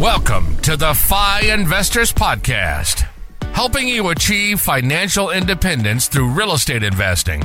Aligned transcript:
Welcome 0.00 0.58
to 0.58 0.76
the 0.76 0.92
FI 0.92 1.40
Investors 1.54 2.12
Podcast, 2.12 3.08
helping 3.54 3.88
you 3.88 4.10
achieve 4.10 4.60
financial 4.60 5.30
independence 5.30 6.06
through 6.06 6.32
real 6.32 6.52
estate 6.52 6.82
investing, 6.82 7.40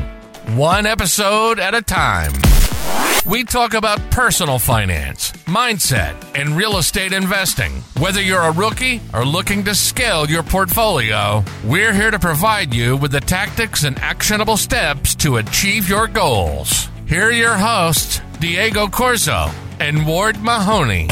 one 0.58 0.86
episode 0.86 1.60
at 1.62 1.74
a 1.74 1.82
time. 1.82 2.34
We 3.26 3.46
talk 3.46 3.74
about 3.74 4.02
personal 4.12 4.60
finance, 4.60 5.32
mindset, 5.46 6.14
and 6.38 6.58
real 6.58 6.78
estate 6.78 7.14
investing. 7.14 7.72
Whether 8.00 8.22
you're 8.22 8.42
a 8.42 8.52
rookie 8.52 9.00
or 9.14 9.24
looking 9.24 9.64
to 9.64 9.74
scale 9.74 10.30
your 10.30 10.44
portfolio, 10.44 11.46
we're 11.64 11.94
here 11.94 12.12
to 12.12 12.20
provide 12.20 12.74
you 12.74 12.98
with 12.98 13.14
the 13.14 13.22
tactics 13.22 13.86
and 13.86 13.98
actionable 14.00 14.58
steps 14.58 15.16
to 15.16 15.38
achieve 15.38 15.88
your 15.88 16.10
goals. 16.10 16.90
Here 17.08 17.30
are 17.30 17.32
your 17.32 17.56
hosts, 17.56 18.20
Diego 18.42 18.88
Corzo 18.88 19.54
and 19.80 20.06
Ward 20.06 20.42
Mahoney. 20.42 21.08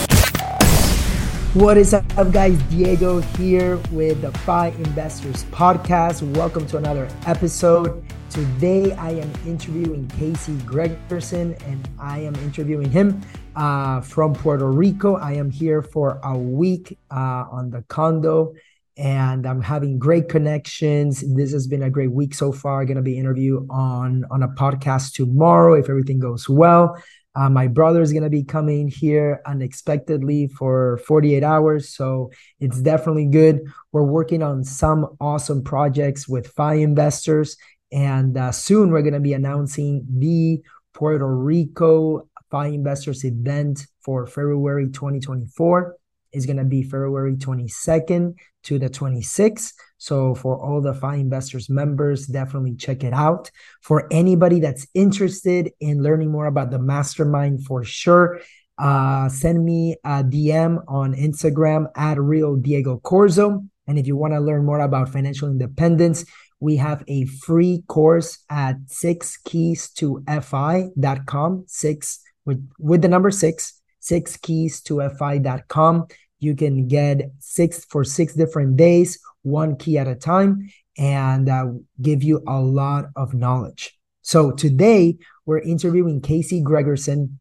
What 1.55 1.77
is 1.77 1.95
up, 1.95 2.05
guys? 2.31 2.61
Diego 2.69 3.21
here 3.21 3.77
with 3.91 4.21
the 4.21 4.31
FI 4.31 4.67
Investors 4.67 5.45
Podcast. 5.45 6.21
Welcome 6.35 6.67
to 6.67 6.77
another 6.77 7.09
episode. 7.25 8.05
Today, 8.29 8.91
I 8.91 9.09
am 9.13 9.31
interviewing 9.47 10.07
Casey 10.09 10.53
Gregersen, 10.57 11.59
and 11.65 11.89
I 11.99 12.19
am 12.19 12.35
interviewing 12.35 12.91
him 12.91 13.19
uh, 13.55 14.01
from 14.01 14.35
Puerto 14.35 14.69
Rico. 14.69 15.15
I 15.15 15.33
am 15.33 15.49
here 15.49 15.81
for 15.81 16.19
a 16.23 16.37
week 16.37 16.99
uh, 17.09 17.45
on 17.51 17.71
the 17.71 17.81
condo, 17.87 18.53
and 18.95 19.47
I'm 19.47 19.63
having 19.63 19.97
great 19.97 20.29
connections. 20.29 21.23
This 21.35 21.51
has 21.53 21.65
been 21.65 21.81
a 21.81 21.89
great 21.89 22.11
week 22.11 22.35
so 22.35 22.51
far. 22.51 22.85
Going 22.85 22.97
to 22.97 23.01
be 23.01 23.17
interview 23.17 23.65
on 23.71 24.23
on 24.29 24.43
a 24.43 24.49
podcast 24.49 25.13
tomorrow 25.13 25.73
if 25.73 25.89
everything 25.89 26.19
goes 26.19 26.47
well. 26.47 27.01
Uh, 27.35 27.49
my 27.49 27.67
brother 27.67 28.01
is 28.01 28.11
going 28.11 28.23
to 28.23 28.29
be 28.29 28.43
coming 28.43 28.87
here 28.87 29.41
unexpectedly 29.45 30.47
for 30.47 30.97
48 31.05 31.43
hours. 31.43 31.89
So 31.89 32.31
it's 32.59 32.81
definitely 32.81 33.27
good. 33.27 33.61
We're 33.91 34.03
working 34.03 34.41
on 34.41 34.63
some 34.63 35.15
awesome 35.21 35.63
projects 35.63 36.27
with 36.27 36.47
FI 36.47 36.75
investors. 36.75 37.55
And 37.91 38.37
uh, 38.37 38.51
soon 38.51 38.91
we're 38.91 39.01
going 39.01 39.13
to 39.13 39.19
be 39.19 39.33
announcing 39.33 40.05
the 40.09 40.61
Puerto 40.93 41.27
Rico 41.27 42.27
FI 42.51 42.67
investors 42.67 43.23
event 43.23 43.85
for 44.01 44.25
February 44.25 44.87
2024 44.87 45.95
is 46.31 46.45
going 46.45 46.57
to 46.57 46.63
be 46.63 46.83
February 46.83 47.35
22nd 47.35 48.35
to 48.63 48.79
the 48.79 48.89
26th. 48.89 49.73
So 49.99 50.33
for 50.33 50.57
all 50.57 50.81
the 50.81 50.95
FI 50.95 51.15
Investors 51.15 51.69
members, 51.69 52.25
definitely 52.25 52.75
check 52.75 53.03
it 53.03 53.13
out. 53.13 53.51
For 53.81 54.07
anybody 54.11 54.59
that's 54.59 54.87
interested 54.95 55.71
in 55.79 56.01
learning 56.01 56.31
more 56.31 56.47
about 56.47 56.71
the 56.71 56.79
mastermind, 56.79 57.65
for 57.65 57.83
sure, 57.83 58.41
uh, 58.79 59.29
send 59.29 59.63
me 59.63 59.97
a 60.03 60.23
DM 60.23 60.83
on 60.87 61.13
Instagram 61.13 61.85
at 61.95 62.19
Real 62.19 62.55
Diego 62.55 62.99
Corzo. 63.03 63.67
And 63.87 63.99
if 63.99 64.07
you 64.07 64.15
want 64.15 64.33
to 64.33 64.39
learn 64.39 64.65
more 64.65 64.79
about 64.79 65.09
financial 65.09 65.49
independence, 65.49 66.25
we 66.59 66.77
have 66.77 67.03
a 67.07 67.25
free 67.25 67.83
course 67.87 68.39
at 68.49 68.77
six 68.87 69.37
keys 69.37 69.91
to 69.91 70.23
fi.com, 70.41 71.65
six 71.67 72.21
with, 72.45 72.67
with 72.79 73.01
the 73.01 73.07
number 73.07 73.31
six 73.31 73.79
six 73.99 74.37
keys 74.37 74.81
to 74.81 75.07
fi.com. 75.09 76.07
You 76.39 76.55
can 76.55 76.87
get 76.87 77.31
six 77.39 77.85
for 77.85 78.03
six 78.03 78.33
different 78.33 78.77
days, 78.77 79.19
one 79.41 79.75
key 79.75 79.97
at 79.97 80.07
a 80.07 80.15
time, 80.15 80.69
and 80.97 81.49
uh, 81.49 81.67
give 82.01 82.23
you 82.23 82.41
a 82.47 82.59
lot 82.59 83.05
of 83.15 83.33
knowledge. 83.33 83.97
So 84.21 84.51
today 84.51 85.17
we're 85.45 85.59
interviewing 85.59 86.21
Casey 86.21 86.61
Gregersen. 86.61 87.33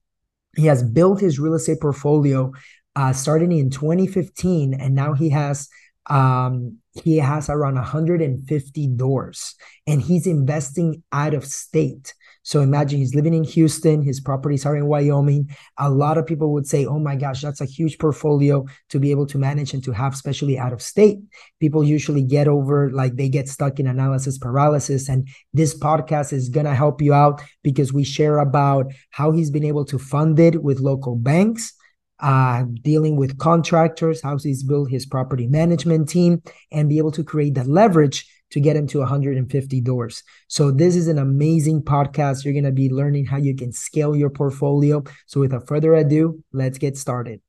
He 0.57 0.67
has 0.67 0.83
built 0.83 1.21
his 1.21 1.39
real 1.39 1.55
estate 1.55 1.81
portfolio 1.81 2.53
uh, 2.97 3.13
starting 3.13 3.53
in 3.53 3.71
2015, 3.71 4.75
and 4.75 4.95
now 4.95 5.13
he 5.13 5.31
has 5.31 5.69
um, 6.11 6.79
he 7.05 7.19
has 7.19 7.49
around 7.49 7.75
150 7.75 8.87
doors, 8.97 9.55
and 9.87 10.01
he's 10.01 10.27
investing 10.27 11.03
out 11.13 11.35
of 11.35 11.45
state. 11.45 12.15
So 12.49 12.63
imagine 12.63 12.99
he's 12.99 13.15
living 13.15 13.35
in 13.35 13.45
Houston, 13.45 14.01
his 14.01 14.21
properties 14.21 14.65
are 14.65 14.75
in 14.75 14.87
Wyoming. 14.87 15.55
A 15.77 15.91
lot 15.91 16.17
of 16.17 16.25
people 16.25 16.51
would 16.55 16.67
say, 16.67 16.87
oh 16.87 16.99
my 16.99 17.15
gosh, 17.15 17.43
that's 17.43 17.61
a 17.61 17.67
huge 17.67 17.99
portfolio 17.99 18.65
to 18.89 18.99
be 18.99 19.11
able 19.11 19.27
to 19.27 19.37
manage 19.37 19.75
and 19.75 19.85
to 19.85 19.93
have, 19.93 20.15
especially 20.15 20.59
out 20.59 20.73
of 20.73 20.81
state. 20.81 21.19
People 21.61 21.85
usually 21.85 22.23
get 22.23 22.49
over, 22.49 22.91
like 22.91 23.17
they 23.17 23.29
get 23.29 23.51
stuck 23.51 23.79
in 23.79 23.87
analysis 23.87 24.39
paralysis. 24.39 25.11
And 25.11 25.29
this 25.53 25.79
podcast 25.79 26.33
is 26.33 26.49
going 26.49 26.65
to 26.65 26.75
help 26.75 27.03
you 27.03 27.13
out 27.13 27.43
because 27.63 27.93
we 27.93 28.03
share 28.03 28.39
about 28.39 28.95
how 29.11 29.31
he's 29.31 29.51
been 29.51 29.67
able 29.67 29.85
to 29.85 29.99
fund 29.99 30.41
it 30.41 30.63
with 30.63 30.81
local 30.81 31.17
banks 31.17 31.75
uh, 32.21 32.65
dealing 32.81 33.17
with 33.17 33.37
contractors, 33.37 34.23
how 34.23 34.39
he's 34.39 34.63
built 34.63 34.91
his 34.91 35.05
property 35.05 35.47
management 35.47 36.09
team, 36.09 36.43
and 36.73 36.89
be 36.89 36.97
able 36.97 37.13
to 37.13 37.23
create 37.23 37.55
the 37.57 37.65
leverage 37.65 38.27
to 38.51 38.61
get 38.61 38.77
him 38.77 38.87
to 38.89 38.99
150 38.99 39.81
doors. 39.81 40.23
So 40.49 40.71
this 40.71 40.97
is 40.97 41.09
an 41.09 41.19
amazing 41.19 41.83
podcast. 41.83 42.45
You're 42.45 42.55
going 42.55 42.65
to 42.65 42.73
be 42.73 42.91
learning 42.91 43.27
how 43.27 43.37
you 43.37 43.55
can 43.55 43.73
scale 43.73 44.17
your 44.17 44.31
portfolio. 44.31 45.05
So 45.27 45.41
without 45.41 45.67
further 45.67 45.95
ado, 45.95 46.43
let's 46.53 46.79
get 46.79 46.97
started. 46.97 47.41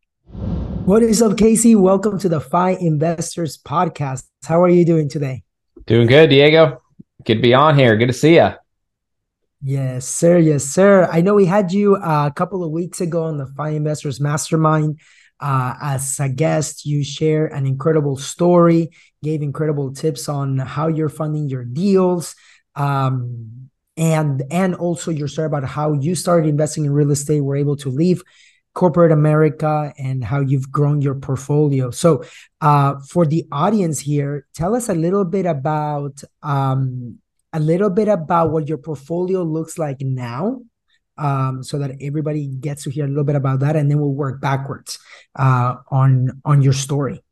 What 0.86 1.04
is 1.04 1.22
up, 1.22 1.38
Casey? 1.38 1.76
Welcome 1.76 2.18
to 2.20 2.30
the 2.30 2.40
FI 2.40 2.72
Investors 2.72 3.58
Podcast. 3.58 4.24
How 4.46 4.62
are 4.62 4.70
you 4.70 4.86
doing 4.86 5.10
today? 5.10 5.44
Doing 5.86 6.08
good, 6.08 6.30
Diego. 6.30 6.82
Good 7.26 7.36
to 7.36 7.42
be 7.42 7.54
on 7.54 7.78
here. 7.78 7.96
Good 7.98 8.08
to 8.08 8.14
see 8.14 8.36
you. 8.36 8.50
Yes, 9.62 10.08
sir. 10.08 10.38
Yes, 10.38 10.64
sir. 10.64 11.10
I 11.12 11.22
know 11.22 11.36
we 11.36 11.46
had 11.46 11.74
you 11.74 11.96
uh, 11.96 12.28
a 12.28 12.34
couple 12.34 12.64
of 12.64 12.72
weeks 12.72 13.02
ago 13.02 13.24
on 13.24 13.38
the 13.38 13.46
FI 13.46 13.72
Investors 13.72 14.20
Mastermind. 14.20 15.00
Uh, 15.40 15.74
as 15.82 16.20
a 16.20 16.28
guest, 16.28 16.86
you 16.86 17.04
share 17.04 17.48
an 17.48 17.66
incredible 17.66 18.18
story, 18.18 18.90
gave 19.24 19.42
incredible 19.42 19.94
tips 19.94 20.28
on 20.28 20.58
how 20.58 20.88
you're 20.88 21.10
funding 21.10 21.48
your 21.48 21.64
deals, 21.64 22.36
um, 22.76 23.70
and 23.96 24.44
and 24.52 24.76
also 24.76 25.12
your 25.12 25.28
story 25.28 25.46
about 25.46 25.64
how 25.64 25.94
you 25.94 26.16
started 26.16 26.48
investing 26.48 26.86
in 26.86 26.92
real 26.92 27.12
estate, 27.12 27.42
were 27.42 27.56
able 27.56 27.78
to 27.78 27.90
leave 27.90 28.22
corporate 28.74 29.12
America, 29.12 29.94
and 29.98 30.24
how 30.24 30.40
you've 30.40 30.72
grown 30.72 31.02
your 31.02 31.16
portfolio. 31.16 31.90
So, 31.92 32.24
uh, 32.62 32.96
for 33.10 33.26
the 33.26 33.46
audience 33.52 34.00
here, 34.00 34.46
tell 34.54 34.76
us 34.76 34.90
a 34.90 34.94
little 34.94 35.26
bit 35.26 35.46
about 35.46 36.22
um, 36.44 37.20
a 37.54 37.60
little 37.60 37.90
bit 37.90 38.08
about 38.08 38.52
what 38.52 38.68
your 38.68 38.78
portfolio 38.78 39.44
looks 39.44 39.78
like 39.78 40.02
now 40.02 40.62
um, 41.20 41.64
so 41.64 41.80
that 41.80 41.92
everybody 42.02 42.48
gets 42.48 42.84
to 42.84 42.90
hear 42.90 43.06
a 43.06 43.08
little 43.08 43.24
bit 43.24 43.36
about 43.36 43.60
that 43.60 43.76
and 43.76 43.90
then 43.90 44.00
we'll 44.00 44.14
work 44.14 44.42
backwards 44.42 45.00
uh, 45.36 45.76
on 45.92 46.42
on 46.46 46.62
your 46.62 46.74
story. 46.74 47.24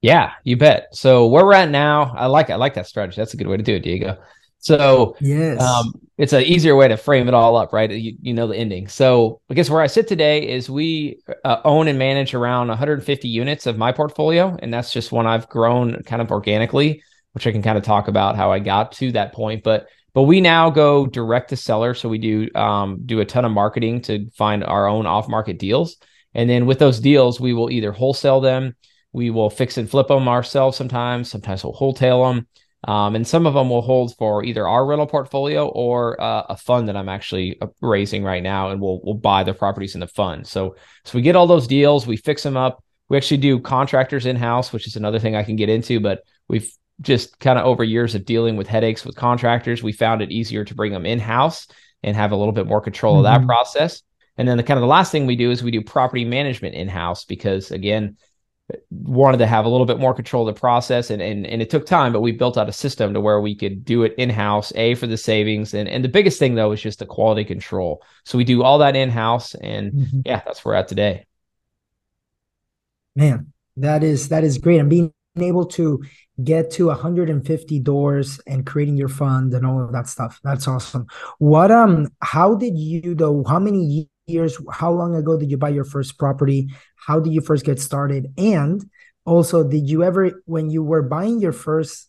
Yeah 0.00 0.32
you 0.44 0.56
bet. 0.56 0.88
So 0.92 1.26
where 1.28 1.44
we're 1.44 1.54
at 1.54 1.70
now 1.70 2.12
i 2.16 2.26
like 2.26 2.50
i 2.50 2.56
like 2.56 2.74
that 2.74 2.86
strategy. 2.86 3.16
That's 3.16 3.34
a 3.34 3.36
good 3.36 3.46
way 3.46 3.56
to 3.56 3.62
do 3.62 3.74
it 3.74 3.80
diego. 3.80 4.18
So 4.58 5.16
yes. 5.20 5.60
um, 5.60 5.92
it's 6.18 6.32
an 6.32 6.42
easier 6.42 6.76
way 6.76 6.86
to 6.86 6.96
frame 6.96 7.26
it 7.26 7.34
all 7.34 7.56
up 7.56 7.72
right? 7.72 7.90
You, 7.90 8.16
you 8.20 8.32
know 8.32 8.46
the 8.46 8.56
ending. 8.56 8.88
So 8.88 9.40
i 9.50 9.54
guess 9.54 9.70
where 9.70 9.82
i 9.82 9.86
sit 9.86 10.08
today 10.08 10.48
is 10.48 10.68
we 10.68 11.18
uh, 11.44 11.60
own 11.64 11.88
and 11.88 11.98
manage 11.98 12.34
around 12.34 12.68
150 12.68 13.28
units 13.28 13.66
of 13.66 13.78
my 13.78 13.92
portfolio 13.92 14.56
and 14.60 14.72
that's 14.72 14.92
just 14.92 15.12
one 15.12 15.26
i've 15.26 15.48
grown 15.48 16.02
kind 16.04 16.22
of 16.22 16.30
organically 16.30 17.02
which 17.32 17.46
I 17.46 17.52
can 17.52 17.62
kind 17.62 17.78
of 17.78 17.84
talk 17.84 18.08
about 18.08 18.36
how 18.36 18.52
I 18.52 18.58
got 18.58 18.92
to 18.92 19.12
that 19.12 19.32
point. 19.32 19.62
But 19.62 19.86
but 20.14 20.22
we 20.22 20.40
now 20.40 20.70
go 20.70 21.06
direct 21.06 21.50
to 21.50 21.56
seller, 21.56 21.94
so 21.94 22.08
we 22.08 22.18
do 22.18 22.48
um, 22.54 23.02
do 23.04 23.20
a 23.20 23.24
ton 23.24 23.44
of 23.44 23.52
marketing 23.52 24.02
to 24.02 24.30
find 24.30 24.64
our 24.64 24.86
own 24.86 25.06
off 25.06 25.28
market 25.28 25.58
deals, 25.58 25.96
and 26.34 26.48
then 26.48 26.66
with 26.66 26.78
those 26.78 27.00
deals, 27.00 27.40
we 27.40 27.52
will 27.52 27.70
either 27.70 27.92
wholesale 27.92 28.40
them, 28.40 28.74
we 29.12 29.30
will 29.30 29.50
fix 29.50 29.76
and 29.76 29.90
flip 29.90 30.08
them 30.08 30.28
ourselves 30.28 30.76
sometimes, 30.76 31.30
sometimes 31.30 31.64
we'll 31.64 31.72
wholesale 31.72 32.24
them. 32.26 32.46
Um, 32.84 33.14
and 33.14 33.24
some 33.24 33.46
of 33.46 33.54
them 33.54 33.70
will 33.70 33.80
hold 33.80 34.16
for 34.16 34.42
either 34.42 34.66
our 34.66 34.84
rental 34.84 35.06
portfolio 35.06 35.68
or 35.68 36.20
uh, 36.20 36.46
a 36.48 36.56
fund 36.56 36.88
that 36.88 36.96
I'm 36.96 37.08
actually 37.08 37.56
uh, 37.60 37.68
raising 37.80 38.24
right 38.24 38.42
now, 38.42 38.70
and 38.70 38.80
we'll 38.80 39.00
we'll 39.04 39.14
buy 39.14 39.44
the 39.44 39.54
properties 39.54 39.94
in 39.94 40.00
the 40.00 40.08
fund. 40.08 40.48
So 40.48 40.74
so 41.04 41.16
we 41.16 41.22
get 41.22 41.36
all 41.36 41.46
those 41.46 41.68
deals, 41.68 42.08
we 42.08 42.16
fix 42.16 42.42
them 42.42 42.56
up. 42.56 42.82
We 43.08 43.16
actually 43.16 43.36
do 43.36 43.60
contractors 43.60 44.26
in 44.26 44.34
house, 44.34 44.72
which 44.72 44.88
is 44.88 44.96
another 44.96 45.20
thing 45.20 45.36
I 45.36 45.44
can 45.44 45.54
get 45.54 45.68
into, 45.68 46.00
but 46.00 46.22
we've 46.48 46.72
just 47.02 47.38
kind 47.38 47.58
of 47.58 47.66
over 47.66 47.84
years 47.84 48.14
of 48.14 48.24
dealing 48.24 48.56
with 48.56 48.66
headaches 48.66 49.04
with 49.04 49.16
contractors, 49.16 49.82
we 49.82 49.92
found 49.92 50.22
it 50.22 50.30
easier 50.30 50.64
to 50.64 50.74
bring 50.74 50.92
them 50.92 51.06
in 51.06 51.18
house 51.18 51.66
and 52.02 52.16
have 52.16 52.32
a 52.32 52.36
little 52.36 52.52
bit 52.52 52.66
more 52.66 52.80
control 52.80 53.14
mm-hmm. 53.14 53.18
of 53.18 53.24
that 53.24 53.38
mm-hmm. 53.38 53.48
process. 53.48 54.02
And 54.38 54.48
then 54.48 54.56
the 54.56 54.62
kind 54.62 54.78
of 54.78 54.82
the 54.82 54.86
last 54.86 55.12
thing 55.12 55.26
we 55.26 55.36
do 55.36 55.50
is 55.50 55.62
we 55.62 55.70
do 55.70 55.82
property 55.82 56.24
management 56.24 56.74
in 56.74 56.88
house 56.88 57.24
because 57.24 57.70
again, 57.70 58.16
wanted 58.90 59.38
to 59.38 59.46
have 59.46 59.64
a 59.64 59.68
little 59.68 59.86
bit 59.86 59.98
more 59.98 60.14
control 60.14 60.48
of 60.48 60.54
the 60.54 60.58
process 60.58 61.10
and, 61.10 61.20
and 61.20 61.46
and 61.46 61.60
it 61.60 61.68
took 61.68 61.84
time, 61.84 62.12
but 62.12 62.20
we 62.20 62.32
built 62.32 62.56
out 62.56 62.68
a 62.68 62.72
system 62.72 63.12
to 63.12 63.20
where 63.20 63.40
we 63.40 63.54
could 63.54 63.84
do 63.84 64.02
it 64.02 64.14
in 64.16 64.30
house, 64.30 64.72
a 64.76 64.94
for 64.94 65.06
the 65.06 65.16
savings. 65.16 65.74
And 65.74 65.88
and 65.88 66.02
the 66.02 66.08
biggest 66.08 66.38
thing 66.38 66.54
though 66.54 66.72
is 66.72 66.80
just 66.80 66.98
the 66.98 67.06
quality 67.06 67.44
control. 67.44 68.02
So 68.24 68.38
we 68.38 68.44
do 68.44 68.62
all 68.62 68.78
that 68.78 68.96
in 68.96 69.10
house 69.10 69.54
and 69.54 69.92
mm-hmm. 69.92 70.20
yeah, 70.24 70.40
that's 70.44 70.64
where 70.64 70.74
we're 70.74 70.78
at 70.78 70.88
today. 70.88 71.26
Man, 73.14 73.52
that 73.76 74.02
is 74.02 74.28
that 74.30 74.44
is 74.44 74.58
great. 74.58 74.78
I'm 74.78 74.88
being 74.88 75.12
able 75.36 75.64
to 75.64 76.02
get 76.42 76.70
to 76.70 76.88
150 76.88 77.80
doors 77.80 78.40
and 78.46 78.66
creating 78.66 78.96
your 78.96 79.08
fund 79.08 79.54
and 79.54 79.66
all 79.66 79.82
of 79.82 79.92
that 79.92 80.06
stuff 80.08 80.40
that's 80.42 80.68
awesome 80.68 81.06
what 81.38 81.70
um 81.70 82.08
how 82.20 82.54
did 82.54 82.76
you 82.76 83.14
though 83.14 83.44
how 83.44 83.58
many 83.58 84.08
years? 84.26 84.58
How 84.70 84.92
long 84.92 85.14
ago 85.14 85.38
did 85.38 85.50
you 85.50 85.56
buy 85.56 85.70
your 85.70 85.84
first 85.84 86.18
property? 86.18 86.68
How 86.96 87.20
did 87.20 87.32
you 87.32 87.40
first 87.40 87.64
get 87.64 87.80
started? 87.80 88.32
And 88.38 88.84
also, 89.24 89.62
did 89.68 89.88
you 89.88 90.02
ever, 90.02 90.42
when 90.46 90.70
you 90.70 90.82
were 90.82 91.02
buying 91.02 91.40
your 91.40 91.52
first 91.52 92.08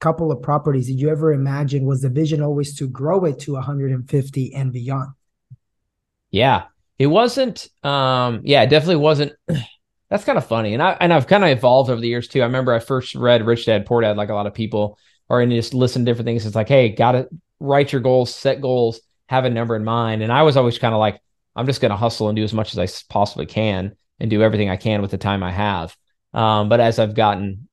couple 0.00 0.32
of 0.32 0.42
properties, 0.42 0.86
did 0.86 1.00
you 1.00 1.10
ever 1.10 1.32
imagine 1.32 1.84
was 1.84 2.02
the 2.02 2.08
vision 2.08 2.42
always 2.42 2.76
to 2.76 2.88
grow 2.88 3.24
it 3.24 3.38
to 3.40 3.54
150 3.54 4.54
and 4.54 4.72
beyond? 4.72 5.10
Yeah, 6.30 6.64
it 6.98 7.06
wasn't. 7.06 7.68
Um, 7.82 8.40
yeah, 8.44 8.62
it 8.62 8.70
definitely 8.70 8.96
wasn't. 8.96 9.32
That's 10.10 10.24
kind 10.24 10.38
of 10.38 10.46
funny, 10.46 10.74
and 10.74 10.82
I 10.82 10.96
and 11.00 11.12
I've 11.12 11.26
kind 11.26 11.44
of 11.44 11.50
evolved 11.50 11.90
over 11.90 12.00
the 12.00 12.08
years 12.08 12.28
too. 12.28 12.42
I 12.42 12.46
remember 12.46 12.72
I 12.72 12.78
first 12.78 13.14
read 13.14 13.46
Rich 13.46 13.66
Dad 13.66 13.86
Poor 13.86 14.02
Dad 14.02 14.16
like 14.16 14.28
a 14.28 14.34
lot 14.34 14.46
of 14.46 14.54
people, 14.54 14.98
or 15.28 15.40
and 15.40 15.50
just 15.50 15.74
listen 15.74 16.04
to 16.04 16.10
different 16.10 16.26
things. 16.26 16.46
It's 16.46 16.54
like, 16.54 16.68
hey, 16.68 16.90
gotta 16.90 17.28
write 17.58 17.92
your 17.92 18.00
goals, 18.00 18.34
set 18.34 18.60
goals, 18.60 19.00
have 19.28 19.44
a 19.44 19.50
number 19.50 19.74
in 19.76 19.84
mind. 19.84 20.22
And 20.22 20.32
I 20.32 20.42
was 20.42 20.56
always 20.56 20.78
kind 20.78 20.94
of 20.94 21.00
like, 21.00 21.20
I'm 21.56 21.66
just 21.66 21.80
gonna 21.80 21.96
hustle 21.96 22.28
and 22.28 22.36
do 22.36 22.44
as 22.44 22.52
much 22.52 22.76
as 22.76 22.78
I 22.78 22.86
possibly 23.08 23.46
can 23.46 23.96
and 24.20 24.30
do 24.30 24.42
everything 24.42 24.70
I 24.70 24.76
can 24.76 25.02
with 25.02 25.10
the 25.10 25.18
time 25.18 25.42
I 25.42 25.50
have. 25.50 25.96
Um, 26.32 26.68
but 26.68 26.80
as 26.80 26.98
I've 26.98 27.14
gotten 27.14 27.68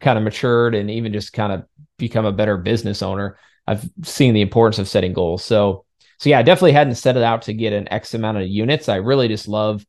kind 0.00 0.18
of 0.18 0.24
matured 0.24 0.74
and 0.74 0.90
even 0.90 1.12
just 1.12 1.32
kind 1.32 1.52
of 1.52 1.64
become 1.98 2.24
a 2.24 2.32
better 2.32 2.56
business 2.56 3.02
owner, 3.02 3.38
I've 3.66 3.88
seen 4.02 4.32
the 4.32 4.40
importance 4.40 4.78
of 4.78 4.88
setting 4.88 5.12
goals. 5.12 5.44
So, 5.44 5.84
so 6.18 6.30
yeah, 6.30 6.38
I 6.38 6.42
definitely 6.42 6.72
hadn't 6.72 6.94
set 6.94 7.16
it 7.16 7.22
out 7.22 7.42
to 7.42 7.52
get 7.52 7.72
an 7.72 7.92
X 7.92 8.14
amount 8.14 8.38
of 8.38 8.46
units. 8.46 8.88
I 8.88 8.96
really 8.96 9.28
just 9.28 9.46
love 9.46 9.84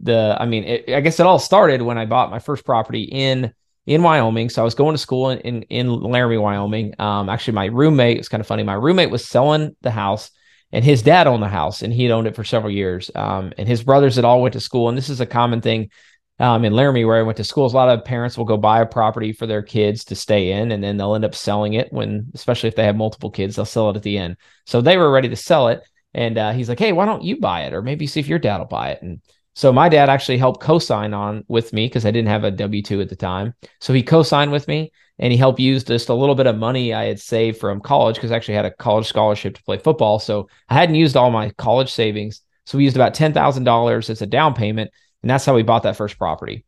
the, 0.00 0.36
I 0.38 0.46
mean, 0.46 0.64
it, 0.64 0.90
I 0.94 1.00
guess 1.00 1.20
it 1.20 1.26
all 1.26 1.38
started 1.38 1.82
when 1.82 1.98
I 1.98 2.06
bought 2.06 2.30
my 2.30 2.38
first 2.38 2.64
property 2.64 3.02
in 3.02 3.52
in 3.86 4.02
Wyoming. 4.02 4.50
So 4.50 4.62
I 4.62 4.64
was 4.64 4.74
going 4.74 4.94
to 4.94 4.98
school 4.98 5.30
in 5.30 5.38
in, 5.40 5.62
in 5.62 5.88
Laramie, 5.88 6.38
Wyoming. 6.38 6.94
Um, 6.98 7.28
actually, 7.28 7.54
my 7.54 7.66
roommate 7.66 8.18
it's 8.18 8.28
kind 8.28 8.40
of 8.40 8.46
funny. 8.46 8.62
My 8.62 8.74
roommate 8.74 9.10
was 9.10 9.26
selling 9.26 9.76
the 9.82 9.90
house, 9.90 10.30
and 10.72 10.84
his 10.84 11.02
dad 11.02 11.26
owned 11.26 11.42
the 11.42 11.48
house, 11.48 11.82
and 11.82 11.92
he'd 11.92 12.10
owned 12.10 12.26
it 12.26 12.36
for 12.36 12.44
several 12.44 12.72
years. 12.72 13.10
Um, 13.14 13.52
and 13.58 13.68
his 13.68 13.82
brothers 13.82 14.16
had 14.16 14.24
all 14.24 14.42
went 14.42 14.52
to 14.54 14.60
school, 14.60 14.88
and 14.88 14.96
this 14.96 15.08
is 15.08 15.20
a 15.20 15.26
common 15.26 15.60
thing 15.60 15.90
um, 16.38 16.64
in 16.64 16.72
Laramie 16.72 17.04
where 17.04 17.18
I 17.18 17.22
went 17.22 17.36
to 17.36 17.44
school. 17.44 17.66
A 17.66 17.68
lot 17.68 17.90
of 17.90 18.04
parents 18.04 18.38
will 18.38 18.46
go 18.46 18.56
buy 18.56 18.80
a 18.80 18.86
property 18.86 19.32
for 19.32 19.46
their 19.46 19.62
kids 19.62 20.04
to 20.04 20.14
stay 20.14 20.52
in, 20.52 20.72
and 20.72 20.82
then 20.82 20.96
they'll 20.96 21.14
end 21.14 21.24
up 21.24 21.34
selling 21.34 21.74
it 21.74 21.92
when, 21.92 22.30
especially 22.34 22.68
if 22.68 22.76
they 22.76 22.84
have 22.84 22.96
multiple 22.96 23.30
kids, 23.30 23.56
they'll 23.56 23.64
sell 23.66 23.90
it 23.90 23.96
at 23.96 24.02
the 24.02 24.18
end. 24.18 24.36
So 24.66 24.80
they 24.80 24.96
were 24.96 25.10
ready 25.10 25.28
to 25.28 25.36
sell 25.36 25.68
it, 25.68 25.82
and 26.14 26.38
uh, 26.38 26.52
he's 26.52 26.68
like, 26.68 26.78
"Hey, 26.78 26.92
why 26.92 27.04
don't 27.06 27.24
you 27.24 27.38
buy 27.38 27.62
it, 27.64 27.74
or 27.74 27.82
maybe 27.82 28.06
see 28.06 28.20
if 28.20 28.28
your 28.28 28.38
dad 28.38 28.58
will 28.58 28.66
buy 28.66 28.90
it?" 28.92 29.02
And 29.02 29.20
so 29.54 29.72
my 29.72 29.88
dad 29.88 30.08
actually 30.08 30.38
helped 30.38 30.60
co-sign 30.60 31.12
on 31.14 31.44
with 31.48 31.72
me 31.72 31.86
because 31.86 32.06
I 32.06 32.10
didn't 32.10 32.28
have 32.28 32.44
a 32.44 32.50
W 32.50 32.82
two 32.82 33.00
at 33.00 33.08
the 33.08 33.16
time. 33.16 33.54
So 33.80 33.92
he 33.92 34.02
co-signed 34.02 34.52
with 34.52 34.68
me, 34.68 34.92
and 35.18 35.32
he 35.32 35.38
helped 35.38 35.60
use 35.60 35.84
just 35.84 36.08
a 36.08 36.14
little 36.14 36.34
bit 36.34 36.46
of 36.46 36.56
money 36.56 36.94
I 36.94 37.04
had 37.04 37.20
saved 37.20 37.58
from 37.58 37.80
college 37.80 38.16
because 38.16 38.30
I 38.30 38.36
actually 38.36 38.54
had 38.54 38.66
a 38.66 38.70
college 38.70 39.06
scholarship 39.06 39.56
to 39.56 39.62
play 39.64 39.78
football. 39.78 40.18
So 40.18 40.48
I 40.68 40.74
hadn't 40.74 40.94
used 40.94 41.16
all 41.16 41.30
my 41.30 41.50
college 41.50 41.92
savings. 41.92 42.40
So 42.66 42.78
we 42.78 42.84
used 42.84 42.96
about 42.96 43.14
ten 43.14 43.32
thousand 43.32 43.64
dollars 43.64 44.10
as 44.10 44.22
a 44.22 44.26
down 44.26 44.54
payment, 44.54 44.90
and 45.22 45.30
that's 45.30 45.44
how 45.44 45.54
we 45.54 45.62
bought 45.62 45.82
that 45.82 45.96
first 45.96 46.18
property 46.18 46.64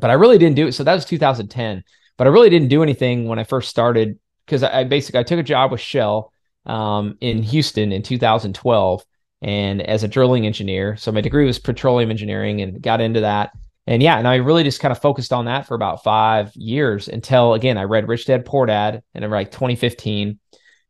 but 0.00 0.10
I 0.10 0.14
really 0.14 0.38
didn't 0.38 0.56
do 0.56 0.66
it. 0.66 0.72
So 0.72 0.82
that 0.82 0.94
was 0.94 1.04
2010. 1.04 1.84
But 2.16 2.26
I 2.26 2.30
really 2.30 2.50
didn't 2.50 2.68
do 2.68 2.82
anything 2.82 3.26
when 3.26 3.38
I 3.38 3.44
first 3.44 3.68
started 3.68 4.18
because 4.44 4.62
I, 4.62 4.80
I, 4.80 4.84
basically 4.84 5.20
I 5.20 5.24
took 5.24 5.38
a 5.38 5.44
job 5.44 5.70
with 5.70 5.80
Shell 5.80 6.32
um, 6.66 7.16
in 7.20 7.42
Houston 7.42 7.92
in 7.92 8.02
2012 8.02 9.04
and 9.42 9.80
as 9.82 10.02
a 10.02 10.08
drilling 10.08 10.46
engineer. 10.46 10.96
So 10.96 11.12
my 11.12 11.20
degree 11.20 11.46
was 11.46 11.58
petroleum 11.58 12.10
engineering 12.10 12.60
and 12.60 12.80
got 12.80 13.00
into 13.00 13.20
that. 13.20 13.52
And 13.86 14.02
yeah, 14.02 14.18
and 14.18 14.28
I 14.28 14.36
really 14.36 14.62
just 14.62 14.80
kind 14.80 14.92
of 14.92 15.00
focused 15.00 15.32
on 15.32 15.46
that 15.46 15.66
for 15.66 15.74
about 15.74 16.04
five 16.04 16.52
years 16.54 17.08
until 17.08 17.54
again 17.54 17.78
I 17.78 17.84
read 17.84 18.08
Rich 18.08 18.26
Dad 18.26 18.44
Poor 18.44 18.66
Dad 18.66 19.02
in 19.14 19.28
like 19.28 19.50
2015, 19.50 20.38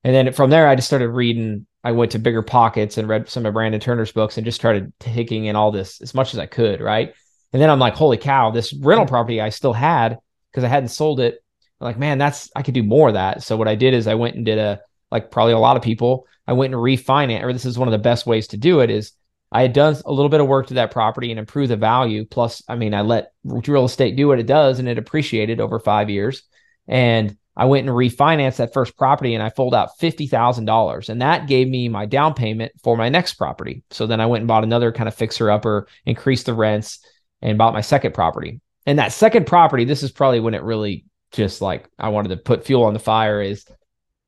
and 0.05 0.15
then 0.15 0.33
from 0.33 0.51
there 0.51 0.69
I 0.69 0.75
just 0.75 0.89
started 0.89 1.09
reading. 1.09 1.67
I 1.83 1.93
went 1.93 2.13
to 2.13 2.19
Bigger 2.19 2.43
Pockets 2.43 2.99
and 2.99 3.09
read 3.09 3.31
some 3.31 3.47
of 3.47 3.55
Brandon 3.55 3.81
Turner's 3.81 4.13
books 4.13 4.37
and 4.37 4.45
just 4.45 4.61
started 4.61 4.93
taking 5.01 5.47
in 5.47 5.57
all 5.57 5.71
this 5.71 6.03
as 6.03 6.13
much 6.13 6.35
as 6.35 6.41
I 6.41 6.47
could. 6.47 6.81
Right, 6.81 7.15
and 7.53 7.63
then 7.63 7.71
I'm 7.71 7.79
like, 7.79 7.95
holy 7.95 8.19
cow, 8.19 8.51
this 8.51 8.73
rental 8.73 9.07
property 9.07 9.41
I 9.41 9.49
still 9.49 9.73
had 9.73 10.19
because 10.51 10.65
I 10.65 10.69
hadn't 10.69 10.89
sold 10.91 11.21
it. 11.21 11.43
I'm 11.81 11.87
like, 11.87 11.99
man, 11.99 12.19
that's 12.19 12.51
I 12.55 12.63
could 12.63 12.75
do 12.75 12.83
more 12.83 13.09
of 13.09 13.15
that. 13.15 13.43
So 13.43 13.57
what 13.57 13.69
I 13.69 13.77
did 13.77 13.95
is 13.95 14.07
I 14.07 14.15
went 14.15 14.37
and 14.37 14.45
did 14.45 14.59
a 14.59 14.81
like 15.11 15.31
probably 15.31 15.55
a 15.55 15.59
lot 15.59 15.77
of 15.77 15.83
people, 15.83 16.27
I 16.51 16.53
went 16.53 16.75
and 16.75 16.83
refinance, 16.83 17.45
or 17.45 17.53
this 17.53 17.65
is 17.65 17.79
one 17.79 17.87
of 17.87 17.93
the 17.93 17.99
best 17.99 18.27
ways 18.27 18.49
to 18.49 18.57
do 18.57 18.81
it 18.81 18.91
is 18.91 19.13
I 19.53 19.63
had 19.63 19.73
done 19.73 19.97
a 20.05 20.13
little 20.13 20.29
bit 20.29 20.41
of 20.41 20.49
work 20.49 20.67
to 20.67 20.75
that 20.75 20.91
property 20.91 21.31
and 21.31 21.39
improve 21.39 21.69
the 21.69 21.77
value. 21.77 22.25
Plus, 22.25 22.61
I 22.69 22.75
mean, 22.75 22.93
I 22.93 23.03
let 23.03 23.31
real 23.45 23.85
estate 23.85 24.17
do 24.17 24.27
what 24.27 24.41
it 24.41 24.49
does 24.49 24.81
and 24.81 24.89
it 24.89 24.99
appreciated 24.99 25.61
over 25.61 25.79
five 25.79 26.11
years. 26.11 26.43
And 26.89 27.37
I 27.57 27.67
went 27.67 27.87
and 27.87 27.97
refinanced 27.97 28.57
that 28.57 28.73
first 28.73 28.97
property 28.97 29.35
and 29.35 29.45
I 29.45 29.51
pulled 29.51 29.77
out 29.77 29.91
$50,000. 30.01 31.09
And 31.09 31.23
that 31.23 31.47
gave 31.47 31.69
me 31.69 31.89
my 31.89 32.05
down 32.05 32.35
payment 32.35 32.73
for 32.83 32.97
my 32.97 33.09
next 33.09 33.35
property. 33.35 33.85
So 33.93 34.09
then 34.09 34.21
I 34.21 34.27
went 34.27 34.41
and 34.41 34.49
bought 34.49 34.65
another 34.65 34.91
kind 34.91 35.07
of 35.07 35.15
fixer 35.15 35.53
upper, 35.53 35.87
increased 36.05 36.47
the 36.47 36.55
rents, 36.55 36.99
and 37.41 37.59
bought 37.59 37.75
my 37.75 37.81
second 37.81 38.13
property. 38.13 38.61
And 38.87 38.99
that 38.99 39.13
second 39.13 39.47
property, 39.47 39.85
this 39.85 40.03
is 40.03 40.11
probably 40.11 40.41
when 40.41 40.55
it 40.55 40.65
really 40.65 41.05
just 41.31 41.63
like 41.63 41.89
I 41.97 42.09
wanted 42.09 42.31
to 42.31 42.39
put 42.39 42.67
fuel 42.67 42.83
on 42.83 42.93
the 42.93 42.99
fire 42.99 43.41
is 43.41 43.65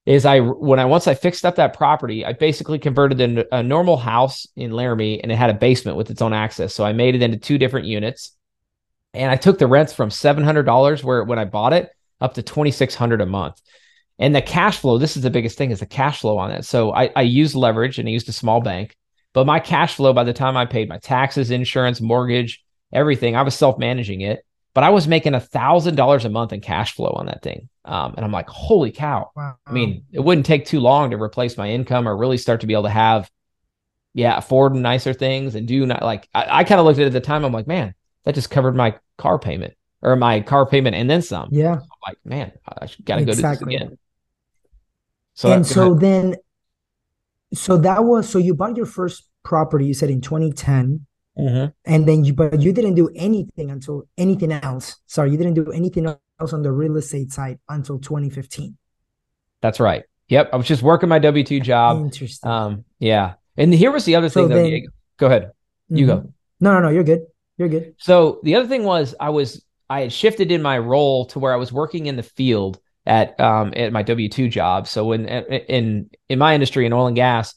is 0.05 0.27
I 0.27 0.41
when 0.41 0.79
I 0.79 0.85
once 0.85 1.07
I 1.07 1.15
fixed 1.15 1.45
up 1.45 1.57
that 1.57 1.77
property, 1.77 2.25
I 2.25 2.33
basically 2.33 2.79
converted 2.79 3.21
it 3.21 3.49
a 3.53 3.63
normal 3.63 3.97
house 3.97 4.47
in 4.57 4.73
Laramie 4.73 5.23
and 5.23 5.31
it 5.31 5.37
had 5.37 5.51
a 5.51 5.55
basement 5.55 5.97
with 5.97 6.11
its 6.11 6.23
own 6.23 6.33
access. 6.33 6.75
So 6.75 6.85
I 6.85 6.93
made 6.93 7.15
it 7.15 7.23
into 7.23 7.39
two 7.39 7.59
different 7.59 7.87
units. 7.87 8.37
And 9.15 9.31
I 9.31 9.37
took 9.37 9.59
the 9.59 9.67
rents 9.67 9.93
from 9.93 10.09
$700 10.09 11.05
where 11.05 11.23
when 11.25 11.39
I 11.39 11.45
bought 11.45 11.75
it 11.75 11.91
up 12.21 12.35
to 12.35 12.43
2600 12.43 13.21
a 13.21 13.27
month. 13.27 13.61
And 14.19 14.35
the 14.35 14.43
cash 14.43 14.79
flow, 14.79 14.99
this 14.99 15.17
is 15.17 15.23
the 15.23 15.31
biggest 15.31 15.59
thing 15.59 15.71
is 15.71 15.81
the 15.81 15.87
cash 15.87 16.21
flow 16.21 16.39
on 16.39 16.51
it. 16.51 16.65
So 16.65 16.93
I, 16.93 17.11
I 17.15 17.23
used 17.23 17.55
leverage 17.55 17.99
and 17.99 18.09
I 18.09 18.13
used 18.13 18.29
a 18.29 18.33
small 18.33 18.61
bank, 18.61 18.97
but 19.33 19.47
my 19.47 19.61
cash 19.61 19.97
flow 19.97 20.13
by 20.13 20.25
the 20.25 20.33
time 20.33 20.57
I 20.57 20.65
paid 20.65 20.89
my 20.89 20.99
taxes, 20.99 21.51
insurance, 21.51 22.01
mortgage, 22.01 22.65
everything. 22.93 23.37
I 23.37 23.43
was 23.43 23.55
self 23.55 23.79
managing 23.79 24.21
it, 24.23 24.45
but 24.75 24.85
I 24.85 24.91
was 24.91 25.07
making 25.07 25.35
a 25.35 25.41
thousand 25.41 25.97
dollars 25.97 26.25
a 26.25 26.31
month 26.31 26.53
in 26.53 26.61
cash 26.61 26.95
flow 26.95 27.11
on 27.11 27.27
that 27.27 27.43
thing. 27.43 27.69
Um, 27.85 28.15
and 28.17 28.25
I'm 28.25 28.33
like, 28.33 28.49
holy 28.49 28.91
cow. 28.91 29.31
Wow. 29.37 29.57
I 29.67 29.73
mean, 29.73 30.05
it 30.13 30.21
wouldn't 30.21 30.47
take 30.47 30.65
too 30.65 30.81
long 30.81 31.11
to 31.11 31.21
replace 31.21 31.57
my 31.57 31.69
income 31.69 32.09
or 32.09 32.17
really 32.17 32.39
start 32.39 32.63
to 32.63 32.67
be 32.67 32.73
able 32.73 32.85
to 32.85 32.91
have, 32.91 33.31
yeah, 34.15 34.37
afford 34.37 34.75
nicer 34.75 35.13
things 35.13 35.55
and 35.55 35.69
do 35.69 35.85
not 35.85 36.03
like, 36.03 36.29
I, 36.35 36.61
I 36.61 36.65
kind 36.65 36.81
of 36.81 36.87
looked 36.87 36.99
at 36.99 37.03
it 37.03 37.07
at 37.07 37.13
the 37.13 37.21
time. 37.21 37.45
I'm 37.45 37.53
like, 37.53 37.67
man, 37.67 37.95
that 38.25 38.35
just 38.35 38.51
covered 38.51 38.75
my 38.75 38.97
car 39.19 39.39
payment 39.39 39.75
or 40.01 40.17
my 40.17 40.41
car 40.41 40.65
payment 40.65 40.97
and 40.97 41.09
then 41.09 41.21
some. 41.21 41.49
Yeah. 41.51 41.75
I'm 41.75 41.89
like, 42.07 42.19
man, 42.25 42.53
I 42.67 42.87
got 43.05 43.17
to 43.17 43.23
exactly. 43.23 43.25
go 43.25 43.33
do 43.33 43.35
this 43.35 43.61
again. 43.61 43.99
So, 45.35 45.53
and 45.53 45.67
so 45.67 45.95
then, 45.99 46.37
so 47.53 47.77
that 47.77 48.05
was, 48.05 48.27
so 48.29 48.39
you 48.39 48.55
bought 48.55 48.77
your 48.77 48.87
first 48.87 49.29
property, 49.43 49.85
you 49.85 49.95
said 49.95 50.09
in 50.09 50.23
2010 50.23 51.07
Mm-hmm. 51.39 51.71
And 51.85 52.07
then 52.07 52.25
you, 52.25 52.35
but 52.35 52.61
you 52.61 52.73
didn't 52.73 52.95
do 52.95 53.11
anything 53.15 53.71
until 53.71 54.05
anything 54.19 54.53
else. 54.53 54.97
Sorry, 55.07 55.31
you 55.31 55.37
didn't 55.37 55.55
do 55.55 55.73
anything 55.73 56.07
else 56.07 56.53
on 56.53 56.63
the 56.63 56.73
real 56.73 56.97
estate 56.97 57.33
side 57.33 57.59
until 57.69 57.99
2015. 57.99 58.77
That's 59.61 59.81
right. 59.81 60.05
Yep. 60.29 60.51
I 60.53 60.57
was 60.57 60.67
just 60.67 60.83
working 60.83 61.09
my 61.09 61.19
W 61.19 61.45
2 61.45 61.61
job. 61.61 61.99
Interesting. 61.99 62.51
Um, 62.51 62.85
yeah. 62.99 63.35
And 63.57 63.73
here 63.73 63.91
was 63.91 64.05
the 64.05 64.17
other 64.17 64.29
thing, 64.29 64.45
so 64.45 64.49
though, 64.49 64.63
then, 64.63 64.87
Go 65.19 65.27
ahead. 65.27 65.53
You 65.89 66.07
mm-hmm. 66.07 66.23
go. 66.27 66.33
No, 66.61 66.75
no, 66.75 66.81
no. 66.81 66.89
You're 66.89 67.05
good. 67.05 67.27
You're 67.59 67.69
good. 67.69 67.95
So 67.99 68.41
the 68.43 68.57
other 68.57 68.69
thing 68.69 68.85
was 68.85 69.15
I 69.21 69.31
was, 69.31 69.65
I 69.89 70.03
had 70.03 70.13
shifted 70.13 70.51
in 70.51 70.63
my 70.63 70.79
role 70.79 71.27
to 71.27 71.39
where 71.39 71.53
I 71.53 71.57
was 71.57 71.73
working 71.73 72.07
in 72.07 72.17
the 72.17 72.23
field 72.23 72.81
at 73.07 73.39
um 73.41 73.73
at 73.77 73.93
my 73.93 74.03
W 74.03 74.29
two 74.29 74.49
job. 74.49 74.87
So 74.87 75.07
when 75.07 75.27
in 75.27 76.11
in 76.29 76.39
my 76.39 76.55
industry 76.55 76.87
in 76.87 76.93
oil 76.93 77.07
and 77.07 77.17
gas, 77.17 77.55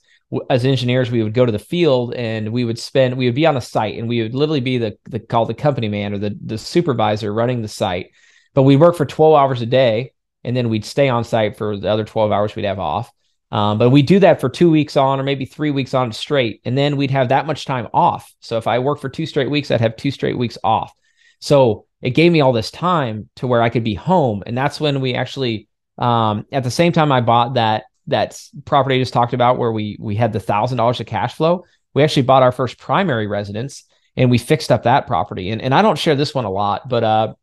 as 0.50 0.66
engineers, 0.66 1.12
we 1.12 1.24
would 1.24 1.34
go 1.34 1.46
to 1.46 1.52
the 1.52 1.60
field 1.60 2.14
and 2.14 2.52
we 2.52 2.66
would 2.66 2.80
spend, 2.80 3.18
we 3.18 3.26
would 3.26 3.36
be 3.36 3.46
on 3.46 3.58
a 3.58 3.62
site 3.62 3.98
and 3.98 4.08
we 4.08 4.22
would 4.22 4.34
literally 4.34 4.62
be 4.62 4.78
the, 4.78 4.98
the 5.06 5.20
called 5.20 5.50
the 5.50 5.54
company 5.54 5.88
man 5.88 6.14
or 6.14 6.18
the, 6.18 6.38
the 6.44 6.58
supervisor 6.58 7.34
running 7.34 7.62
the 7.62 7.68
site. 7.68 8.12
But 8.54 8.64
we'd 8.64 8.78
work 8.78 8.96
for 8.96 9.06
12 9.06 9.36
hours 9.36 9.62
a 9.62 9.66
day 9.66 10.14
and 10.44 10.56
then 10.56 10.70
we'd 10.70 10.86
stay 10.86 11.10
on 11.10 11.24
site 11.24 11.58
for 11.58 11.78
the 11.78 11.90
other 11.90 12.06
12 12.06 12.32
hours 12.32 12.56
we'd 12.56 12.66
have 12.66 12.80
off. 12.80 13.12
Um, 13.52 13.78
but 13.78 13.90
we 13.90 14.02
do 14.02 14.20
that 14.20 14.42
for 14.42 14.50
two 14.50 14.70
weeks 14.70 14.98
on 14.98 15.20
or 15.20 15.24
maybe 15.24 15.46
three 15.46 15.72
weeks 15.72 15.94
on 15.94 16.12
straight. 16.12 16.62
And 16.66 16.78
then 16.78 16.98
we'd 16.98 17.12
have 17.12 17.30
that 17.30 17.46
much 17.46 17.66
time 17.66 17.88
off. 17.94 18.34
So 18.40 18.58
if 18.58 18.68
I 18.68 18.80
worked 18.80 19.02
for 19.02 19.10
two 19.10 19.26
straight 19.26 19.50
weeks, 19.50 19.72
I'd 19.72 19.82
have 19.82 19.96
two 19.96 20.12
straight 20.12 20.38
weeks 20.38 20.58
off. 20.64 20.94
So 21.40 21.86
it 22.02 22.12
gave 22.12 22.32
me 22.32 22.42
all 22.42 22.54
this 22.54 22.72
time 22.72 23.30
to 23.38 23.48
where 23.48 23.62
I 23.62 23.70
could 23.70 23.84
be 23.84 23.94
home. 23.94 24.44
And 24.46 24.58
that's 24.58 24.80
when 24.80 25.02
we 25.02 25.14
actually, 25.14 25.68
um, 25.98 26.46
at 26.52 26.64
the 26.64 26.72
same 26.72 26.92
time 26.92 27.12
I 27.12 27.22
bought 27.22 27.56
that 27.56 27.86
that 28.08 28.40
property 28.66 28.96
I 28.96 29.00
just 29.00 29.14
talked 29.14 29.34
about 29.34 29.58
where 29.58 29.72
we 29.72 29.98
we 30.00 30.16
had 30.16 30.34
the 30.34 30.40
thousand 30.40 30.78
dollars 30.78 31.00
of 31.00 31.08
cash 31.08 31.36
flow, 31.36 31.66
we 31.94 32.04
actually 32.04 32.24
bought 32.24 32.44
our 32.44 32.52
first 32.52 32.78
primary 32.78 33.28
residence 33.28 33.84
and 34.16 34.30
we 34.30 34.38
fixed 34.38 34.72
up 34.72 34.84
that 34.84 35.08
property. 35.08 35.50
And 35.50 35.62
and 35.62 35.74
I 35.74 35.82
don't 35.82 35.98
share 35.98 36.16
this 36.16 36.34
one 36.34 36.46
a 36.46 36.52
lot, 36.52 36.88
but 36.88 37.04
uh, 37.04 37.34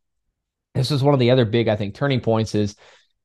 this 0.75 0.91
is 0.91 1.03
one 1.03 1.13
of 1.13 1.19
the 1.19 1.31
other 1.31 1.45
big 1.45 1.67
I 1.67 1.75
think 1.75 1.95
turning 1.95 2.21
points 2.21 2.55
is 2.55 2.75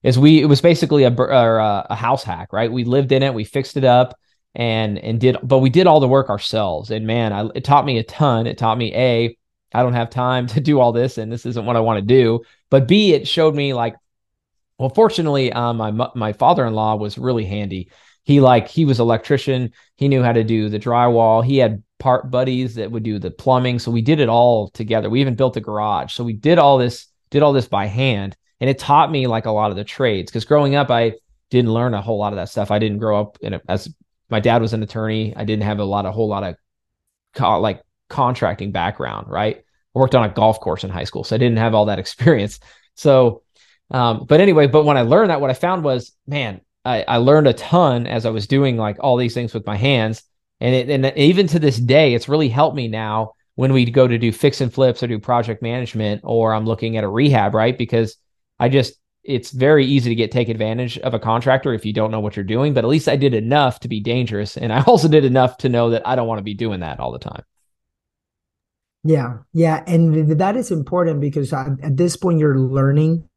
is 0.03 0.19
we 0.19 0.41
it 0.41 0.47
was 0.47 0.61
basically 0.61 1.05
a 1.05 1.11
uh, 1.11 1.87
a 1.91 1.95
house 1.95 2.25
hack, 2.25 2.53
right? 2.53 2.71
We 2.71 2.85
lived 2.85 3.13
in 3.13 3.23
it, 3.23 3.35
we 3.35 3.45
fixed 3.45 3.77
it 3.77 3.85
up 3.85 4.19
and 4.55 4.99
and 4.99 5.21
did 5.21 5.37
but 5.43 5.59
we 5.59 5.71
did 5.71 5.87
all 5.87 6.01
the 6.01 6.09
work 6.09 6.31
ourselves. 6.31 6.91
And 6.91 7.07
man, 7.07 7.33
I, 7.33 7.49
it 7.55 7.65
taught 7.65 7.87
me 7.87 7.99
a 7.99 8.05
ton. 8.05 8.47
It 8.47 8.59
taught 8.59 8.79
me 8.79 8.95
a 8.95 9.37
I 9.75 9.83
don't 9.83 9.95
have 9.95 10.11
time 10.11 10.47
to 10.49 10.61
do 10.61 10.81
all 10.81 10.93
this 10.93 11.19
and 11.19 11.33
this 11.33 11.47
isn't 11.47 11.67
what 11.67 11.77
I 11.77 11.81
want 11.81 11.99
to 11.99 12.07
do. 12.07 12.43
But 12.71 12.89
B, 12.89 13.13
it 13.15 13.27
showed 13.27 13.55
me 13.55 13.75
like 13.75 13.95
well, 14.79 14.91
fortunately, 14.91 15.53
um, 15.53 15.77
my 15.79 15.91
my 16.15 16.33
father 16.33 16.67
in 16.67 16.75
law 16.75 16.97
was 16.97 17.19
really 17.19 17.45
handy. 17.45 17.91
he 18.25 18.41
like 18.41 18.69
he 18.69 18.85
was 18.85 19.01
electrician. 19.01 19.73
He 19.97 20.09
knew 20.09 20.23
how 20.23 20.33
to 20.33 20.45
do 20.45 20.69
the 20.69 20.79
drywall. 20.79 21.45
He 21.45 21.59
had 21.59 21.83
part 21.99 22.31
buddies 22.31 22.77
that 22.77 22.91
would 22.91 23.03
do 23.03 23.19
the 23.19 23.31
plumbing. 23.31 23.79
So 23.79 23.91
we 23.91 24.03
did 24.03 24.21
it 24.21 24.29
all 24.29 24.69
together. 24.71 25.11
We 25.11 25.21
even 25.21 25.35
built 25.35 25.57
a 25.57 25.61
garage. 25.61 26.15
So 26.15 26.25
we 26.25 26.33
did 26.33 26.59
all 26.59 26.79
this, 26.79 27.07
did 27.31 27.43
all 27.43 27.53
this 27.53 27.67
by 27.69 27.87
hand. 27.87 28.37
And 28.61 28.71
it 28.71 28.79
taught 28.79 29.11
me 29.11 29.27
like 29.27 29.47
a 29.47 29.51
lot 29.51 29.71
of 29.71 29.77
the 29.77 29.85
trades. 29.85 30.31
Cause 30.31 30.45
growing 30.45 30.75
up, 30.75 30.91
I 30.91 31.15
didn't 31.51 31.73
learn 31.73 31.95
a 31.95 32.03
whole 32.03 32.19
lot 32.19 32.33
of 32.33 32.37
that 32.37 32.49
stuff. 32.49 32.71
I 32.71 32.79
didn't 32.79 32.99
grow 32.99 33.21
up 33.21 33.39
in 33.41 33.55
a, 33.55 33.61
as 33.69 33.93
my 34.31 34.41
dad 34.41 34.63
was 34.63 34.73
an 34.73 34.83
attorney. 34.83 35.35
I 35.37 35.45
didn't 35.45 35.63
have 35.65 35.79
a 35.79 35.85
lot, 35.85 36.07
a 36.07 36.13
whole 36.13 36.29
lot 36.29 36.45
of 36.45 36.57
co- 37.35 37.61
like 37.61 37.83
contracting 38.09 38.73
background, 38.73 39.29
right? 39.29 39.57
I 39.59 39.99
worked 39.99 40.15
on 40.15 40.25
a 40.25 40.33
golf 40.33 40.61
course 40.61 40.85
in 40.85 40.91
high 40.91 41.05
school. 41.05 41.25
So 41.25 41.35
I 41.35 41.39
didn't 41.39 41.59
have 41.59 41.75
all 41.75 41.87
that 41.87 41.99
experience. 42.05 42.61
So, 42.95 43.43
um, 43.91 44.27
but 44.27 44.41
anyway, 44.41 44.67
but 44.67 44.85
when 44.85 44.97
I 44.97 45.03
learned 45.03 45.31
that, 45.31 45.41
what 45.41 45.51
I 45.51 45.55
found 45.55 45.85
was, 45.85 46.13
man, 46.27 46.61
I, 46.85 47.05
I 47.07 47.17
learned 47.19 47.49
a 47.49 47.55
ton 47.55 48.07
as 48.07 48.27
I 48.27 48.31
was 48.31 48.47
doing 48.47 48.77
like 48.77 48.97
all 49.01 49.17
these 49.17 49.35
things 49.35 49.55
with 49.55 49.67
my 49.67 49.77
hands 49.77 50.23
and 50.61 50.75
it, 50.75 50.91
and 50.91 51.17
even 51.17 51.47
to 51.49 51.59
this 51.59 51.79
day, 51.79 52.15
it's 52.15 52.29
really 52.29 52.49
helped 52.49 52.77
me 52.77 52.89
now 52.89 53.35
when 53.55 53.73
we 53.73 53.91
go 53.91 54.07
to 54.07 54.19
do 54.19 54.33
fix 54.33 54.61
and 54.61 54.73
flips 54.73 55.03
or 55.03 55.07
do 55.07 55.19
project 55.19 55.63
management, 55.63 56.21
or 56.25 56.53
I'm 56.53 56.65
looking 56.65 56.97
at 56.97 57.05
a 57.05 57.09
rehab, 57.09 57.55
right? 57.55 57.77
Because 57.77 58.17
I 58.59 58.69
just, 58.69 58.95
it's 59.25 59.51
very 59.51 59.85
easy 59.85 60.11
to 60.11 60.15
get 60.15 60.31
take 60.31 60.49
advantage 60.49 60.99
of 60.99 61.15
a 61.15 61.19
contractor 61.19 61.75
if 61.75 61.85
you 61.85 61.93
don't 61.93 62.11
know 62.11 62.21
what 62.21 62.37
you're 62.37 62.45
doing. 62.45 62.73
But 62.73 62.85
at 62.85 62.91
least 62.91 63.09
I 63.09 63.17
did 63.17 63.35
enough 63.35 63.81
to 63.81 63.89
be 63.89 64.01
dangerous. 64.01 64.57
And 64.57 64.73
I 64.73 64.83
also 64.87 65.09
did 65.09 65.25
enough 65.25 65.59
to 65.59 65.69
know 65.69 65.91
that 65.91 66.07
I 66.07 66.17
don't 66.17 66.29
want 66.29 66.39
to 66.39 66.45
be 66.45 66.55
doing 66.55 66.81
that 66.81 67.01
all 67.01 67.13
the 67.13 67.19
time. 67.19 67.43
Yeah. 69.05 69.39
Yeah. 69.53 69.85
And 69.87 70.39
that 70.39 70.57
is 70.57 70.71
important 70.73 71.21
because 71.21 71.53
at 71.53 71.97
this 71.97 72.17
point, 72.17 72.41
you're 72.41 72.59
learning 72.59 73.29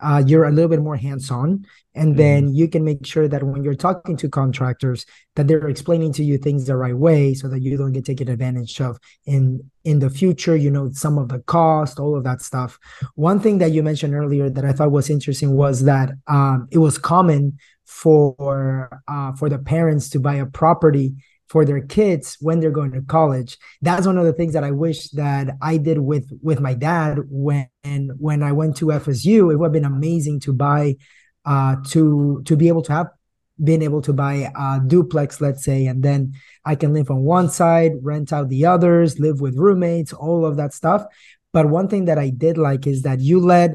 uh, 0.00 0.22
you're 0.26 0.44
a 0.44 0.52
little 0.52 0.68
bit 0.68 0.80
more 0.80 0.96
hands-on 0.96 1.64
and 1.94 2.10
mm-hmm. 2.10 2.18
then 2.18 2.54
you 2.54 2.68
can 2.68 2.84
make 2.84 3.04
sure 3.04 3.26
that 3.26 3.42
when 3.42 3.64
you're 3.64 3.74
talking 3.74 4.16
to 4.16 4.28
contractors 4.28 5.04
that 5.34 5.48
they're 5.48 5.68
explaining 5.68 6.12
to 6.12 6.24
you 6.24 6.38
things 6.38 6.66
the 6.66 6.76
right 6.76 6.96
way 6.96 7.34
so 7.34 7.48
that 7.48 7.60
you 7.60 7.76
don't 7.76 7.92
get 7.92 8.04
taken 8.04 8.28
advantage 8.28 8.80
of 8.80 8.98
in 9.26 9.70
in 9.84 9.98
the 9.98 10.10
future 10.10 10.56
you 10.56 10.70
know 10.70 10.90
some 10.92 11.18
of 11.18 11.28
the 11.28 11.40
cost 11.40 11.98
all 11.98 12.16
of 12.16 12.24
that 12.24 12.40
stuff 12.40 12.78
one 13.14 13.40
thing 13.40 13.58
that 13.58 13.72
you 13.72 13.82
mentioned 13.82 14.14
earlier 14.14 14.48
that 14.48 14.64
i 14.64 14.72
thought 14.72 14.92
was 14.92 15.10
interesting 15.10 15.54
was 15.54 15.84
that 15.84 16.10
um, 16.26 16.68
it 16.70 16.78
was 16.78 16.98
common 16.98 17.58
for 17.84 19.02
uh, 19.08 19.32
for 19.32 19.48
the 19.48 19.58
parents 19.58 20.10
to 20.10 20.20
buy 20.20 20.34
a 20.34 20.46
property 20.46 21.14
for 21.48 21.64
their 21.64 21.80
kids 21.80 22.36
when 22.40 22.60
they're 22.60 22.70
going 22.70 22.92
to 22.92 23.02
college. 23.02 23.58
That's 23.80 24.06
one 24.06 24.18
of 24.18 24.24
the 24.24 24.32
things 24.32 24.52
that 24.52 24.64
i 24.64 24.70
wish 24.70 25.10
that 25.10 25.48
i 25.62 25.76
did 25.76 25.98
with 25.98 26.30
with 26.42 26.60
my 26.60 26.74
dad 26.74 27.18
when 27.28 27.68
when 28.18 28.42
i 28.42 28.52
went 28.52 28.76
to 28.76 28.86
fsu 28.86 29.52
it 29.52 29.56
would 29.56 29.66
have 29.66 29.72
been 29.72 29.84
amazing 29.84 30.40
to 30.40 30.52
buy 30.52 30.96
uh 31.44 31.76
to 31.88 32.42
to 32.44 32.56
be 32.56 32.68
able 32.68 32.82
to 32.82 32.92
have 32.92 33.08
been 33.62 33.82
able 33.82 34.02
to 34.02 34.12
buy 34.12 34.50
a 34.56 34.80
duplex 34.86 35.40
let's 35.40 35.64
say 35.64 35.86
and 35.86 36.02
then 36.02 36.32
i 36.64 36.74
can 36.74 36.92
live 36.92 37.10
on 37.10 37.22
one 37.22 37.48
side 37.48 37.92
rent 38.02 38.32
out 38.32 38.48
the 38.48 38.64
others 38.64 39.18
live 39.18 39.40
with 39.40 39.56
roommates 39.56 40.12
all 40.12 40.44
of 40.44 40.56
that 40.56 40.72
stuff. 40.72 41.04
But 41.52 41.66
one 41.66 41.88
thing 41.88 42.04
that 42.04 42.18
i 42.18 42.28
did 42.30 42.58
like 42.58 42.86
is 42.86 43.02
that 43.02 43.20
you 43.20 43.40
let 43.40 43.70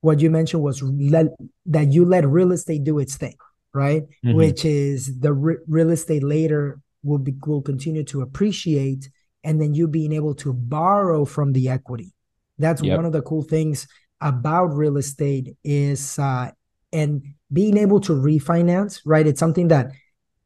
what 0.00 0.20
you 0.20 0.30
mentioned 0.30 0.62
was 0.62 0.82
let, 0.82 1.26
that 1.66 1.92
you 1.92 2.04
let 2.04 2.26
real 2.26 2.52
estate 2.52 2.84
do 2.84 2.98
its 2.98 3.16
thing 3.16 3.36
right? 3.74 4.02
Mm-hmm. 4.02 4.34
which 4.34 4.66
is 4.66 5.18
the 5.20 5.32
re- 5.32 5.64
real 5.66 5.90
estate 5.90 6.22
later 6.22 6.78
will 7.02 7.18
be 7.18 7.34
will 7.46 7.62
continue 7.62 8.04
to 8.04 8.22
appreciate 8.22 9.10
and 9.44 9.60
then 9.60 9.74
you 9.74 9.88
being 9.88 10.12
able 10.12 10.34
to 10.34 10.52
borrow 10.52 11.24
from 11.24 11.52
the 11.52 11.68
equity 11.68 12.12
that's 12.58 12.82
yep. 12.82 12.96
one 12.96 13.04
of 13.04 13.12
the 13.12 13.22
cool 13.22 13.42
things 13.42 13.86
about 14.20 14.66
real 14.66 14.96
estate 14.96 15.56
is 15.64 16.18
uh 16.18 16.50
and 16.92 17.22
being 17.52 17.76
able 17.76 18.00
to 18.00 18.12
refinance 18.12 19.00
right 19.04 19.26
it's 19.26 19.40
something 19.40 19.68
that 19.68 19.90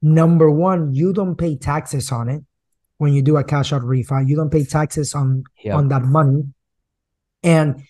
number 0.03 0.51
one 0.51 0.95
you 0.95 1.13
don't 1.13 1.37
pay 1.37 1.57
taxes 1.57 2.11
on 2.13 2.29
it 2.29 2.43
when 2.99 3.13
you 3.13 3.23
do 3.23 3.37
a 3.37 3.45
cash 3.45 3.73
out 3.73 3.83
refi 3.83 4.27
you 4.27 4.37
don't 4.37 4.51
pay 4.51 4.65
taxes 4.65 5.15
on 5.15 5.45
yep. 5.63 5.77
on 5.77 5.89
that 5.89 6.03
money 6.03 6.43
and 7.43 7.83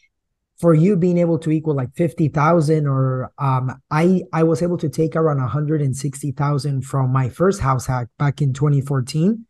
for 0.58 0.72
you 0.72 0.96
being 0.96 1.18
able 1.18 1.38
to 1.38 1.50
equal 1.50 1.74
like 1.74 1.94
50,000 1.94 2.86
or 2.86 3.32
um, 3.38 3.80
I 3.90 4.22
I 4.32 4.42
was 4.42 4.62
able 4.62 4.78
to 4.78 4.88
take 4.88 5.14
around 5.14 5.38
160,000 5.38 6.82
from 6.82 7.12
my 7.12 7.28
first 7.28 7.60
house 7.60 7.86
hack 7.86 8.08
back 8.18 8.40
in 8.40 8.52
2014 8.52 9.44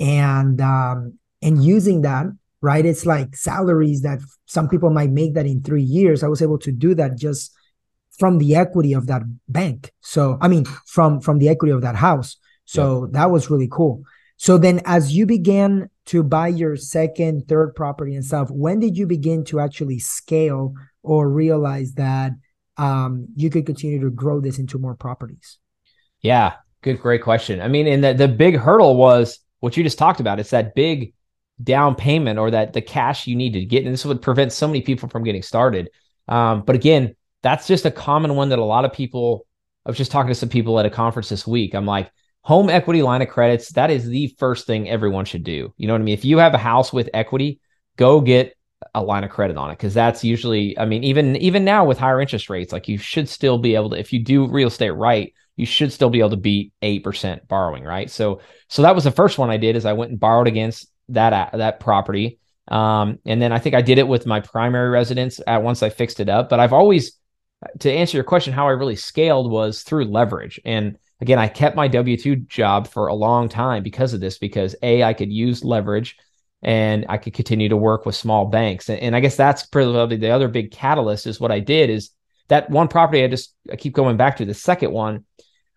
and 0.00 0.60
um, 0.60 1.18
and 1.42 1.62
using 1.62 2.02
that 2.02 2.26
right 2.60 2.84
it's 2.84 3.04
like 3.06 3.36
salaries 3.36 4.02
that 4.02 4.20
some 4.46 4.68
people 4.68 4.90
might 4.90 5.10
make 5.10 5.34
that 5.34 5.46
in 5.46 5.62
3 5.62 5.82
years 5.82 6.22
I 6.22 6.28
was 6.28 6.42
able 6.42 6.58
to 6.60 6.72
do 6.72 6.94
that 6.94 7.16
just 7.16 7.52
from 8.18 8.38
the 8.38 8.56
equity 8.56 8.94
of 8.94 9.06
that 9.06 9.22
bank. 9.48 9.92
So 10.00 10.38
I 10.40 10.48
mean 10.48 10.64
from 10.86 11.20
from 11.20 11.38
the 11.38 11.48
equity 11.48 11.72
of 11.72 11.82
that 11.82 11.96
house. 11.96 12.36
So 12.64 13.04
yep. 13.04 13.12
that 13.12 13.30
was 13.30 13.50
really 13.50 13.68
cool. 13.70 14.02
So 14.38 14.56
then 14.56 14.80
as 14.84 15.12
you 15.12 15.26
began 15.26 15.90
to 16.08 16.22
buy 16.22 16.48
your 16.48 16.76
second, 16.76 17.46
third 17.48 17.74
property 17.74 18.14
and 18.14 18.24
stuff, 18.24 18.50
when 18.50 18.80
did 18.80 18.96
you 18.96 19.06
begin 19.06 19.44
to 19.44 19.60
actually 19.60 19.98
scale 19.98 20.74
or 21.02 21.28
realize 21.28 21.92
that 21.94 22.32
um, 22.78 23.26
you 23.36 23.50
could 23.50 23.66
continue 23.66 24.00
to 24.00 24.10
grow 24.10 24.40
this 24.40 24.58
into 24.58 24.78
more 24.78 24.94
properties? 24.94 25.58
Yeah, 26.22 26.54
good, 26.82 27.00
great 27.00 27.22
question. 27.22 27.60
I 27.60 27.68
mean, 27.68 27.86
and 27.86 28.02
the, 28.02 28.14
the 28.14 28.28
big 28.28 28.56
hurdle 28.56 28.96
was 28.96 29.38
what 29.60 29.76
you 29.76 29.82
just 29.82 29.98
talked 29.98 30.20
about. 30.20 30.40
It's 30.40 30.50
that 30.50 30.74
big 30.74 31.12
down 31.62 31.94
payment 31.94 32.38
or 32.38 32.50
that 32.52 32.72
the 32.72 32.80
cash 32.80 33.26
you 33.26 33.36
need 33.36 33.52
to 33.52 33.64
get. 33.64 33.84
And 33.84 33.92
this 33.92 34.04
would 34.06 34.22
prevent 34.22 34.52
so 34.52 34.66
many 34.66 34.80
people 34.80 35.08
from 35.08 35.24
getting 35.24 35.42
started. 35.42 35.90
Um, 36.26 36.62
but 36.62 36.74
again, 36.74 37.16
that's 37.42 37.66
just 37.66 37.84
a 37.84 37.90
common 37.90 38.34
one 38.34 38.48
that 38.48 38.58
a 38.58 38.64
lot 38.64 38.84
of 38.84 38.92
people, 38.92 39.46
I 39.84 39.90
was 39.90 39.98
just 39.98 40.10
talking 40.10 40.28
to 40.28 40.34
some 40.34 40.48
people 40.48 40.78
at 40.78 40.86
a 40.86 40.90
conference 40.90 41.28
this 41.28 41.46
week. 41.46 41.74
I'm 41.74 41.86
like, 41.86 42.10
home 42.48 42.70
equity 42.70 43.02
line 43.02 43.20
of 43.20 43.28
credits, 43.28 43.72
that 43.72 43.90
is 43.90 44.06
the 44.06 44.34
first 44.38 44.66
thing 44.66 44.88
everyone 44.88 45.26
should 45.26 45.44
do. 45.44 45.74
You 45.76 45.86
know 45.86 45.92
what 45.92 46.00
I 46.00 46.04
mean? 46.04 46.14
If 46.14 46.24
you 46.24 46.38
have 46.38 46.54
a 46.54 46.58
house 46.58 46.94
with 46.94 47.10
equity, 47.12 47.60
go 47.96 48.22
get 48.22 48.56
a 48.94 49.02
line 49.02 49.22
of 49.22 49.28
credit 49.28 49.58
on 49.58 49.70
it 49.70 49.74
because 49.74 49.92
that's 49.92 50.24
usually, 50.24 50.78
I 50.78 50.86
mean, 50.86 51.04
even 51.04 51.36
even 51.36 51.66
now 51.66 51.84
with 51.84 51.98
higher 51.98 52.22
interest 52.22 52.48
rates, 52.48 52.72
like 52.72 52.88
you 52.88 52.96
should 52.96 53.28
still 53.28 53.58
be 53.58 53.74
able 53.74 53.90
to, 53.90 53.98
if 53.98 54.14
you 54.14 54.24
do 54.24 54.48
real 54.48 54.68
estate 54.68 54.92
right, 54.92 55.34
you 55.56 55.66
should 55.66 55.92
still 55.92 56.08
be 56.08 56.20
able 56.20 56.30
to 56.30 56.38
beat 56.38 56.72
eight 56.80 57.04
percent 57.04 57.46
borrowing, 57.48 57.84
right? 57.84 58.08
So, 58.08 58.40
so 58.68 58.80
that 58.80 58.94
was 58.94 59.04
the 59.04 59.10
first 59.10 59.36
one 59.36 59.50
I 59.50 59.58
did 59.58 59.76
is 59.76 59.84
I 59.84 59.92
went 59.92 60.12
and 60.12 60.18
borrowed 60.18 60.48
against 60.48 60.90
that 61.10 61.52
that 61.52 61.80
property, 61.80 62.38
um, 62.68 63.18
and 63.26 63.42
then 63.42 63.52
I 63.52 63.58
think 63.58 63.74
I 63.74 63.82
did 63.82 63.98
it 63.98 64.08
with 64.08 64.24
my 64.24 64.40
primary 64.40 64.88
residence 64.88 65.38
at 65.46 65.62
once 65.62 65.82
I 65.82 65.90
fixed 65.90 66.18
it 66.18 66.30
up. 66.30 66.48
But 66.48 66.60
I've 66.60 66.72
always, 66.72 67.12
to 67.80 67.92
answer 67.92 68.16
your 68.16 68.24
question, 68.24 68.54
how 68.54 68.68
I 68.68 68.72
really 68.72 68.96
scaled 68.96 69.50
was 69.50 69.82
through 69.82 70.06
leverage 70.06 70.58
and 70.64 70.96
again, 71.20 71.38
I 71.38 71.48
kept 71.48 71.76
my 71.76 71.88
W 71.88 72.16
2 72.16 72.36
job 72.36 72.88
for 72.88 73.08
a 73.08 73.14
long 73.14 73.48
time 73.48 73.82
because 73.82 74.14
of 74.14 74.20
this, 74.20 74.38
because 74.38 74.76
A, 74.82 75.02
I 75.02 75.14
could 75.14 75.32
use 75.32 75.64
leverage 75.64 76.16
and 76.62 77.06
I 77.08 77.18
could 77.18 77.34
continue 77.34 77.68
to 77.68 77.76
work 77.76 78.06
with 78.06 78.14
small 78.14 78.46
banks. 78.46 78.88
And, 78.88 79.00
and 79.00 79.16
I 79.16 79.20
guess 79.20 79.36
that's 79.36 79.66
probably 79.66 80.16
the 80.16 80.30
other 80.30 80.48
big 80.48 80.72
catalyst 80.72 81.26
is 81.26 81.40
what 81.40 81.52
I 81.52 81.60
did 81.60 81.90
is 81.90 82.10
that 82.48 82.70
one 82.70 82.88
property 82.88 83.22
I 83.22 83.28
just 83.28 83.54
I 83.70 83.76
keep 83.76 83.94
going 83.94 84.16
back 84.16 84.38
to 84.38 84.44
the 84.44 84.54
second 84.54 84.92
one 84.92 85.24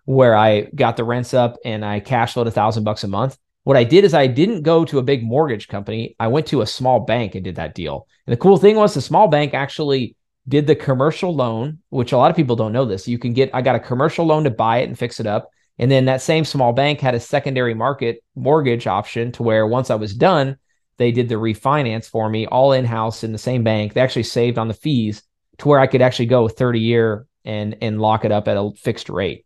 where 0.06 0.36
I 0.36 0.62
got 0.74 0.98
the 0.98 1.04
rents 1.04 1.34
up 1.34 1.58
and 1.64 1.86
I 1.86 2.00
cash 2.00 2.34
flowed 2.34 2.48
a 2.48 2.52
thousand 2.52 2.84
bucks 2.84 3.04
a 3.04 3.08
month. 3.08 3.38
What 3.64 3.78
I 3.78 3.84
did 3.84 4.04
is 4.06 4.16
I 4.16 4.26
didn't 4.26 4.64
go 4.64 4.86
to 4.86 4.98
a 4.98 5.04
big 5.04 5.24
mortgage 5.24 5.68
company. 5.68 6.16
I 6.20 6.28
went 6.28 6.48
to 6.48 6.62
a 6.62 6.68
small 6.68 7.02
bank 7.02 7.36
and 7.36 7.44
did 7.44 7.58
that 7.58 7.76
deal. 7.76 8.08
And 8.26 8.34
the 8.34 8.38
cool 8.38 8.58
thing 8.58 8.76
was 8.76 8.96
the 8.96 9.02
small 9.02 9.28
bank 9.28 9.54
actually 9.54 10.16
did 10.48 10.68
the 10.68 10.76
commercial 10.76 11.36
loan, 11.36 11.80
which 11.90 12.12
a 12.12 12.18
lot 12.18 12.32
of 12.32 12.38
people 12.38 12.56
don't 12.56 12.74
know 12.74 12.86
this. 12.86 13.08
You 13.08 13.20
can 13.20 13.34
get, 13.34 13.52
I 13.54 13.62
got 13.62 13.76
a 13.76 13.80
commercial 13.80 14.26
loan 14.26 14.44
to 14.46 14.50
buy 14.50 14.80
it 14.80 14.88
and 14.88 14.98
fix 14.98 15.20
it 15.20 15.28
up. 15.28 15.50
And 15.78 15.90
then 15.90 16.06
that 16.06 16.22
same 16.22 16.46
small 16.46 16.74
bank 16.74 17.00
had 17.00 17.16
a 17.16 17.20
secondary 17.20 17.74
market 17.74 18.24
mortgage 18.36 18.88
option 18.88 19.32
to 19.34 19.44
where 19.44 19.66
once 19.66 19.90
I 19.90 19.96
was 19.96 20.14
done, 20.14 20.58
they 20.98 21.12
did 21.12 21.30
the 21.30 21.36
refinance 21.36 22.08
for 22.08 22.30
me 22.30 22.46
all 22.46 22.74
in 22.74 22.86
house 22.86 23.24
in 23.24 23.32
the 23.32 23.38
same 23.38 23.64
bank. 23.64 23.94
They 23.94 24.02
actually 24.02 24.24
saved 24.24 24.58
on 24.58 24.68
the 24.68 24.74
fees 24.74 25.24
to 25.60 25.68
where 25.68 25.80
I 25.80 25.88
could 25.88 26.02
actually 26.02 26.28
go 26.28 26.48
30 26.48 26.80
year 26.80 27.26
and 27.44 27.78
and 27.82 28.00
lock 28.00 28.26
it 28.26 28.32
up 28.32 28.48
at 28.48 28.58
a 28.58 28.72
fixed 28.78 29.10
rate. 29.10 29.46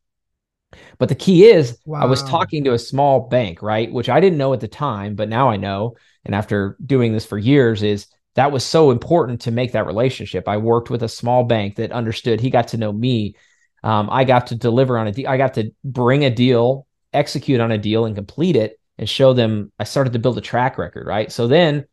But 0.97 1.09
the 1.09 1.15
key 1.15 1.45
is 1.45 1.77
wow. 1.85 2.01
I 2.01 2.05
was 2.05 2.23
talking 2.23 2.63
to 2.65 2.73
a 2.73 2.79
small 2.79 3.29
bank, 3.29 3.61
right? 3.61 3.91
Which 3.91 4.09
I 4.09 4.19
didn't 4.19 4.37
know 4.37 4.53
at 4.53 4.59
the 4.59 4.67
time, 4.67 5.15
but 5.15 5.29
now 5.29 5.49
I 5.49 5.57
know. 5.57 5.95
And 6.25 6.35
after 6.35 6.75
doing 6.85 7.13
this 7.13 7.25
for 7.25 7.37
years, 7.37 7.83
is 7.83 8.07
that 8.35 8.51
was 8.51 8.63
so 8.63 8.91
important 8.91 9.41
to 9.41 9.51
make 9.51 9.71
that 9.71 9.85
relationship. 9.85 10.47
I 10.47 10.57
worked 10.57 10.89
with 10.89 11.03
a 11.03 11.09
small 11.09 11.43
bank 11.43 11.75
that 11.75 11.91
understood. 11.91 12.41
He 12.41 12.49
got 12.49 12.69
to 12.69 12.77
know 12.77 12.91
me. 12.91 13.35
Um, 13.83 14.09
I 14.11 14.23
got 14.23 14.47
to 14.47 14.55
deliver 14.55 14.97
on 14.97 15.07
a 15.07 15.11
deal. 15.11 15.27
I 15.27 15.37
got 15.37 15.53
to 15.55 15.71
bring 15.83 16.25
a 16.25 16.29
deal, 16.29 16.85
execute 17.13 17.61
on 17.61 17.71
a 17.71 17.77
deal, 17.77 18.05
and 18.05 18.15
complete 18.15 18.55
it, 18.55 18.79
and 18.97 19.09
show 19.09 19.33
them. 19.33 19.71
I 19.79 19.85
started 19.85 20.13
to 20.13 20.19
build 20.19 20.37
a 20.37 20.41
track 20.41 20.77
record, 20.77 21.07
right? 21.07 21.31
So 21.31 21.47
then 21.47 21.85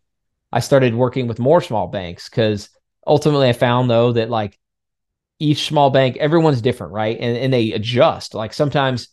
I 0.53 0.61
started 0.61 0.95
working 0.95 1.29
with 1.29 1.39
more 1.39 1.61
small 1.61 1.87
banks 1.87 2.29
because 2.29 2.69
ultimately 3.07 3.49
I 3.49 3.53
found 3.53 3.89
though 3.89 4.13
that 4.13 4.31
like 4.31 4.59
each 5.39 5.67
small 5.67 5.91
bank, 5.91 6.17
everyone's 6.19 6.61
different, 6.61 6.93
right? 6.93 7.19
And 7.19 7.37
and 7.37 7.53
they 7.53 7.73
adjust. 7.73 8.35
Like 8.35 8.53
sometimes 8.53 9.09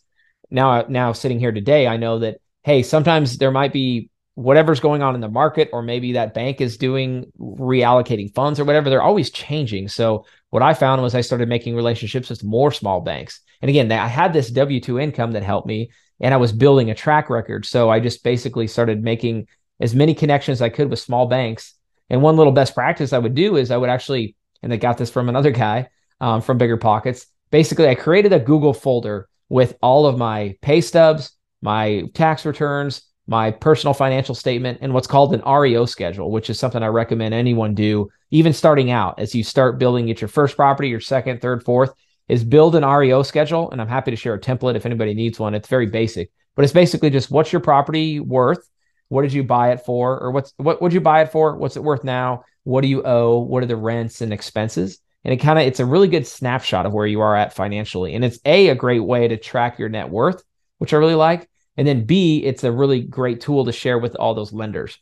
now 0.50 0.84
now 0.88 1.12
sitting 1.12 1.38
here 1.38 1.52
today, 1.52 1.86
I 1.86 1.96
know 1.96 2.18
that 2.20 2.38
hey, 2.62 2.82
sometimes 2.82 3.38
there 3.38 3.50
might 3.50 3.72
be 3.72 4.09
whatever's 4.34 4.80
going 4.80 5.02
on 5.02 5.14
in 5.14 5.20
the 5.20 5.28
market, 5.28 5.68
or 5.72 5.82
maybe 5.82 6.12
that 6.12 6.34
bank 6.34 6.60
is 6.60 6.76
doing 6.76 7.30
reallocating 7.38 8.34
funds 8.34 8.58
or 8.58 8.64
whatever, 8.64 8.88
they're 8.88 9.02
always 9.02 9.30
changing. 9.30 9.88
So 9.88 10.24
what 10.50 10.62
I 10.62 10.74
found 10.74 11.02
was 11.02 11.14
I 11.14 11.20
started 11.20 11.48
making 11.48 11.76
relationships 11.76 12.30
with 12.30 12.44
more 12.44 12.72
small 12.72 13.00
banks. 13.00 13.40
And 13.60 13.68
again, 13.68 13.90
I 13.92 14.06
had 14.06 14.32
this 14.32 14.50
W 14.50 14.80
2 14.80 14.98
income 14.98 15.32
that 15.32 15.42
helped 15.42 15.66
me, 15.66 15.90
and 16.20 16.32
I 16.32 16.38
was 16.38 16.52
building 16.52 16.90
a 16.90 16.94
track 16.94 17.28
record. 17.28 17.66
So 17.66 17.90
I 17.90 18.00
just 18.00 18.24
basically 18.24 18.66
started 18.66 19.02
making 19.02 19.48
as 19.80 19.94
many 19.94 20.14
connections 20.14 20.58
as 20.58 20.62
I 20.62 20.68
could 20.68 20.90
with 20.90 20.98
small 20.98 21.26
banks. 21.26 21.74
And 22.08 22.22
one 22.22 22.36
little 22.36 22.52
best 22.52 22.74
practice 22.74 23.12
I 23.12 23.18
would 23.18 23.34
do 23.34 23.56
is 23.56 23.70
I 23.70 23.76
would 23.76 23.90
actually, 23.90 24.36
and 24.62 24.72
I 24.72 24.76
got 24.76 24.98
this 24.98 25.10
from 25.10 25.28
another 25.28 25.50
guy 25.50 25.88
um, 26.20 26.40
from 26.40 26.58
Bigger 26.58 26.76
Pockets. 26.76 27.26
Basically, 27.50 27.88
I 27.88 27.94
created 27.94 28.32
a 28.32 28.38
Google 28.38 28.74
folder 28.74 29.28
with 29.48 29.76
all 29.82 30.06
of 30.06 30.18
my 30.18 30.56
pay 30.62 30.80
stubs, 30.80 31.32
my 31.62 32.04
tax 32.14 32.44
returns, 32.46 33.02
my 33.30 33.52
personal 33.52 33.94
financial 33.94 34.34
statement, 34.34 34.78
and 34.82 34.92
what's 34.92 35.06
called 35.06 35.32
an 35.32 35.42
REO 35.48 35.86
schedule, 35.86 36.32
which 36.32 36.50
is 36.50 36.58
something 36.58 36.82
I 36.82 36.88
recommend 36.88 37.32
anyone 37.32 37.76
do, 37.76 38.10
even 38.32 38.52
starting 38.52 38.90
out 38.90 39.20
as 39.20 39.36
you 39.36 39.44
start 39.44 39.78
building 39.78 40.10
at 40.10 40.20
your 40.20 40.26
first 40.26 40.56
property, 40.56 40.88
your 40.88 40.98
second, 40.98 41.40
third, 41.40 41.62
fourth, 41.62 41.94
is 42.28 42.42
build 42.42 42.74
an 42.74 42.84
REO 42.84 43.22
schedule. 43.22 43.70
And 43.70 43.80
I'm 43.80 43.86
happy 43.86 44.10
to 44.10 44.16
share 44.16 44.34
a 44.34 44.40
template 44.40 44.74
if 44.74 44.84
anybody 44.84 45.14
needs 45.14 45.38
one. 45.38 45.54
It's 45.54 45.68
very 45.68 45.86
basic, 45.86 46.32
but 46.56 46.64
it's 46.64 46.72
basically 46.72 47.08
just 47.08 47.30
what's 47.30 47.52
your 47.52 47.60
property 47.60 48.18
worth? 48.18 48.68
What 49.10 49.22
did 49.22 49.32
you 49.32 49.44
buy 49.44 49.70
it 49.70 49.82
for? 49.86 50.18
Or 50.18 50.32
what's 50.32 50.52
what 50.56 50.82
would 50.82 50.92
you 50.92 51.00
buy 51.00 51.22
it 51.22 51.30
for? 51.30 51.56
What's 51.56 51.76
it 51.76 51.84
worth 51.84 52.02
now? 52.02 52.42
What 52.64 52.80
do 52.80 52.88
you 52.88 53.04
owe? 53.04 53.38
What 53.38 53.62
are 53.62 53.66
the 53.66 53.76
rents 53.76 54.22
and 54.22 54.32
expenses? 54.32 54.98
And 55.24 55.32
it 55.32 55.36
kind 55.36 55.56
of 55.56 55.66
it's 55.66 55.78
a 55.78 55.86
really 55.86 56.08
good 56.08 56.26
snapshot 56.26 56.84
of 56.84 56.92
where 56.92 57.06
you 57.06 57.20
are 57.20 57.36
at 57.36 57.52
financially. 57.52 58.16
And 58.16 58.24
it's 58.24 58.40
a 58.44 58.70
a 58.70 58.74
great 58.74 59.04
way 59.04 59.28
to 59.28 59.36
track 59.36 59.78
your 59.78 59.88
net 59.88 60.10
worth, 60.10 60.42
which 60.78 60.92
I 60.92 60.96
really 60.96 61.14
like. 61.14 61.48
And 61.80 61.88
then 61.88 62.04
B, 62.04 62.44
it's 62.44 62.62
a 62.62 62.70
really 62.70 63.00
great 63.00 63.40
tool 63.40 63.64
to 63.64 63.72
share 63.72 63.98
with 63.98 64.14
all 64.14 64.34
those 64.34 64.52
lenders. 64.52 64.98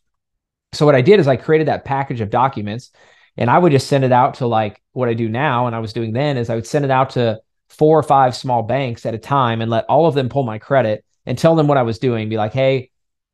So 0.75 0.87
what 0.87 0.95
I 0.95 1.01
did 1.01 1.19
is 1.19 1.27
I 1.27 1.35
created 1.35 1.67
that 1.67 1.85
package 1.85 2.21
of 2.21 2.31
documents 2.31 2.93
and 3.37 3.51
I 3.51 3.59
would 3.59 3.73
just 3.73 3.89
send 3.89 4.05
it 4.05 4.13
out 4.13 4.35
to 4.35 4.47
like 4.47 4.81
what 4.93 5.09
I 5.09 5.15
do 5.15 5.29
now 5.29 5.67
and 5.67 5.75
I 5.75 5.81
was 5.81 5.93
doing 5.93 6.13
then 6.13 6.37
is 6.37 6.49
I 6.49 6.55
would 6.55 6.69
send 6.69 6.85
it 6.85 6.93
out 6.93 7.11
to 7.11 7.41
four 7.69 7.99
or 7.99 8.05
five 8.05 8.37
small 8.37 8.63
banks 8.63 9.07
at 9.07 9.15
a 9.15 9.19
time 9.19 9.61
and 9.61 9.73
let 9.73 9.87
all 9.87 10.07
of 10.07 10.15
them 10.15 10.29
pull 10.29 10.45
my 10.45 10.61
credit 10.61 11.05
and 11.27 11.37
tell 11.37 11.57
them 11.57 11.67
what 11.67 11.79
I 11.79 11.83
was 11.83 11.99
doing. 11.99 12.29
Be 12.29 12.37
like, 12.37 12.53
hey, 12.53 12.93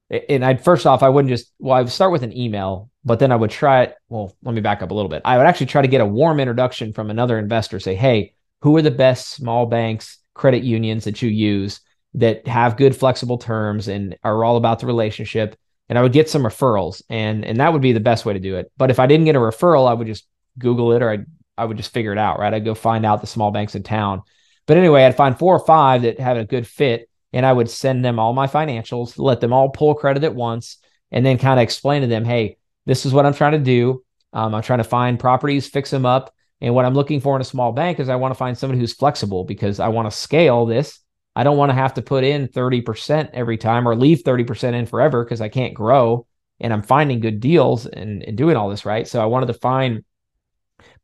and 0.08 0.42
I'd 0.42 0.64
first 0.64 0.86
off, 0.86 1.02
I 1.02 1.10
wouldn't 1.10 1.28
just, 1.28 1.52
well, 1.58 1.76
I 1.76 1.82
would 1.82 1.92
start 1.92 2.12
with 2.12 2.22
an 2.22 2.34
email, 2.34 2.88
but 3.04 3.18
then 3.18 3.30
I 3.30 3.36
would 3.36 3.50
try 3.50 3.82
it. 3.82 3.94
Well, 4.08 4.34
let 4.42 4.54
me 4.54 4.62
back 4.62 4.80
up 4.80 4.90
a 4.90 4.94
little 4.94 5.10
bit. 5.10 5.20
I 5.26 5.36
would 5.36 5.46
actually 5.46 5.66
try 5.66 5.82
to 5.82 5.88
get 5.88 6.00
a 6.00 6.06
warm 6.06 6.40
introduction 6.40 6.94
from 6.94 7.10
another 7.10 7.38
investor, 7.38 7.78
say, 7.78 7.94
hey, 7.94 8.32
who 8.62 8.74
are 8.78 8.82
the 8.82 8.90
best 8.90 9.28
small 9.32 9.66
banks, 9.66 10.16
credit 10.32 10.64
unions 10.64 11.04
that 11.04 11.20
you 11.20 11.28
use 11.28 11.82
that 12.14 12.46
have 12.46 12.76
good 12.76 12.96
flexible 12.96 13.38
terms 13.38 13.88
and 13.88 14.16
are 14.22 14.44
all 14.44 14.56
about 14.56 14.80
the 14.80 14.86
relationship? 14.86 15.56
And 15.88 15.98
I 15.98 16.02
would 16.02 16.12
get 16.12 16.30
some 16.30 16.42
referrals 16.42 17.02
and 17.10 17.44
and 17.44 17.60
that 17.60 17.72
would 17.72 17.82
be 17.82 17.92
the 17.92 18.00
best 18.00 18.24
way 18.24 18.32
to 18.32 18.40
do 18.40 18.56
it. 18.56 18.72
But 18.76 18.90
if 18.90 18.98
I 18.98 19.06
didn't 19.06 19.26
get 19.26 19.36
a 19.36 19.40
referral, 19.40 19.88
I 19.88 19.94
would 19.94 20.06
just 20.06 20.26
Google 20.58 20.92
it 20.92 21.02
or 21.02 21.10
I 21.10 21.18
I 21.56 21.64
would 21.64 21.76
just 21.76 21.92
figure 21.92 22.12
it 22.12 22.18
out, 22.18 22.38
right? 22.38 22.52
I'd 22.52 22.64
go 22.64 22.74
find 22.74 23.04
out 23.04 23.20
the 23.20 23.26
small 23.26 23.50
banks 23.50 23.74
in 23.74 23.82
town. 23.82 24.22
But 24.66 24.76
anyway, 24.76 25.04
I'd 25.04 25.16
find 25.16 25.38
four 25.38 25.54
or 25.54 25.64
five 25.64 26.02
that 26.02 26.18
had 26.18 26.36
a 26.36 26.44
good 26.44 26.66
fit 26.66 27.08
and 27.32 27.44
I 27.44 27.52
would 27.52 27.68
send 27.68 28.04
them 28.04 28.18
all 28.18 28.32
my 28.32 28.46
financials, 28.46 29.18
let 29.18 29.40
them 29.40 29.52
all 29.52 29.68
pull 29.68 29.94
credit 29.94 30.24
at 30.24 30.34
once, 30.34 30.78
and 31.10 31.26
then 31.26 31.36
kind 31.36 31.58
of 31.58 31.64
explain 31.64 32.02
to 32.02 32.08
them, 32.08 32.24
hey, 32.24 32.58
this 32.86 33.04
is 33.04 33.12
what 33.12 33.26
I'm 33.26 33.34
trying 33.34 33.52
to 33.52 33.58
do. 33.58 34.04
Um, 34.32 34.54
I'm 34.54 34.62
trying 34.62 34.78
to 34.78 34.84
find 34.84 35.18
properties, 35.18 35.68
fix 35.68 35.90
them 35.90 36.06
up. 36.06 36.32
And 36.60 36.74
what 36.74 36.84
I'm 36.84 36.94
looking 36.94 37.20
for 37.20 37.34
in 37.34 37.42
a 37.42 37.44
small 37.44 37.72
bank 37.72 38.00
is 38.00 38.08
I 38.08 38.16
want 38.16 38.32
to 38.32 38.38
find 38.38 38.56
somebody 38.56 38.78
who's 38.80 38.94
flexible 38.94 39.44
because 39.44 39.80
I 39.80 39.88
want 39.88 40.10
to 40.10 40.16
scale 40.16 40.64
this. 40.64 41.00
I 41.36 41.42
don't 41.42 41.56
want 41.56 41.70
to 41.70 41.74
have 41.74 41.94
to 41.94 42.02
put 42.02 42.24
in 42.24 42.48
30% 42.48 43.30
every 43.32 43.56
time 43.56 43.88
or 43.88 43.96
leave 43.96 44.22
30% 44.22 44.74
in 44.74 44.86
forever 44.86 45.24
because 45.24 45.40
I 45.40 45.48
can't 45.48 45.74
grow 45.74 46.26
and 46.60 46.72
I'm 46.72 46.82
finding 46.82 47.20
good 47.20 47.40
deals 47.40 47.86
and, 47.86 48.22
and 48.22 48.36
doing 48.36 48.56
all 48.56 48.70
this, 48.70 48.86
right? 48.86 49.06
So 49.06 49.20
I 49.20 49.26
wanted 49.26 49.46
to 49.46 49.54
find 49.54 50.04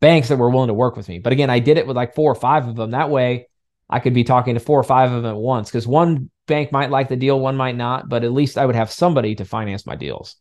banks 0.00 0.28
that 0.28 0.36
were 0.36 0.50
willing 0.50 0.68
to 0.68 0.74
work 0.74 0.96
with 0.96 1.08
me. 1.08 1.18
But 1.18 1.32
again, 1.32 1.50
I 1.50 1.58
did 1.58 1.78
it 1.78 1.86
with 1.86 1.96
like 1.96 2.14
four 2.14 2.30
or 2.30 2.36
five 2.36 2.68
of 2.68 2.76
them. 2.76 2.92
That 2.92 3.10
way 3.10 3.48
I 3.88 3.98
could 3.98 4.14
be 4.14 4.24
talking 4.24 4.54
to 4.54 4.60
four 4.60 4.78
or 4.78 4.84
five 4.84 5.10
of 5.12 5.22
them 5.22 5.32
at 5.32 5.36
once 5.36 5.68
because 5.68 5.86
one 5.86 6.30
bank 6.46 6.70
might 6.70 6.90
like 6.90 7.08
the 7.08 7.16
deal, 7.16 7.40
one 7.40 7.56
might 7.56 7.76
not, 7.76 8.08
but 8.08 8.24
at 8.24 8.32
least 8.32 8.56
I 8.56 8.66
would 8.66 8.76
have 8.76 8.90
somebody 8.90 9.34
to 9.36 9.44
finance 9.44 9.84
my 9.84 9.96
deals. 9.96 10.36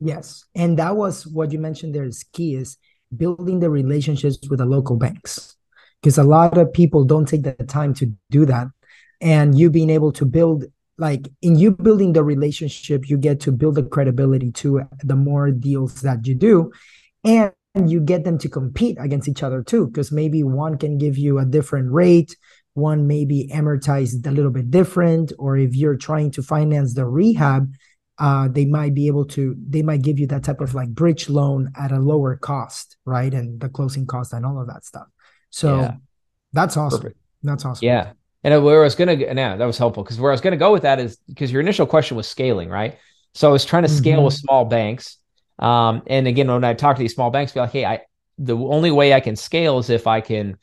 Yes. 0.00 0.44
And 0.54 0.78
that 0.78 0.96
was 0.96 1.26
what 1.26 1.52
you 1.52 1.58
mentioned 1.58 1.94
there 1.94 2.04
is 2.04 2.24
key 2.32 2.54
is 2.54 2.78
building 3.14 3.60
the 3.60 3.68
relationships 3.68 4.38
with 4.48 4.60
the 4.60 4.66
local 4.66 4.96
banks. 4.96 5.56
Because 6.02 6.18
a 6.18 6.24
lot 6.24 6.56
of 6.56 6.72
people 6.72 7.04
don't 7.04 7.26
take 7.26 7.42
the 7.42 7.52
time 7.52 7.94
to 7.94 8.12
do 8.30 8.46
that. 8.46 8.68
And 9.20 9.58
you 9.58 9.70
being 9.70 9.90
able 9.90 10.12
to 10.12 10.24
build 10.24 10.64
like 10.96 11.28
in 11.40 11.56
you 11.56 11.70
building 11.70 12.12
the 12.12 12.22
relationship, 12.22 13.08
you 13.08 13.16
get 13.16 13.40
to 13.40 13.52
build 13.52 13.76
the 13.76 13.82
credibility 13.82 14.52
to 14.52 14.82
the 15.02 15.16
more 15.16 15.50
deals 15.50 16.02
that 16.02 16.26
you 16.26 16.34
do. 16.34 16.72
And 17.24 17.52
you 17.74 18.00
get 18.00 18.24
them 18.24 18.38
to 18.38 18.48
compete 18.48 18.96
against 19.00 19.28
each 19.28 19.42
other 19.42 19.62
too 19.62 19.86
because 19.86 20.10
maybe 20.10 20.42
one 20.42 20.76
can 20.76 20.98
give 20.98 21.16
you 21.16 21.38
a 21.38 21.44
different 21.44 21.90
rate 21.92 22.36
one 22.74 23.06
may 23.06 23.24
be 23.24 23.50
amortized 23.52 24.26
a 24.26 24.30
little 24.30 24.50
bit 24.50 24.70
different 24.70 25.32
or 25.38 25.56
if 25.56 25.74
you're 25.74 25.96
trying 25.96 26.30
to 26.30 26.42
finance 26.42 26.94
the 26.94 27.06
rehab 27.06 27.72
uh, 28.18 28.48
they 28.48 28.66
might 28.66 28.92
be 28.92 29.06
able 29.06 29.24
to 29.24 29.56
they 29.68 29.82
might 29.82 30.02
give 30.02 30.18
you 30.18 30.26
that 30.26 30.42
type 30.42 30.60
of 30.60 30.74
like 30.74 30.88
bridge 30.88 31.28
loan 31.28 31.70
at 31.78 31.92
a 31.92 31.98
lower 31.98 32.36
cost 32.36 32.96
right 33.04 33.34
and 33.34 33.60
the 33.60 33.68
closing 33.68 34.06
cost 34.06 34.32
and 34.32 34.44
all 34.44 34.60
of 34.60 34.66
that 34.66 34.84
stuff 34.84 35.06
so 35.50 35.80
yeah. 35.80 35.94
that's 36.52 36.76
awesome 36.76 37.00
Perfect. 37.00 37.20
that's 37.42 37.64
awesome 37.64 37.86
yeah 37.86 38.12
and 38.42 38.64
where 38.64 38.80
I 38.80 38.84
was 38.84 38.94
gonna 38.94 39.34
now 39.34 39.56
that 39.56 39.66
was 39.66 39.78
helpful 39.78 40.02
because 40.02 40.18
where 40.18 40.30
I 40.30 40.34
was 40.34 40.40
gonna 40.40 40.56
go 40.56 40.72
with 40.72 40.82
that 40.82 40.98
is 40.98 41.18
because 41.28 41.52
your 41.52 41.60
initial 41.60 41.86
question 41.86 42.16
was 42.16 42.26
scaling 42.26 42.68
right 42.68 42.98
so 43.34 43.48
I 43.48 43.52
was 43.52 43.64
trying 43.64 43.82
to 43.84 43.88
scale 43.88 44.16
mm-hmm. 44.16 44.24
with 44.24 44.34
small 44.34 44.64
banks 44.64 45.18
um, 45.60 46.02
and 46.06 46.26
again, 46.26 46.48
when 46.48 46.64
I 46.64 46.74
talk 46.74 46.96
to 46.96 47.02
these 47.02 47.14
small 47.14 47.30
banks, 47.30 47.52
be 47.52 47.60
like, 47.60 47.72
hey, 47.72 47.84
I 47.84 48.00
the 48.38 48.56
only 48.56 48.90
way 48.90 49.12
I 49.12 49.20
can 49.20 49.36
scale 49.36 49.78
is 49.78 49.90
if 49.90 50.06
I 50.06 50.22
can 50.22 50.56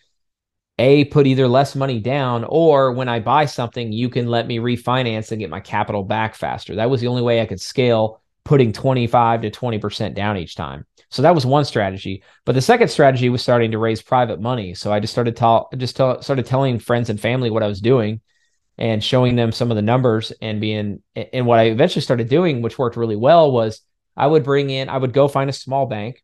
a 0.79 1.05
put 1.05 1.27
either 1.27 1.47
less 1.47 1.75
money 1.75 1.99
down 1.99 2.43
or 2.43 2.91
when 2.91 3.07
I 3.07 3.19
buy 3.19 3.45
something, 3.45 3.91
you 3.91 4.09
can 4.09 4.27
let 4.27 4.47
me 4.47 4.57
refinance 4.57 5.31
and 5.31 5.39
get 5.39 5.49
my 5.49 5.59
capital 5.59 6.03
back 6.03 6.35
faster. 6.35 6.75
That 6.75 6.89
was 6.89 7.01
the 7.01 7.07
only 7.07 7.21
way 7.21 7.39
I 7.39 7.45
could 7.45 7.61
scale 7.61 8.21
putting 8.47 8.71
25 8.71 9.41
to 9.41 9.51
20% 9.51 10.15
down 10.15 10.37
each 10.37 10.55
time. 10.55 10.85
So 11.09 11.21
that 11.21 11.35
was 11.35 11.45
one 11.45 11.65
strategy. 11.65 12.23
But 12.45 12.55
the 12.55 12.61
second 12.61 12.87
strategy 12.87 13.27
was 13.27 13.41
starting 13.41 13.71
to 13.71 13.77
raise 13.77 14.01
private 14.01 14.39
money. 14.39 14.73
So 14.73 14.91
I 14.91 15.01
just 15.01 15.13
started 15.13 15.35
just 15.77 15.95
started 15.95 16.45
telling 16.45 16.79
friends 16.79 17.09
and 17.09 17.19
family 17.19 17.49
what 17.49 17.61
I 17.61 17.67
was 17.67 17.81
doing 17.81 18.21
and 18.77 19.03
showing 19.03 19.35
them 19.35 19.51
some 19.51 19.69
of 19.69 19.75
the 19.75 19.81
numbers 19.81 20.31
and 20.41 20.61
being 20.61 21.03
and 21.15 21.45
what 21.45 21.59
I 21.59 21.63
eventually 21.63 22.01
started 22.01 22.29
doing, 22.29 22.61
which 22.61 22.79
worked 22.79 22.95
really 22.95 23.17
well, 23.17 23.51
was 23.51 23.81
I 24.15 24.27
would 24.27 24.45
bring 24.45 24.69
in, 24.69 24.87
I 24.87 24.97
would 24.97 25.11
go 25.11 25.27
find 25.27 25.49
a 25.49 25.53
small 25.53 25.85
bank 25.85 26.23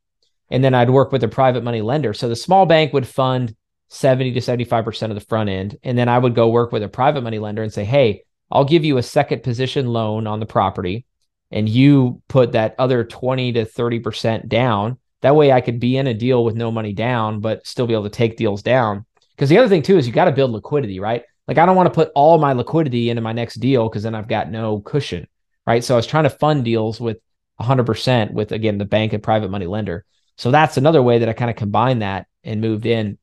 and 0.50 0.64
then 0.64 0.74
I'd 0.74 0.90
work 0.90 1.12
with 1.12 1.26
a 1.26 1.28
private 1.28 1.66
money 1.66 1.82
lender. 1.82 2.14
So 2.14 2.30
the 2.30 2.38
small 2.38 2.66
bank 2.66 2.94
would 2.94 3.08
fund 3.08 3.54
70 3.90 4.32
to 4.32 4.40
75% 4.40 5.10
of 5.10 5.16
the 5.16 5.22
front 5.22 5.50
end. 5.50 5.78
And 5.84 5.98
then 5.98 6.08
I 6.08 6.18
would 6.18 6.36
go 6.36 6.48
work 6.48 6.72
with 6.72 6.84
a 6.84 6.88
private 6.88 7.22
money 7.22 7.40
lender 7.40 7.64
and 7.64 7.74
say, 7.74 7.84
hey, 7.84 8.24
I'll 8.50 8.64
give 8.64 8.86
you 8.86 8.98
a 8.98 9.04
second 9.04 9.44
position 9.44 9.88
loan 9.88 10.26
on 10.26 10.40
the 10.40 10.46
property 10.46 11.06
and 11.54 11.70
you 11.70 12.22
put 12.28 12.54
that 12.54 12.76
other 12.80 13.04
20 13.04 13.54
to 13.54 13.66
30% 13.66 14.50
down. 14.50 14.98
That 15.22 15.36
way 15.36 15.52
I 15.52 15.62
could 15.62 15.80
be 15.80 15.96
in 15.96 16.08
a 16.08 16.14
deal 16.14 16.44
with 16.44 16.56
no 16.56 16.72
money 16.72 16.94
down, 16.94 17.40
but 17.40 17.66
still 17.66 17.86
be 17.86 17.94
able 17.94 18.04
to 18.04 18.10
take 18.10 18.38
deals 18.38 18.64
down. 18.64 19.06
Because 19.36 19.50
the 19.50 19.60
other 19.60 19.70
thing 19.70 19.84
too 19.84 19.98
is 19.98 20.08
you 20.08 20.14
got 20.14 20.26
to 20.26 20.32
build 20.32 20.52
liquidity, 20.52 21.00
right? 21.00 21.24
Like 21.48 21.60
I 21.60 21.66
don't 21.66 21.76
want 21.76 21.88
to 21.88 21.94
put 21.94 22.12
all 22.16 22.40
my 22.40 22.54
liquidity 22.54 23.12
into 23.12 23.22
my 23.22 23.34
next 23.34 23.56
deal 23.56 23.88
because 23.88 24.02
then 24.02 24.16
I've 24.16 24.28
got 24.28 24.50
no 24.50 24.80
cushion, 24.80 25.28
right? 25.68 25.84
So 25.84 25.94
I 25.94 25.98
was 25.98 26.08
trying 26.08 26.24
to 26.24 26.30
fund 26.32 26.66
deals 26.66 27.00
with 27.00 27.20
100% 27.62 28.32
with 28.32 28.52
again 28.52 28.80
the 28.80 28.86
bank 28.86 29.14
and 29.14 29.22
private 29.22 29.52
money 29.52 29.68
lender. 29.68 30.06
So 30.38 30.50
that's 30.50 30.78
another 30.78 31.04
way 31.04 31.20
that 31.20 31.30
I 31.30 31.34
kind 31.34 31.52
of 31.52 31.58
combined 31.58 32.02
that 32.02 32.26
and 32.44 32.62
moved 32.62 32.88
in. 32.88 33.20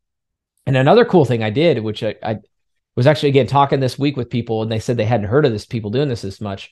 And 0.67 0.77
another 0.77 1.05
cool 1.05 1.25
thing 1.25 1.43
I 1.43 1.51
did, 1.51 1.83
which 1.83 2.05
I, 2.05 2.15
I, 2.23 2.39
was 2.95 3.09
actually 3.09 3.31
again 3.31 3.49
talking 3.49 3.81
this 3.81 3.99
week 3.99 4.17
with 4.17 4.31
people, 4.31 4.63
and 4.63 4.71
they 4.71 4.79
said 4.79 4.97
they 4.97 5.05
hadn't 5.05 5.27
heard 5.27 5.47
of 5.47 5.53
this 5.53 5.67
people 5.67 5.91
doing 5.91 6.09
this 6.09 6.25
as 6.25 6.41
much. 6.41 6.71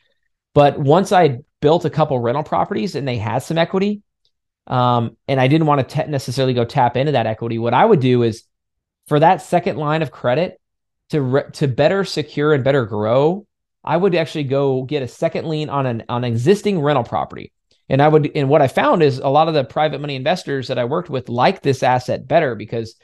But 0.59 0.77
once 0.77 1.12
I 1.12 1.38
built 1.61 1.85
a 1.85 1.90
couple 1.90 2.18
rental 2.18 2.42
properties 2.42 2.97
and 2.97 3.07
they 3.07 3.16
had 3.16 3.44
some 3.44 3.59
equity, 3.59 4.03
um, 4.66 5.16
and 5.29 5.40
I 5.40 5.47
didn't 5.47 5.68
want 5.68 5.88
to 5.88 6.09
necessarily 6.09 6.53
go 6.53 6.64
tap 6.64 6.97
into 6.97 7.12
that 7.12 7.29
equity, 7.29 7.59
what 7.59 7.75
I 7.75 7.85
would 7.85 8.01
do 8.01 8.25
is 8.25 8.42
for 9.07 9.21
that 9.21 9.40
second 9.40 9.77
line 9.77 10.03
of 10.03 10.11
credit 10.11 10.61
to 11.11 11.23
re- 11.23 11.51
to 11.53 11.68
better 11.68 12.03
secure 12.03 12.53
and 12.53 12.64
better 12.64 12.87
grow 12.87 13.47
I 13.85 13.97
would 13.97 14.16
actually 14.16 14.44
go 14.44 14.83
get 14.83 15.05
a 15.05 15.09
second 15.09 15.49
lien 15.49 15.71
on 15.71 15.87
an 15.87 16.03
on 16.09 16.25
existing 16.25 16.81
rental 16.81 17.05
property. 17.05 17.53
And 17.88 18.03
I 18.03 18.09
would 18.09 18.31
and 18.35 18.49
what 18.49 18.61
I 18.62 18.68
found 18.68 19.03
is 19.03 19.18
a 19.18 19.29
lot 19.29 19.47
of 19.47 19.55
the 19.55 19.62
private 19.62 20.01
money 20.01 20.16
investors 20.16 20.66
that 20.68 20.79
I 20.79 20.85
worked 20.85 21.09
with 21.09 21.29
like 21.29 21.62
this 21.62 21.85
asset 21.85 22.27
better 22.27 22.57
because 22.57 22.97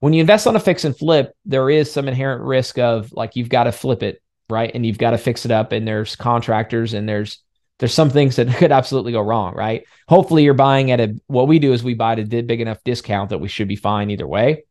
when 0.00 0.14
you 0.14 0.20
invest 0.20 0.46
on 0.46 0.56
a 0.56 0.60
fix 0.60 0.84
and 0.84 0.96
flip, 0.96 1.36
there 1.44 1.68
is 1.68 1.92
some 1.92 2.08
inherent 2.08 2.42
risk 2.42 2.78
of 2.78 3.12
like 3.12 3.36
you've 3.36 3.48
got 3.48 3.64
to 3.64 3.72
flip 3.72 4.02
it, 4.02 4.20
right? 4.50 4.70
And 4.74 4.84
you've 4.84 4.98
got 4.98 5.10
to 5.10 5.18
fix 5.18 5.44
it 5.44 5.50
up 5.50 5.72
and 5.72 5.86
there's 5.86 6.16
contractors 6.16 6.94
and 6.94 7.08
there's 7.08 7.38
there's 7.78 7.94
some 7.94 8.10
things 8.10 8.36
that 8.36 8.48
could 8.56 8.72
absolutely 8.72 9.12
go 9.12 9.20
wrong, 9.20 9.54
right? 9.54 9.84
Hopefully 10.08 10.44
you're 10.44 10.54
buying 10.54 10.90
at 10.90 11.00
a 11.00 11.18
what 11.26 11.48
we 11.48 11.58
do 11.58 11.72
is 11.72 11.82
we 11.82 11.94
buy 11.94 12.12
at 12.12 12.18
a 12.18 12.42
big 12.42 12.60
enough 12.60 12.82
discount 12.84 13.30
that 13.30 13.38
we 13.38 13.48
should 13.48 13.68
be 13.68 13.76
fine 13.76 14.10
either 14.10 14.26
way. 14.26 14.64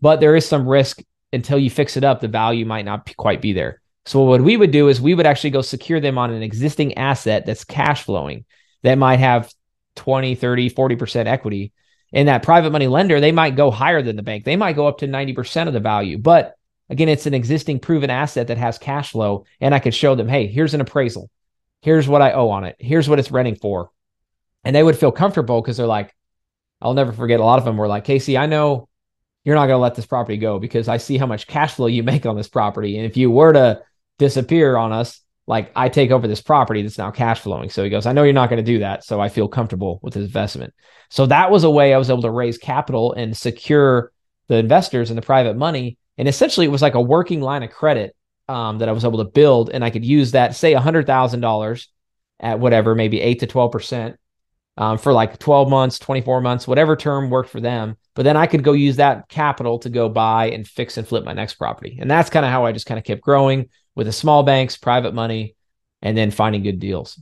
But 0.00 0.20
there 0.20 0.36
is 0.36 0.48
some 0.48 0.68
risk 0.68 1.02
until 1.32 1.58
you 1.58 1.70
fix 1.70 1.96
it 1.96 2.04
up, 2.04 2.20
the 2.20 2.28
value 2.28 2.66
might 2.66 2.84
not 2.84 3.14
quite 3.16 3.40
be 3.40 3.52
there. 3.52 3.80
So 4.06 4.22
what 4.22 4.40
we 4.40 4.56
would 4.56 4.70
do 4.70 4.88
is 4.88 5.00
we 5.00 5.14
would 5.14 5.26
actually 5.26 5.50
go 5.50 5.62
secure 5.62 6.00
them 6.00 6.18
on 6.18 6.32
an 6.32 6.42
existing 6.42 6.96
asset 6.98 7.46
that's 7.46 7.64
cash 7.64 8.02
flowing 8.02 8.44
that 8.82 8.96
might 8.96 9.20
have 9.20 9.52
20, 9.96 10.34
30, 10.34 10.70
40% 10.70 11.26
equity. 11.26 11.72
And 12.12 12.26
that 12.26 12.42
private 12.42 12.70
money 12.70 12.88
lender, 12.88 13.20
they 13.20 13.30
might 13.30 13.56
go 13.56 13.70
higher 13.70 14.02
than 14.02 14.16
the 14.16 14.22
bank. 14.22 14.44
They 14.44 14.56
might 14.56 14.74
go 14.74 14.88
up 14.88 14.98
to 14.98 15.06
90% 15.06 15.68
of 15.68 15.74
the 15.74 15.80
value. 15.80 16.18
But 16.18 16.56
again, 16.90 17.08
it's 17.08 17.26
an 17.26 17.34
existing 17.34 17.78
proven 17.78 18.10
asset 18.10 18.48
that 18.48 18.58
has 18.58 18.76
cash 18.76 19.12
flow. 19.12 19.46
And 19.60 19.74
I 19.74 19.78
could 19.78 19.94
show 19.94 20.14
them, 20.14 20.28
hey, 20.28 20.46
here's 20.46 20.74
an 20.74 20.80
appraisal. 20.80 21.30
Here's 21.80 22.08
what 22.08 22.20
I 22.20 22.32
owe 22.32 22.50
on 22.50 22.64
it. 22.64 22.76
Here's 22.78 23.08
what 23.08 23.18
it's 23.18 23.30
renting 23.30 23.54
for. 23.54 23.90
And 24.64 24.76
they 24.76 24.82
would 24.82 24.98
feel 24.98 25.12
comfortable 25.12 25.62
because 25.62 25.78
they're 25.78 25.86
like, 25.86 26.14
I'll 26.82 26.94
never 26.94 27.12
forget. 27.12 27.40
A 27.40 27.44
lot 27.44 27.58
of 27.58 27.64
them 27.64 27.76
were 27.76 27.88
like, 27.88 28.04
Casey, 28.04 28.36
I 28.36 28.46
know 28.46 28.88
you're 29.44 29.54
not 29.54 29.66
going 29.66 29.78
to 29.78 29.82
let 29.82 29.94
this 29.94 30.06
property 30.06 30.36
go 30.36 30.58
because 30.58 30.88
I 30.88 30.98
see 30.98 31.16
how 31.16 31.26
much 31.26 31.46
cash 31.46 31.74
flow 31.74 31.86
you 31.86 32.02
make 32.04 32.26
on 32.26 32.36
this 32.36 32.48
property. 32.48 32.98
And 32.98 33.06
if 33.06 33.16
you 33.16 33.30
were 33.30 33.52
to 33.52 33.82
disappear 34.18 34.76
on 34.76 34.92
us, 34.92 35.20
like 35.46 35.72
I 35.74 35.88
take 35.88 36.10
over 36.10 36.28
this 36.28 36.42
property 36.42 36.82
that's 36.82 36.98
now 36.98 37.10
cash 37.10 37.40
flowing. 37.40 37.70
So 37.70 37.82
he 37.82 37.90
goes, 37.90 38.06
I 38.06 38.12
know 38.12 38.22
you're 38.22 38.32
not 38.32 38.50
going 38.50 38.64
to 38.64 38.72
do 38.72 38.80
that. 38.80 39.04
So 39.04 39.20
I 39.20 39.28
feel 39.28 39.48
comfortable 39.48 39.98
with 40.02 40.14
this 40.14 40.26
investment. 40.26 40.74
So 41.08 41.26
that 41.26 41.50
was 41.50 41.64
a 41.64 41.70
way 41.70 41.92
I 41.92 41.98
was 41.98 42.10
able 42.10 42.22
to 42.22 42.30
raise 42.30 42.58
capital 42.58 43.12
and 43.14 43.36
secure 43.36 44.12
the 44.48 44.56
investors 44.56 45.10
and 45.10 45.18
the 45.18 45.22
private 45.22 45.56
money. 45.56 45.98
And 46.20 46.28
essentially, 46.28 46.66
it 46.66 46.70
was 46.70 46.82
like 46.82 46.94
a 46.94 47.00
working 47.00 47.40
line 47.40 47.62
of 47.62 47.70
credit 47.70 48.14
um, 48.46 48.76
that 48.78 48.90
I 48.90 48.92
was 48.92 49.06
able 49.06 49.24
to 49.24 49.30
build. 49.30 49.70
And 49.70 49.82
I 49.82 49.88
could 49.88 50.04
use 50.04 50.32
that, 50.32 50.54
say, 50.54 50.74
$100,000 50.74 51.86
at 52.40 52.60
whatever, 52.60 52.94
maybe 52.94 53.22
8 53.22 53.40
to 53.40 53.46
12% 53.46 54.16
um, 54.76 54.98
for 54.98 55.14
like 55.14 55.38
12 55.38 55.70
months, 55.70 55.98
24 55.98 56.42
months, 56.42 56.68
whatever 56.68 56.94
term 56.94 57.30
worked 57.30 57.48
for 57.48 57.60
them. 57.60 57.96
But 58.14 58.24
then 58.24 58.36
I 58.36 58.46
could 58.46 58.62
go 58.62 58.72
use 58.72 58.96
that 58.96 59.30
capital 59.30 59.78
to 59.78 59.88
go 59.88 60.10
buy 60.10 60.50
and 60.50 60.68
fix 60.68 60.98
and 60.98 61.08
flip 61.08 61.24
my 61.24 61.32
next 61.32 61.54
property. 61.54 61.96
And 61.98 62.10
that's 62.10 62.28
kind 62.28 62.44
of 62.44 62.52
how 62.52 62.66
I 62.66 62.72
just 62.72 62.84
kind 62.84 62.98
of 62.98 63.04
kept 63.04 63.22
growing 63.22 63.70
with 63.94 64.06
the 64.06 64.12
small 64.12 64.42
banks, 64.42 64.76
private 64.76 65.14
money, 65.14 65.56
and 66.02 66.18
then 66.18 66.30
finding 66.30 66.62
good 66.62 66.80
deals. 66.80 67.18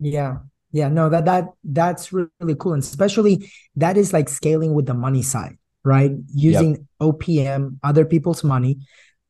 Yeah. 0.00 0.38
Yeah, 0.72 0.88
no, 0.88 1.08
that 1.08 1.24
that 1.24 1.44
that's 1.64 2.10
really 2.12 2.54
cool. 2.58 2.74
And 2.74 2.82
especially 2.82 3.50
that 3.76 3.96
is 3.96 4.12
like 4.12 4.28
scaling 4.28 4.74
with 4.74 4.86
the 4.86 4.94
money 4.94 5.22
side, 5.22 5.58
right? 5.84 6.12
Using 6.34 6.70
yep. 6.70 6.80
OPM, 7.00 7.78
other 7.82 8.04
people's 8.04 8.44
money. 8.44 8.78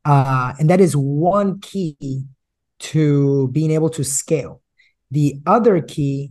Uh, 0.05 0.55
and 0.59 0.71
that 0.71 0.81
is 0.81 0.97
one 0.97 1.61
key 1.61 2.25
to 2.79 3.49
being 3.49 3.71
able 3.71 3.91
to 3.91 4.05
scale. 4.05 4.63
The 5.11 5.41
other 5.47 5.81
key 5.81 6.31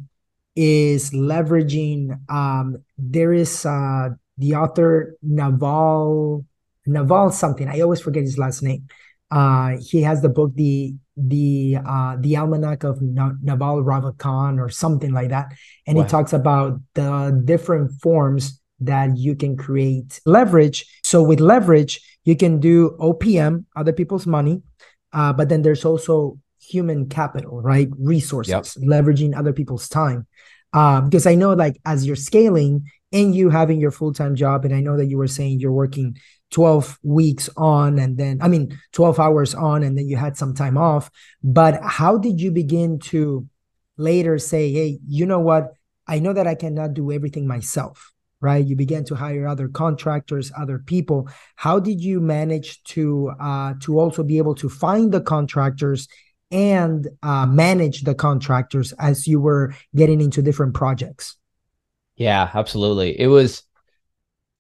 is 0.56 1.12
leveraging 1.12 2.20
um 2.32 2.78
there 2.98 3.32
is 3.32 3.64
uh 3.66 4.10
the 4.40 4.56
author 4.56 5.16
Naval 5.22 6.46
Naval 6.88 7.32
something. 7.32 7.68
I 7.68 7.82
always 7.82 8.02
forget 8.02 8.24
his 8.24 8.40
last 8.40 8.64
name. 8.64 8.88
Uh 9.30 9.78
he 9.80 10.02
has 10.02 10.22
the 10.22 10.30
book 10.30 10.52
the 10.56 10.96
the 11.16 11.78
uh 11.86 12.16
the 12.20 12.38
almanac 12.38 12.84
of 12.84 13.02
Naval 13.02 13.84
Ravikant 13.84 14.60
or 14.60 14.70
something 14.70 15.12
like 15.14 15.30
that 15.30 15.54
and 15.86 15.98
wow. 15.98 16.04
he 16.04 16.10
talks 16.10 16.34
about 16.34 16.80
the 16.94 17.40
different 17.46 17.92
forms 18.02 18.62
that 18.80 19.18
you 19.18 19.36
can 19.36 19.58
create 19.58 20.20
leverage. 20.26 20.86
So 21.04 21.24
with 21.24 21.40
leverage 21.40 22.02
you 22.24 22.36
can 22.36 22.60
do 22.60 22.98
opm 23.00 23.66
other 23.76 23.94
people's 23.94 24.28
money 24.28 24.62
uh, 25.14 25.34
but 25.34 25.50
then 25.50 25.62
there's 25.62 25.86
also 25.86 26.38
human 26.62 27.08
capital 27.08 27.62
right? 27.62 27.90
Resources 27.98 28.52
yep. 28.52 28.64
leveraging 28.88 29.38
other 29.38 29.54
people's 29.54 29.88
time. 29.88 30.28
Uh, 30.74 31.02
because 31.02 31.26
I 31.26 31.36
know 31.36 31.54
like 31.54 31.80
as 31.86 32.06
you're 32.06 32.18
scaling 32.18 32.92
and 33.14 33.34
you 33.34 33.50
having 33.50 33.80
your 33.80 33.92
full-time 33.92 34.36
job 34.36 34.66
and 34.66 34.76
I 34.76 34.82
know 34.82 34.98
that 34.98 35.06
you 35.06 35.18
were 35.18 35.28
saying 35.28 35.60
you're 35.60 35.72
working 35.72 36.18
12 36.52 37.00
weeks 37.04 37.50
on 37.56 37.98
and 38.00 38.18
then 38.18 38.40
I 38.42 38.50
mean 38.50 38.78
12 38.92 39.20
hours 39.20 39.56
on 39.56 39.84
and 39.84 39.98
then 39.98 40.08
you 40.08 40.18
had 40.18 40.38
some 40.38 40.54
time 40.54 40.78
off. 40.78 41.10
But 41.42 41.82
how 41.82 42.18
did 42.18 42.42
you 42.42 42.52
begin 42.52 43.00
to 43.12 43.48
later 43.96 44.38
say 44.38 44.72
hey 44.72 45.00
you 45.08 45.26
know 45.26 45.40
what? 45.40 45.74
I 46.06 46.20
know 46.20 46.34
that 46.34 46.48
I 46.48 46.56
cannot 46.56 46.94
do 46.94 47.12
everything 47.12 47.48
myself 47.48 48.14
right 48.42 48.66
you 48.66 48.76
began 48.76 49.04
to 49.04 49.16
hire 49.16 49.48
other 49.48 49.68
contractors 49.68 50.52
other 50.58 50.80
people 50.80 51.28
how 51.56 51.80
did 51.80 52.02
you 52.02 52.20
manage 52.20 52.84
to 52.84 53.32
uh 53.40 53.74
to 53.82 54.00
also 54.00 54.24
be 54.24 54.38
able 54.38 54.56
to 54.56 54.70
find 54.70 55.12
the 55.12 55.22
contractors 55.22 56.08
and 56.52 57.08
uh, 57.24 57.46
manage 57.46 58.02
the 58.02 58.16
contractors 58.16 58.94
as 58.94 59.28
you 59.28 59.40
were 59.40 59.74
getting 59.96 60.22
into 60.22 60.42
different 60.42 60.74
projects? 60.74 61.36
Yeah, 62.16 62.50
absolutely. 62.54 63.20
It 63.20 63.28
was. 63.28 63.64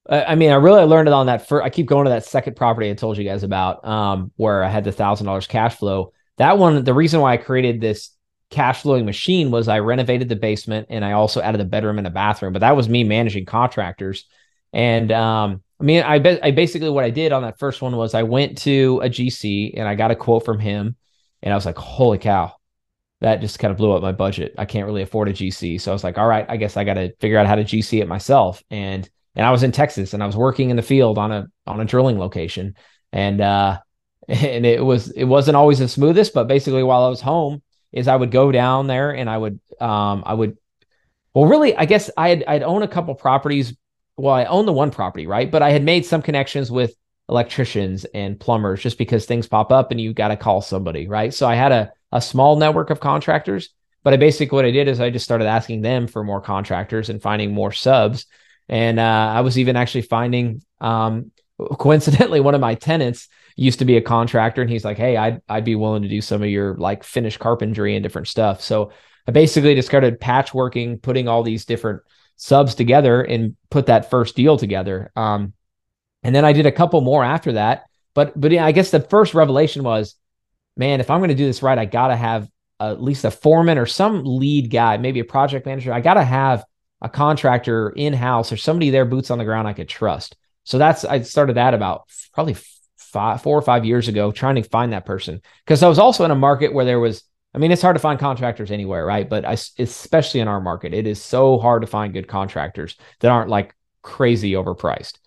I 0.09 0.35
mean, 0.35 0.51
I 0.51 0.55
really 0.55 0.83
learned 0.85 1.09
it 1.09 1.13
on 1.13 1.25
that. 1.25 1.49
First, 1.49 1.65
I 1.65 1.69
keep 1.69 1.85
going 1.85 2.05
to 2.05 2.11
that 2.11 2.23
second 2.23 2.55
property 2.55 2.89
I 2.89 2.93
told 2.93 3.17
you 3.17 3.25
guys 3.25 3.43
about, 3.43 3.85
um, 3.85 4.31
where 4.37 4.63
I 4.63 4.69
had 4.69 4.85
the 4.85 4.93
thousand 4.93 5.25
dollars 5.25 5.47
cash 5.47 5.75
flow. 5.75 6.13
That 6.37 6.57
one, 6.57 6.81
the 6.85 6.93
reason 6.93 7.19
why 7.19 7.33
I 7.33 7.37
created 7.37 7.81
this 7.81 8.11
cash 8.49 8.81
flowing 8.81 9.05
machine 9.05 9.51
was 9.51 9.67
I 9.67 9.79
renovated 9.79 10.29
the 10.29 10.35
basement 10.35 10.87
and 10.89 11.03
I 11.03 11.13
also 11.13 11.41
added 11.41 11.61
a 11.61 11.65
bedroom 11.65 11.97
and 11.97 12.07
a 12.07 12.11
bathroom. 12.11 12.53
But 12.53 12.59
that 12.59 12.75
was 12.75 12.87
me 12.87 13.03
managing 13.03 13.45
contractors. 13.45 14.25
And 14.73 15.11
um, 15.11 15.61
I 15.79 15.83
mean, 15.83 16.03
I 16.03 16.15
I 16.43 16.51
basically 16.51 16.89
what 16.89 17.03
I 17.03 17.09
did 17.09 17.31
on 17.31 17.43
that 17.43 17.59
first 17.59 17.81
one 17.81 17.95
was 17.95 18.13
I 18.13 18.23
went 18.23 18.57
to 18.59 19.01
a 19.03 19.09
GC 19.09 19.73
and 19.77 19.87
I 19.87 19.95
got 19.95 20.11
a 20.11 20.15
quote 20.15 20.45
from 20.45 20.59
him 20.59 20.95
and 21.41 21.53
I 21.53 21.55
was 21.55 21.65
like, 21.65 21.77
holy 21.77 22.17
cow, 22.17 22.53
that 23.21 23.41
just 23.41 23.59
kind 23.59 23.71
of 23.71 23.77
blew 23.77 23.91
up 23.91 24.01
my 24.01 24.11
budget. 24.11 24.55
I 24.57 24.65
can't 24.65 24.85
really 24.85 25.01
afford 25.01 25.27
a 25.27 25.33
GC. 25.33 25.81
So 25.81 25.91
I 25.91 25.93
was 25.93 26.03
like, 26.03 26.17
all 26.17 26.27
right, 26.27 26.45
I 26.47 26.57
guess 26.57 26.77
I 26.77 26.83
got 26.83 26.95
to 26.95 27.13
figure 27.19 27.37
out 27.37 27.47
how 27.47 27.55
to 27.55 27.63
GC 27.63 28.01
it 28.01 28.07
myself. 28.07 28.63
And, 28.69 29.09
and 29.35 29.45
I 29.45 29.51
was 29.51 29.63
in 29.63 29.71
Texas 29.71 30.13
and 30.13 30.23
I 30.23 30.25
was 30.25 30.35
working 30.35 30.69
in 30.69 30.75
the 30.75 30.81
field 30.81 31.17
on 31.17 31.31
a, 31.31 31.47
on 31.65 31.79
a 31.79 31.85
drilling 31.85 32.19
location. 32.19 32.75
And, 33.11 33.41
uh, 33.41 33.79
and 34.27 34.65
it 34.65 34.83
was, 34.83 35.09
it 35.11 35.25
wasn't 35.25 35.57
always 35.57 35.79
the 35.79 35.87
smoothest, 35.87 36.33
but 36.33 36.47
basically 36.47 36.83
while 36.83 37.03
I 37.03 37.09
was 37.09 37.21
home 37.21 37.61
is 37.91 38.07
I 38.07 38.15
would 38.15 38.31
go 38.31 38.51
down 38.51 38.87
there 38.87 39.11
and 39.11 39.29
I 39.29 39.37
would, 39.37 39.59
um, 39.79 40.23
I 40.25 40.33
would, 40.33 40.57
well, 41.33 41.45
really, 41.45 41.75
I 41.75 41.85
guess 41.85 42.09
I 42.17 42.29
had, 42.29 42.43
I'd 42.47 42.63
own 42.63 42.83
a 42.83 42.87
couple 42.87 43.13
properties. 43.15 43.75
Well, 44.17 44.33
I 44.33 44.45
own 44.45 44.65
the 44.65 44.73
one 44.73 44.91
property, 44.91 45.27
right? 45.27 45.49
But 45.49 45.61
I 45.61 45.71
had 45.71 45.83
made 45.83 46.05
some 46.05 46.21
connections 46.21 46.71
with 46.71 46.95
electricians 47.29 48.05
and 48.05 48.39
plumbers 48.39 48.81
just 48.81 48.97
because 48.97 49.25
things 49.25 49.47
pop 49.47 49.71
up 49.71 49.91
and 49.91 50.01
you 50.01 50.13
got 50.13 50.29
to 50.29 50.37
call 50.37 50.61
somebody, 50.61 51.07
right? 51.07 51.33
So 51.33 51.47
I 51.47 51.55
had 51.55 51.71
a, 51.71 51.91
a 52.11 52.21
small 52.21 52.55
network 52.55 52.89
of 52.89 52.99
contractors, 52.99 53.69
but 54.03 54.13
I 54.13 54.17
basically 54.17 54.55
what 54.55 54.65
I 54.65 54.71
did 54.71 54.87
is 54.87 54.99
I 54.99 55.09
just 55.09 55.25
started 55.25 55.45
asking 55.45 55.81
them 55.81 56.07
for 56.07 56.23
more 56.23 56.41
contractors 56.41 57.09
and 57.09 57.21
finding 57.21 57.53
more 57.53 57.71
subs. 57.71 58.25
And 58.69 58.99
uh, 58.99 59.31
I 59.35 59.41
was 59.41 59.59
even 59.59 59.75
actually 59.75 60.03
finding, 60.03 60.61
um, 60.81 61.31
coincidentally, 61.77 62.39
one 62.39 62.55
of 62.55 62.61
my 62.61 62.75
tenants 62.75 63.27
used 63.57 63.79
to 63.79 63.85
be 63.85 63.97
a 63.97 64.01
contractor, 64.01 64.61
and 64.61 64.69
he's 64.69 64.85
like, 64.85 64.97
"Hey, 64.97 65.17
I'd 65.17 65.41
I'd 65.49 65.65
be 65.65 65.75
willing 65.75 66.03
to 66.03 66.07
do 66.09 66.21
some 66.21 66.41
of 66.41 66.49
your 66.49 66.75
like 66.77 67.03
finished 67.03 67.39
carpentry 67.39 67.95
and 67.95 68.03
different 68.03 68.29
stuff." 68.29 68.61
So 68.61 68.91
I 69.27 69.31
basically 69.31 69.75
just 69.75 69.89
started 69.89 70.21
patchworking, 70.21 71.01
putting 71.01 71.27
all 71.27 71.43
these 71.43 71.65
different 71.65 72.03
subs 72.37 72.75
together, 72.75 73.21
and 73.21 73.57
put 73.69 73.87
that 73.87 74.09
first 74.09 74.35
deal 74.35 74.57
together. 74.57 75.11
Um, 75.15 75.53
and 76.23 76.33
then 76.33 76.45
I 76.45 76.53
did 76.53 76.67
a 76.67 76.71
couple 76.71 77.01
more 77.01 77.23
after 77.23 77.53
that. 77.53 77.85
But 78.13 78.39
but 78.39 78.51
yeah, 78.51 78.65
I 78.65 78.71
guess 78.71 78.91
the 78.91 78.99
first 78.99 79.33
revelation 79.33 79.83
was, 79.83 80.15
man, 80.77 81.01
if 81.01 81.09
I'm 81.09 81.19
going 81.19 81.29
to 81.29 81.35
do 81.35 81.45
this 81.45 81.63
right, 81.63 81.77
I 81.77 81.85
got 81.85 82.07
to 82.07 82.15
have 82.15 82.47
at 82.79 83.01
least 83.01 83.25
a 83.25 83.31
foreman 83.31 83.79
or 83.79 83.87
some 83.87 84.23
lead 84.23 84.69
guy, 84.69 84.97
maybe 84.97 85.19
a 85.19 85.25
project 85.25 85.65
manager. 85.65 85.91
I 85.91 86.01
got 86.01 86.13
to 86.13 86.23
have 86.23 86.63
a 87.01 87.09
contractor 87.09 87.89
in 87.89 88.13
house 88.13 88.51
or 88.51 88.57
somebody 88.57 88.91
there, 88.91 89.05
boots 89.05 89.31
on 89.31 89.37
the 89.37 89.45
ground, 89.45 89.67
I 89.67 89.73
could 89.73 89.89
trust. 89.89 90.35
So 90.63 90.77
that's 90.77 91.05
I 91.05 91.21
started 91.21 91.55
that 91.55 91.73
about 91.73 92.09
probably 92.33 92.55
five, 93.11 93.41
four 93.41 93.57
or 93.57 93.61
five 93.61 93.85
years 93.85 94.07
ago, 94.07 94.31
trying 94.31 94.55
to 94.55 94.63
find 94.63 94.93
that 94.93 95.05
person 95.05 95.41
because 95.65 95.83
I 95.83 95.87
was 95.87 95.99
also 95.99 96.25
in 96.25 96.31
a 96.31 96.35
market 96.35 96.73
where 96.73 96.85
there 96.85 96.99
was. 96.99 97.23
I 97.53 97.59
mean, 97.59 97.71
it's 97.71 97.81
hard 97.81 97.95
to 97.95 98.01
find 98.01 98.19
contractors 98.19 98.69
anywhere, 98.69 99.03
right? 99.03 99.27
But 99.27 99.43
I, 99.43 99.53
especially 99.79 100.41
in 100.41 100.47
our 100.47 100.61
market, 100.61 100.93
it 100.93 101.07
is 101.07 101.19
so 101.19 101.57
hard 101.57 101.81
to 101.81 101.87
find 101.87 102.13
good 102.13 102.27
contractors 102.27 102.95
that 103.21 103.31
aren't 103.31 103.49
like 103.49 103.73
crazy 104.03 104.51
overpriced. 104.51 105.17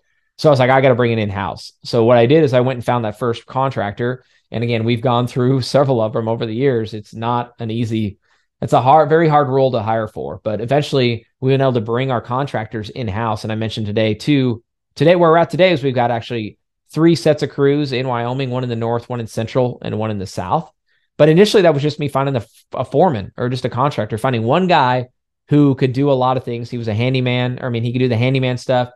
So 0.41 0.49
I 0.49 0.53
was 0.53 0.59
like, 0.59 0.71
I 0.71 0.81
got 0.81 0.89
to 0.89 0.95
bring 0.95 1.13
it 1.13 1.19
in 1.19 1.29
house. 1.29 1.73
So 1.85 2.05
what 2.05 2.17
I 2.17 2.25
did 2.25 2.45
is 2.45 2.55
I 2.55 2.61
went 2.61 2.79
and 2.79 2.85
found 2.85 3.05
that 3.05 3.19
first 3.19 3.45
contractor. 3.45 4.25
And 4.51 4.65
again, 4.65 4.85
we've 4.85 5.03
gone 5.03 5.27
through 5.27 5.61
several 5.77 6.01
of 6.01 6.15
them 6.15 6.29
over 6.29 6.47
the 6.47 6.55
years. 6.55 6.95
It's 6.95 7.15
not 7.15 7.53
an 7.59 7.71
easy, 7.71 8.19
it's 8.63 8.73
a 8.73 8.81
hard, 8.81 9.11
very 9.11 9.29
hard 9.29 9.49
role 9.49 9.73
to 9.73 9.83
hire 9.83 10.09
for. 10.09 10.41
But 10.43 10.63
eventually 10.63 11.27
we've 11.41 11.53
been 11.53 11.61
able 11.61 11.75
to 11.75 11.83
bring 11.83 12.11
our 12.11 12.23
contractors 12.23 12.89
in 12.89 13.07
house. 13.07 13.45
And 13.45 13.53
I 13.53 13.57
mentioned 13.57 13.87
today 13.87 14.15
too, 14.15 14.65
today 14.95 15.15
where 15.15 15.31
we're 15.31 15.37
at 15.37 15.51
today 15.51 15.73
is 15.73 15.83
we've 15.83 15.95
got 15.95 16.11
actually 16.11 16.59
three 16.93 17.15
sets 17.15 17.43
of 17.43 17.51
crews 17.51 17.93
in 17.93 18.09
Wyoming, 18.09 18.51
one 18.51 18.63
in 18.63 18.69
the 18.69 18.77
north, 18.77 19.09
one 19.09 19.21
in 19.21 19.27
central, 19.27 19.79
and 19.83 19.99
one 19.99 20.11
in 20.11 20.19
the 20.19 20.27
south. 20.27 20.71
But 21.17 21.29
initially 21.29 21.63
that 21.63 21.75
was 21.75 21.83
just 21.83 22.01
me 22.01 22.09
finding 22.09 22.37
a, 22.37 22.45
a 22.73 22.85
foreman 22.85 23.33
or 23.37 23.49
just 23.49 23.65
a 23.65 23.71
contractor, 23.71 24.19
finding 24.19 24.43
one 24.43 24.67
guy 24.67 25.09
who 25.49 25.75
could 25.75 25.93
do 25.93 26.11
a 26.11 26.13
lot 26.13 26.37
of 26.37 26.45
things. 26.45 26.71
He 26.71 26.79
was 26.79 26.89
a 26.89 26.95
handyman, 26.95 27.59
or 27.61 27.67
I 27.67 27.71
mean, 27.71 27.83
he 27.83 27.93
could 27.93 27.99
do 27.99 28.09
the 28.09 28.17
handyman 28.17 28.57
stuff. 28.57 28.91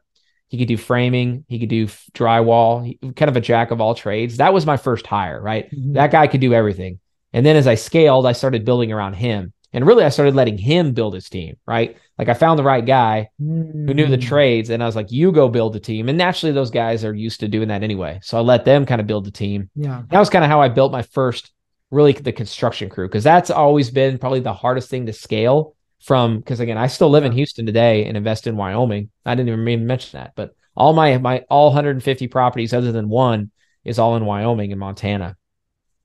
He 0.48 0.58
could 0.58 0.68
do 0.68 0.76
framing. 0.76 1.44
He 1.48 1.58
could 1.58 1.68
do 1.68 1.86
drywall. 1.86 2.86
He, 2.86 3.12
kind 3.12 3.28
of 3.28 3.36
a 3.36 3.40
jack 3.40 3.70
of 3.70 3.80
all 3.80 3.94
trades. 3.94 4.36
That 4.36 4.54
was 4.54 4.64
my 4.64 4.76
first 4.76 5.06
hire, 5.06 5.40
right? 5.40 5.70
Mm-hmm. 5.70 5.94
That 5.94 6.12
guy 6.12 6.26
could 6.28 6.40
do 6.40 6.54
everything. 6.54 7.00
And 7.32 7.44
then 7.44 7.56
as 7.56 7.66
I 7.66 7.74
scaled, 7.74 8.26
I 8.26 8.32
started 8.32 8.64
building 8.64 8.92
around 8.92 9.14
him. 9.14 9.52
And 9.74 9.84
really, 9.84 10.04
I 10.04 10.08
started 10.08 10.36
letting 10.36 10.56
him 10.56 10.92
build 10.92 11.14
his 11.14 11.28
team, 11.28 11.56
right? 11.66 11.96
Like 12.16 12.28
I 12.28 12.34
found 12.34 12.60
the 12.60 12.64
right 12.64 12.86
guy 12.86 13.30
who 13.38 13.92
knew 13.92 14.06
the 14.06 14.16
hmm. 14.16 14.22
trades, 14.22 14.70
and 14.70 14.80
I 14.80 14.86
was 14.86 14.94
like, 14.94 15.10
you 15.10 15.32
go 15.32 15.48
build 15.48 15.72
the 15.72 15.80
team. 15.80 16.08
And 16.08 16.16
naturally, 16.16 16.52
those 16.52 16.70
guys 16.70 17.04
are 17.04 17.12
used 17.12 17.40
to 17.40 17.48
doing 17.48 17.68
that 17.68 17.82
anyway. 17.82 18.20
So 18.22 18.38
I 18.38 18.40
let 18.40 18.64
them 18.64 18.86
kind 18.86 19.00
of 19.00 19.08
build 19.08 19.24
the 19.24 19.32
team. 19.32 19.68
Yeah. 19.74 20.02
That 20.10 20.20
was 20.20 20.30
kind 20.30 20.44
of 20.44 20.50
how 20.50 20.60
I 20.60 20.68
built 20.68 20.92
my 20.92 21.02
first, 21.02 21.52
really, 21.90 22.12
the 22.12 22.32
construction 22.32 22.88
crew, 22.88 23.08
because 23.08 23.24
that's 23.24 23.50
always 23.50 23.90
been 23.90 24.16
probably 24.18 24.40
the 24.40 24.54
hardest 24.54 24.90
thing 24.90 25.06
to 25.06 25.12
scale 25.12 25.74
from. 26.00 26.38
Because 26.38 26.60
again, 26.60 26.78
I 26.78 26.86
still 26.86 27.10
live 27.10 27.24
in 27.24 27.32
Houston 27.32 27.66
today 27.66 28.06
and 28.06 28.16
invest 28.16 28.46
in 28.46 28.56
Wyoming. 28.56 29.10
I 29.26 29.34
didn't 29.34 29.48
even 29.48 29.86
mention 29.86 30.20
that, 30.20 30.34
but 30.36 30.54
all 30.76 30.92
my, 30.92 31.18
my, 31.18 31.44
all 31.50 31.66
150 31.70 32.28
properties 32.28 32.72
other 32.72 32.92
than 32.92 33.08
one 33.08 33.50
is 33.84 33.98
all 33.98 34.14
in 34.14 34.24
Wyoming 34.24 34.70
and 34.70 34.78
Montana. 34.78 35.36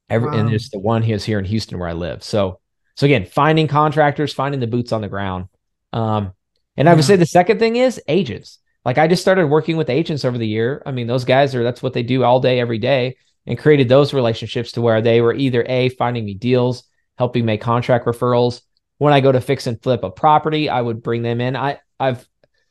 Every, 0.10 0.30
wow. 0.30 0.38
and 0.38 0.50
just 0.50 0.72
the 0.72 0.80
one 0.80 1.04
is 1.04 1.24
here 1.24 1.38
in 1.38 1.46
Houston 1.46 1.78
where 1.78 1.88
I 1.88 1.94
live. 1.94 2.24
So, 2.24 2.60
so 3.00 3.06
again, 3.06 3.26
finding 3.26 3.70
contractors, 3.70 4.34
finding 4.34 4.60
the 4.60 4.68
boots 4.68 4.92
on 4.92 5.00
the 5.00 5.08
ground. 5.08 5.48
Um, 5.94 6.34
and 6.76 6.90
I 6.90 6.94
would 6.94 7.06
say 7.06 7.16
the 7.16 7.26
second 7.26 7.58
thing 7.58 7.78
is 7.78 8.02
agents. 8.10 8.60
Like 8.84 8.98
I 8.98 9.08
just 9.08 9.22
started 9.22 9.48
working 9.48 9.78
with 9.78 9.90
agents 9.90 10.26
over 10.26 10.38
the 10.38 10.46
year. 10.46 10.84
I 10.86 10.92
mean, 10.92 11.08
those 11.08 11.24
guys 11.24 11.56
are 11.56 11.64
that's 11.64 11.82
what 11.82 11.94
they 11.94 12.04
do 12.04 12.26
all 12.26 12.42
day, 12.42 12.60
every 12.60 12.78
day, 12.78 13.16
and 13.48 13.58
created 13.58 13.88
those 13.88 14.14
relationships 14.14 14.74
to 14.74 14.82
where 14.82 15.02
they 15.02 15.22
were 15.22 15.34
either 15.34 15.64
a 15.70 15.88
finding 15.88 16.26
me 16.26 16.34
deals, 16.34 16.84
helping 17.18 17.46
make 17.46 17.62
contract 17.62 18.06
referrals. 18.06 18.64
When 18.98 19.14
I 19.14 19.22
go 19.22 19.32
to 19.32 19.40
fix 19.40 19.66
and 19.66 19.82
flip 19.82 20.04
a 20.04 20.12
property, 20.12 20.68
I 20.68 20.82
would 20.82 21.02
bring 21.02 21.22
them 21.22 21.40
in. 21.40 21.56
I 21.56 21.80
I've 22.02 22.28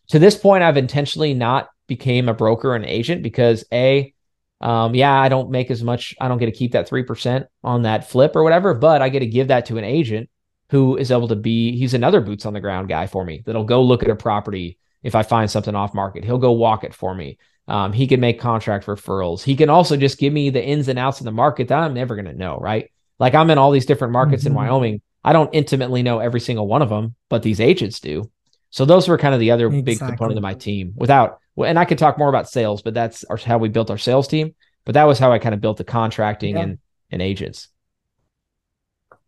to 0.08 0.18
this 0.18 0.36
point 0.36 0.62
I've 0.62 0.76
intentionally 0.76 1.32
not 1.32 1.70
became 1.86 2.28
a 2.28 2.34
broker 2.34 2.74
and 2.74 2.84
agent 2.84 3.22
because 3.22 3.64
a 3.72 4.12
um, 4.60 4.94
yeah, 4.94 5.18
I 5.18 5.28
don't 5.28 5.50
make 5.50 5.70
as 5.70 5.82
much. 5.82 6.14
I 6.20 6.28
don't 6.28 6.38
get 6.38 6.46
to 6.46 6.52
keep 6.52 6.72
that 6.72 6.88
3% 6.88 7.46
on 7.62 7.82
that 7.82 8.08
flip 8.08 8.34
or 8.34 8.42
whatever, 8.42 8.74
but 8.74 9.02
I 9.02 9.08
get 9.08 9.20
to 9.20 9.26
give 9.26 9.48
that 9.48 9.66
to 9.66 9.78
an 9.78 9.84
agent 9.84 10.28
who 10.70 10.96
is 10.96 11.10
able 11.10 11.28
to 11.28 11.36
be, 11.36 11.78
he's 11.78 11.94
another 11.94 12.20
boots 12.20 12.44
on 12.44 12.52
the 12.52 12.60
ground 12.60 12.88
guy 12.88 13.06
for 13.06 13.24
me 13.24 13.42
that'll 13.46 13.64
go 13.64 13.82
look 13.82 14.02
at 14.02 14.10
a 14.10 14.16
property 14.16 14.78
if 15.02 15.14
I 15.14 15.22
find 15.22 15.50
something 15.50 15.74
off 15.74 15.94
market. 15.94 16.24
He'll 16.24 16.38
go 16.38 16.52
walk 16.52 16.84
it 16.84 16.94
for 16.94 17.14
me. 17.14 17.38
Um, 17.68 17.92
he 17.92 18.06
can 18.06 18.20
make 18.20 18.40
contract 18.40 18.86
referrals. 18.86 19.42
He 19.42 19.54
can 19.54 19.70
also 19.70 19.96
just 19.96 20.18
give 20.18 20.32
me 20.32 20.50
the 20.50 20.64
ins 20.64 20.88
and 20.88 20.98
outs 20.98 21.20
of 21.20 21.24
the 21.24 21.32
market 21.32 21.68
that 21.68 21.78
I'm 21.78 21.94
never 21.94 22.16
going 22.16 22.24
to 22.26 22.32
know, 22.32 22.56
right? 22.56 22.90
Like 23.18 23.34
I'm 23.34 23.50
in 23.50 23.58
all 23.58 23.70
these 23.70 23.86
different 23.86 24.12
markets 24.12 24.44
mm-hmm. 24.44 24.52
in 24.52 24.54
Wyoming. 24.54 25.02
I 25.22 25.32
don't 25.32 25.54
intimately 25.54 26.02
know 26.02 26.18
every 26.18 26.40
single 26.40 26.66
one 26.66 26.82
of 26.82 26.88
them, 26.88 27.14
but 27.28 27.42
these 27.42 27.60
agents 27.60 28.00
do. 28.00 28.30
So 28.70 28.84
those 28.84 29.08
were 29.08 29.18
kind 29.18 29.34
of 29.34 29.40
the 29.40 29.50
other 29.50 29.66
exactly. 29.66 29.82
big 29.82 29.98
component 29.98 30.38
of 30.38 30.42
my 30.42 30.54
team 30.54 30.92
without 30.96 31.40
and 31.66 31.78
I 31.78 31.84
could 31.84 31.98
talk 31.98 32.18
more 32.18 32.28
about 32.28 32.48
sales, 32.48 32.82
but 32.82 32.94
that's 32.94 33.24
our, 33.24 33.36
how 33.36 33.58
we 33.58 33.68
built 33.68 33.90
our 33.90 33.98
sales 33.98 34.28
team. 34.28 34.54
But 34.84 34.94
that 34.94 35.04
was 35.04 35.18
how 35.18 35.32
I 35.32 35.38
kind 35.38 35.54
of 35.54 35.60
built 35.60 35.76
the 35.76 35.84
contracting 35.84 36.56
yeah. 36.56 36.62
and 36.62 36.78
and 37.10 37.22
agents. 37.22 37.68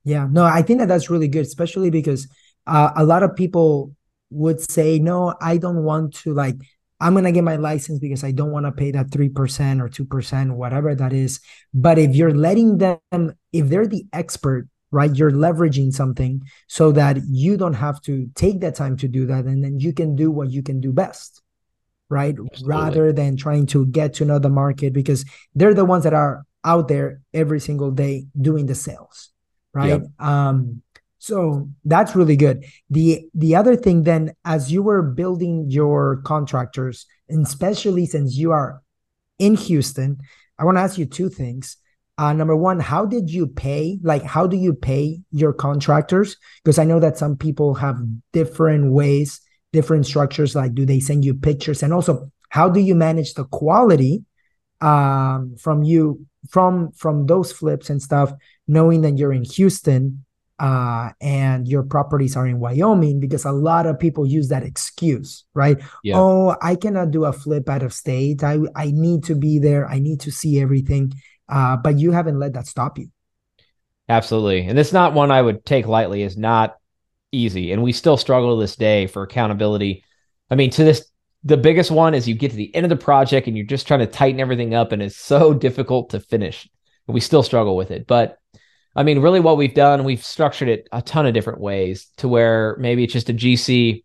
Yeah, 0.05 0.27
no, 0.31 0.45
I 0.45 0.63
think 0.63 0.81
that 0.81 0.89
that's 0.89 1.11
really 1.11 1.29
good, 1.29 1.45
especially 1.45 1.91
because 1.91 2.29
uh, 2.67 2.93
a 2.97 3.05
lot 3.05 3.23
of 3.23 3.37
people 3.37 3.95
would 4.31 4.61
say, 4.61 4.99
no, 4.99 5.35
I 5.41 5.57
don't 5.57 5.83
want 5.85 6.15
to 6.17 6.33
like. 6.33 6.57
I'm 7.03 7.15
gonna 7.15 7.33
get 7.33 7.45
my 7.45 7.57
license 7.57 7.99
because 7.99 8.25
I 8.25 8.31
don't 8.31 8.51
want 8.51 8.67
to 8.67 8.73
pay 8.73 8.91
that 8.93 9.11
three 9.11 9.29
percent 9.29 9.81
or 9.81 9.89
two 9.89 10.05
percent, 10.05 10.55
whatever 10.55 10.95
that 10.95 11.13
is. 11.13 11.41
But 11.73 11.99
if 11.99 12.15
you're 12.15 12.35
letting 12.35 12.79
them, 12.79 12.99
if 13.53 13.69
they're 13.69 13.87
the 13.87 14.07
expert 14.13 14.69
right 14.91 15.15
you're 15.15 15.31
leveraging 15.31 15.93
something 15.93 16.43
so 16.67 16.91
that 16.93 17.19
you 17.29 17.57
don't 17.57 17.75
have 17.75 18.01
to 18.01 18.29
take 18.35 18.61
that 18.61 18.75
time 18.75 18.97
to 18.97 19.07
do 19.07 19.27
that 19.27 19.45
and 19.45 19.63
then 19.63 19.79
you 19.79 19.93
can 19.93 20.17
do 20.17 20.31
what 20.31 20.51
you 20.51 20.63
can 20.63 20.81
do 20.81 20.93
best 20.93 21.43
right? 22.11 22.35
Absolutely. 22.35 22.67
Rather 22.67 23.13
than 23.13 23.37
trying 23.37 23.67
to 23.67 23.87
get 23.87 24.15
to 24.15 24.27
know 24.27 24.39
the 24.39 24.51
market 24.51 24.93
because 24.93 25.25
they're 25.55 25.73
the 25.73 25.85
ones 25.85 26.05
that 26.05 26.13
are 26.13 26.45
out 26.65 26.89
there 26.89 27.23
every 27.33 27.61
single 27.61 27.91
day 27.91 28.27
doing 28.39 28.67
the 28.67 28.75
sales, 28.75 29.31
right? 29.73 30.03
Yep. 30.03 30.03
Um, 30.19 30.83
so 31.19 31.69
that's 31.85 32.15
really 32.17 32.37
good. 32.37 32.65
The 32.91 33.29
the 33.35 33.55
other 33.55 33.77
thing 33.77 34.03
then, 34.03 34.33
as 34.45 34.73
you 34.73 34.83
were 34.83 35.03
building 35.03 35.67
your 35.69 36.21
contractors, 36.25 37.07
and 37.29 37.47
especially 37.47 38.07
since 38.07 38.37
you 38.37 38.53
are 38.53 38.83
in 39.39 39.55
Houston, 39.55 40.19
I 40.59 40.65
want 40.65 40.77
to 40.77 40.83
ask 40.83 40.99
you 40.99 41.07
two 41.07 41.29
things. 41.29 41.77
Uh, 42.21 42.35
number 42.35 42.55
one, 42.55 42.79
how 42.79 43.07
did 43.07 43.31
you 43.31 43.47
pay? 43.47 43.99
Like, 44.03 44.23
how 44.23 44.47
do 44.47 44.57
you 44.57 44.75
pay 44.75 45.21
your 45.31 45.55
contractors? 45.55 46.37
Because 46.63 46.79
I 46.79 46.85
know 46.85 47.01
that 47.01 47.17
some 47.17 47.37
people 47.37 47.75
have 47.75 47.97
different 48.33 48.93
ways 48.93 49.41
different 49.73 50.07
structures 50.07 50.55
like 50.55 50.75
do 50.75 50.85
they 50.85 51.01
send 51.01 51.25
you 51.25 51.35
pictures 51.35 51.83
and 51.83 51.93
also 51.93 52.31
how 52.49 52.69
do 52.69 52.81
you 52.81 52.95
manage 52.95 53.35
the 53.35 53.45
quality 53.45 54.25
um, 54.81 55.55
from 55.59 55.83
you 55.83 56.27
from 56.49 56.91
from 56.93 57.27
those 57.27 57.53
flips 57.53 57.91
and 57.91 58.03
stuff 58.03 58.33
knowing 58.67 59.03
that 59.03 59.19
you're 59.19 59.33
in 59.33 59.45
houston 59.45 60.25
uh, 60.59 61.11
and 61.23 61.67
your 61.67 61.83
properties 61.83 62.37
are 62.37 62.47
in 62.47 62.59
wyoming 62.59 63.19
because 63.19 63.47
a 63.47 63.53
lot 63.53 63.87
of 63.87 63.99
people 63.99 64.27
use 64.27 64.49
that 64.49 64.63
excuse 64.63 65.45
right 65.55 65.79
yeah. 66.03 66.15
oh 66.17 66.57
i 66.61 66.75
cannot 66.75 67.11
do 67.11 67.25
a 67.25 67.33
flip 67.33 67.69
out 67.69 67.83
of 67.83 67.93
state 67.93 68.43
i 68.43 68.59
i 68.75 68.91
need 68.91 69.23
to 69.23 69.35
be 69.35 69.59
there 69.59 69.87
i 69.89 69.99
need 69.99 70.21
to 70.21 70.31
see 70.31 70.61
everything 70.61 71.13
uh, 71.51 71.77
but 71.77 71.99
you 71.99 72.13
haven't 72.13 72.39
let 72.39 72.53
that 72.53 72.67
stop 72.67 72.99
you 72.99 73.09
absolutely 74.09 74.63
and 74.63 74.79
it's 74.79 74.93
not 74.93 75.15
one 75.15 75.31
i 75.31 75.41
would 75.41 75.65
take 75.65 75.87
lightly 75.87 76.23
it's 76.23 76.37
not 76.37 76.77
easy. 77.33 77.73
And 77.73 77.83
we 77.83 77.93
still 77.93 78.17
struggle 78.17 78.57
to 78.57 78.61
this 78.61 78.77
day 78.77 79.07
for 79.07 79.23
accountability. 79.23 80.05
I 80.51 80.55
mean, 80.55 80.71
to 80.71 80.85
this, 80.85 81.09
the 81.45 81.57
biggest 81.57 81.91
one 81.91 82.15
is 82.15 82.29
you 82.29 82.35
get 82.35 82.51
to 82.51 82.57
the 82.57 82.75
end 82.75 82.85
of 82.85 82.91
the 82.91 83.03
project 83.03 83.47
and 83.47 83.57
you're 83.57 83.67
just 83.67 83.87
trying 83.87 84.01
to 84.01 84.07
tighten 84.07 84.41
everything 84.41 84.75
up, 84.75 84.93
and 84.93 85.03
it's 85.03 85.17
so 85.17 85.55
difficult 85.67 86.11
to 86.11 86.21
finish. 86.21 86.69
And 87.07 87.15
we 87.15 87.21
still 87.21 87.43
struggle 87.43 87.77
with 87.77 87.91
it. 87.91 88.07
But 88.07 88.39
I 88.95 89.03
mean, 89.05 89.21
really, 89.21 89.41
what 89.41 89.57
we've 89.57 89.75
done, 89.75 90.05
we've 90.05 90.25
structured 90.25 90.69
it 90.69 90.89
a 90.93 91.01
ton 91.01 91.27
of 91.27 91.35
different 91.35 91.61
ways 91.61 92.09
to 92.19 92.29
where 92.29 92.77
maybe 92.79 93.05
it's 93.05 93.13
just 93.13 93.31
a 93.31 93.35
GC 93.35 94.05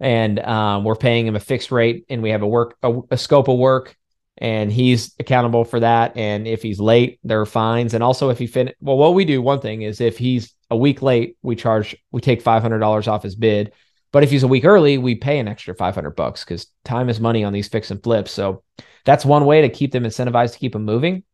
and 0.00 0.38
um, 0.40 0.84
we're 0.84 0.96
paying 0.96 1.26
him 1.26 1.36
a 1.36 1.40
fixed 1.40 1.72
rate 1.72 2.04
and 2.08 2.22
we 2.22 2.30
have 2.30 2.42
a 2.42 2.46
work 2.46 2.76
a, 2.84 3.00
a, 3.10 3.16
scope 3.16 3.48
of 3.48 3.58
work 3.58 3.96
and 4.38 4.72
he's 4.72 5.14
accountable 5.18 5.64
for 5.64 5.80
that 5.80 6.16
and 6.16 6.46
if 6.46 6.62
he's 6.62 6.78
late 6.78 7.18
there 7.24 7.40
are 7.40 7.46
fines 7.46 7.92
and 7.92 8.04
also 8.04 8.30
if 8.30 8.38
he 8.38 8.46
fin 8.46 8.72
well 8.80 8.96
what 8.96 9.14
we 9.14 9.24
do 9.24 9.42
one 9.42 9.60
thing 9.60 9.82
is 9.82 10.00
if 10.00 10.16
he's 10.16 10.54
a 10.70 10.76
week 10.76 11.02
late, 11.02 11.36
we 11.42 11.56
charge, 11.56 11.96
we 12.10 12.20
take 12.20 12.42
$500 12.42 13.08
off 13.08 13.22
his 13.22 13.36
bid. 13.36 13.72
But 14.12 14.22
if 14.22 14.30
he's 14.30 14.42
a 14.42 14.48
week 14.48 14.64
early, 14.64 14.98
we 14.98 15.14
pay 15.14 15.38
an 15.38 15.48
extra 15.48 15.74
500 15.74 16.10
bucks 16.10 16.44
because 16.44 16.66
time 16.84 17.08
is 17.08 17.20
money 17.20 17.44
on 17.44 17.52
these 17.52 17.68
fix 17.68 17.90
and 17.90 18.02
flips. 18.02 18.30
So 18.30 18.62
that's 19.04 19.24
one 19.24 19.44
way 19.44 19.62
to 19.62 19.68
keep 19.68 19.92
them 19.92 20.04
incentivized 20.04 20.52
to 20.54 20.58
keep 20.58 20.72
them 20.72 20.84
moving. 20.84 21.24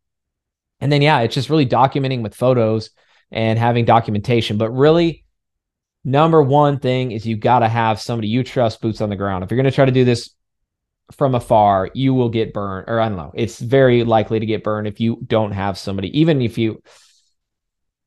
And 0.81 0.91
then, 0.91 1.03
yeah, 1.03 1.21
it's 1.21 1.35
just 1.35 1.51
really 1.51 1.67
documenting 1.67 2.23
with 2.23 2.35
photos 2.35 2.91
and 3.31 3.59
having 3.59 3.85
documentation. 3.85 4.59
But 4.59 4.71
really, 4.71 5.25
number 6.05 6.43
one 6.43 6.79
thing 6.79 7.13
is 7.13 7.27
you 7.27 7.37
got 7.37 7.61
to 7.61 7.69
have 7.69 8.01
somebody 8.01 8.29
you 8.29 8.43
trust 8.43 8.81
boots 8.81 9.01
on 9.01 9.09
the 9.09 9.17
ground. 9.17 9.45
If 9.45 9.51
you're 9.51 9.57
going 9.57 9.71
to 9.71 9.75
try 9.75 9.85
to 9.85 9.93
do 9.93 10.05
this 10.05 10.31
from 11.13 11.35
afar, 11.35 11.91
you 11.95 12.15
will 12.15 12.29
get 12.29 12.53
burned, 12.53 12.89
or 12.89 13.01
I 13.01 13.09
don't 13.09 13.19
know, 13.19 13.33
it's 13.35 13.59
very 13.59 14.05
likely 14.05 14.41
to 14.41 14.47
get 14.47 14.65
burned 14.65 14.87
if 14.87 15.01
you 15.01 15.19
don't 15.27 15.53
have 15.53 15.79
somebody, 15.79 16.19
even 16.19 16.41
if 16.41 16.57
you, 16.59 16.83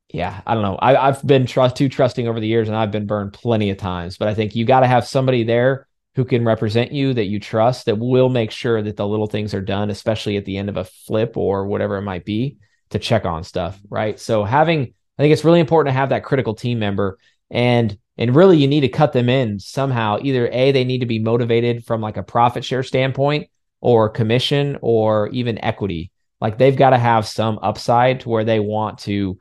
yeah, 0.10 0.42
I 0.46 0.54
don't 0.54 0.64
know. 0.64 0.80
I, 0.82 1.08
have 1.08 1.26
been 1.26 1.46
trust 1.46 1.76
too 1.76 1.90
trusting 1.90 2.28
over 2.28 2.40
the 2.40 2.48
years, 2.48 2.68
and 2.68 2.78
I've 2.78 2.92
been 2.92 3.08
burned 3.08 3.34
plenty 3.34 3.70
of 3.70 3.78
times. 3.78 4.18
But 4.18 4.30
I 4.30 4.34
think 4.34 4.56
you 4.56 4.66
got 4.66 4.80
to 4.80 4.88
have 4.88 5.06
somebody 5.06 5.44
there 5.44 5.88
who 6.16 6.26
can 6.26 6.46
represent 6.46 6.92
you 6.92 7.14
that 7.14 7.26
you 7.26 7.40
trust 7.40 7.86
that 7.86 8.00
will 8.00 8.30
make 8.30 8.52
sure 8.52 8.82
that 8.82 8.98
the 8.98 9.08
little 9.08 9.28
things 9.28 9.54
are 9.54 9.62
done, 9.62 9.90
especially 9.90 10.38
at 10.38 10.46
the 10.46 10.58
end 10.58 10.70
of 10.70 10.78
a 10.78 10.86
flip 10.86 11.38
or 11.38 11.68
whatever 11.68 11.98
it 11.98 12.04
might 12.04 12.26
be, 12.26 12.58
to 12.90 13.00
check 13.00 13.26
on 13.26 13.44
stuff. 13.44 13.80
Right. 13.90 14.20
So 14.20 14.44
having, 14.44 14.94
I 15.20 15.22
think 15.22 15.34
it's 15.34 15.44
really 15.44 15.60
important 15.60 15.94
to 15.94 16.00
have 16.00 16.10
that 16.10 16.24
critical 16.24 16.56
team 16.56 16.80
member, 16.80 17.20
and 17.52 17.98
and 18.18 18.36
really 18.36 18.58
you 18.58 18.68
need 18.68 18.82
to 18.82 18.90
cut 18.90 19.14
them 19.14 19.30
in 19.30 19.60
somehow. 19.60 20.18
Either 20.22 20.48
a 20.52 20.72
they 20.72 20.84
need 20.84 21.00
to 21.00 21.06
be 21.06 21.20
motivated 21.20 21.86
from 21.86 22.02
like 22.02 22.18
a 22.18 22.24
profit 22.24 22.66
share 22.66 22.84
standpoint, 22.84 23.50
or 23.82 24.10
commission, 24.10 24.78
or 24.82 25.30
even 25.30 25.64
equity. 25.64 26.12
Like 26.42 26.58
they've 26.58 26.76
got 26.76 26.92
to 26.92 26.98
have 26.98 27.28
some 27.28 27.60
upside 27.62 28.22
to 28.22 28.30
where 28.30 28.44
they 28.44 28.60
want 28.60 29.00
to 29.00 29.38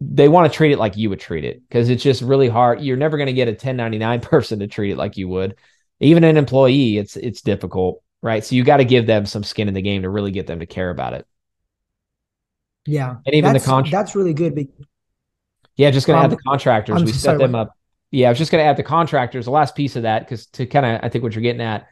they 0.00 0.28
want 0.28 0.50
to 0.50 0.56
treat 0.56 0.72
it 0.72 0.78
like 0.78 0.96
you 0.96 1.10
would 1.10 1.20
treat 1.20 1.44
it 1.44 1.62
because 1.68 1.90
it's 1.90 2.02
just 2.02 2.22
really 2.22 2.48
hard. 2.48 2.80
You're 2.80 2.96
never 2.96 3.16
going 3.16 3.26
to 3.26 3.32
get 3.32 3.48
a 3.48 3.52
1099 3.52 4.20
person 4.22 4.58
to 4.60 4.66
treat 4.66 4.92
it 4.92 4.96
like 4.96 5.16
you 5.16 5.28
would. 5.28 5.56
Even 6.00 6.24
an 6.24 6.36
employee, 6.36 6.98
it's 6.98 7.16
it's 7.16 7.40
difficult, 7.40 8.02
right? 8.22 8.44
So 8.44 8.56
you 8.56 8.64
got 8.64 8.78
to 8.78 8.84
give 8.84 9.06
them 9.06 9.26
some 9.26 9.44
skin 9.44 9.68
in 9.68 9.74
the 9.74 9.82
game 9.82 10.02
to 10.02 10.10
really 10.10 10.30
get 10.30 10.46
them 10.46 10.60
to 10.60 10.66
care 10.66 10.90
about 10.90 11.14
it. 11.14 11.26
Yeah, 12.86 13.16
and 13.24 13.34
even 13.34 13.52
the 13.52 13.60
contract 13.60 13.92
that's 13.92 14.14
really 14.14 14.34
good. 14.34 14.68
yeah, 15.76 15.90
just 15.90 16.06
going 16.06 16.16
to 16.16 16.20
um, 16.20 16.24
add 16.26 16.36
the 16.36 16.42
contractors. 16.42 17.00
I'm 17.00 17.06
we 17.06 17.12
set 17.12 17.38
them 17.38 17.54
up. 17.54 17.74
Yeah, 18.14 18.28
I 18.28 18.30
was 18.30 18.38
just 18.38 18.52
going 18.52 18.62
to 18.62 18.68
add 18.68 18.76
the 18.76 18.84
contractors. 18.84 19.46
The 19.46 19.50
last 19.50 19.74
piece 19.74 19.96
of 19.96 20.04
that, 20.04 20.20
because 20.20 20.46
to 20.46 20.66
kind 20.66 20.86
of, 20.86 21.00
I 21.02 21.08
think 21.08 21.24
what 21.24 21.34
you're 21.34 21.42
getting 21.42 21.60
at 21.60 21.88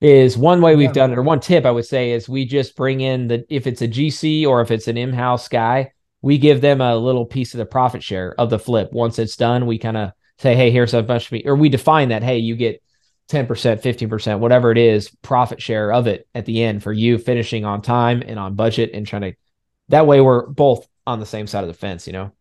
is 0.00 0.38
one 0.38 0.62
way 0.62 0.74
we've 0.74 0.88
yeah. 0.88 0.92
done 0.92 1.12
it, 1.12 1.18
or 1.18 1.22
one 1.22 1.38
tip 1.38 1.66
I 1.66 1.70
would 1.70 1.84
say 1.84 2.12
is 2.12 2.30
we 2.30 2.46
just 2.46 2.74
bring 2.74 3.02
in 3.02 3.28
the 3.28 3.44
if 3.50 3.66
it's 3.66 3.82
a 3.82 3.88
GC 3.88 4.46
or 4.46 4.62
if 4.62 4.70
it's 4.70 4.88
an 4.88 4.96
in-house 4.96 5.48
guy, 5.48 5.92
we 6.22 6.38
give 6.38 6.62
them 6.62 6.80
a 6.80 6.96
little 6.96 7.26
piece 7.26 7.52
of 7.52 7.58
the 7.58 7.66
profit 7.66 8.02
share 8.02 8.34
of 8.38 8.48
the 8.48 8.58
flip. 8.58 8.90
Once 8.92 9.18
it's 9.18 9.36
done, 9.36 9.66
we 9.66 9.76
kind 9.76 9.98
of 9.98 10.12
say, 10.38 10.54
hey, 10.54 10.70
here's 10.70 10.94
a 10.94 11.02
bunch 11.02 11.26
of 11.26 11.32
me, 11.32 11.42
or 11.44 11.54
we 11.54 11.68
define 11.68 12.08
that, 12.08 12.22
hey, 12.22 12.38
you 12.38 12.56
get 12.56 12.82
10%, 13.28 13.46
15%, 13.46 14.38
whatever 14.38 14.72
it 14.72 14.78
is, 14.78 15.10
profit 15.20 15.60
share 15.60 15.92
of 15.92 16.06
it 16.06 16.26
at 16.34 16.46
the 16.46 16.62
end 16.62 16.82
for 16.82 16.90
you 16.90 17.18
finishing 17.18 17.66
on 17.66 17.82
time 17.82 18.22
and 18.26 18.38
on 18.38 18.54
budget 18.54 18.92
and 18.94 19.06
trying 19.06 19.22
to, 19.22 19.34
that 19.90 20.06
way 20.06 20.22
we're 20.22 20.46
both 20.46 20.88
on 21.06 21.20
the 21.20 21.26
same 21.26 21.46
side 21.46 21.64
of 21.64 21.68
the 21.68 21.74
fence, 21.74 22.06
you 22.06 22.14
know? 22.14 22.32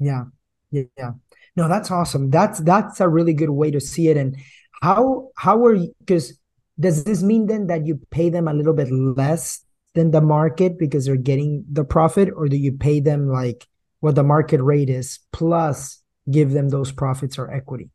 Yeah. 0.00 0.24
Yeah. 0.72 1.12
No, 1.56 1.68
that's 1.68 1.90
awesome. 1.90 2.30
That's 2.30 2.60
that's 2.60 3.00
a 3.00 3.08
really 3.08 3.34
good 3.34 3.50
way 3.50 3.70
to 3.70 3.80
see 3.80 4.08
it. 4.08 4.16
And 4.16 4.36
how 4.80 5.30
how 5.36 5.64
are 5.64 5.74
you 5.74 5.94
because 6.00 6.38
does 6.80 7.04
this 7.04 7.22
mean 7.22 7.46
then 7.46 7.66
that 7.66 7.86
you 7.86 8.00
pay 8.10 8.30
them 8.30 8.48
a 8.48 8.54
little 8.54 8.72
bit 8.72 8.90
less 8.90 9.60
than 9.94 10.10
the 10.10 10.20
market 10.20 10.78
because 10.78 11.04
they're 11.04 11.16
getting 11.16 11.64
the 11.70 11.84
profit, 11.84 12.30
or 12.34 12.48
do 12.48 12.56
you 12.56 12.72
pay 12.72 13.00
them 13.00 13.28
like 13.28 13.66
what 14.00 14.14
the 14.14 14.22
market 14.22 14.62
rate 14.62 14.90
is 14.90 15.20
plus 15.32 16.00
give 16.30 16.50
them 16.52 16.68
those 16.68 16.90
profits 16.90 17.38
or 17.38 17.52
equity? 17.52 17.90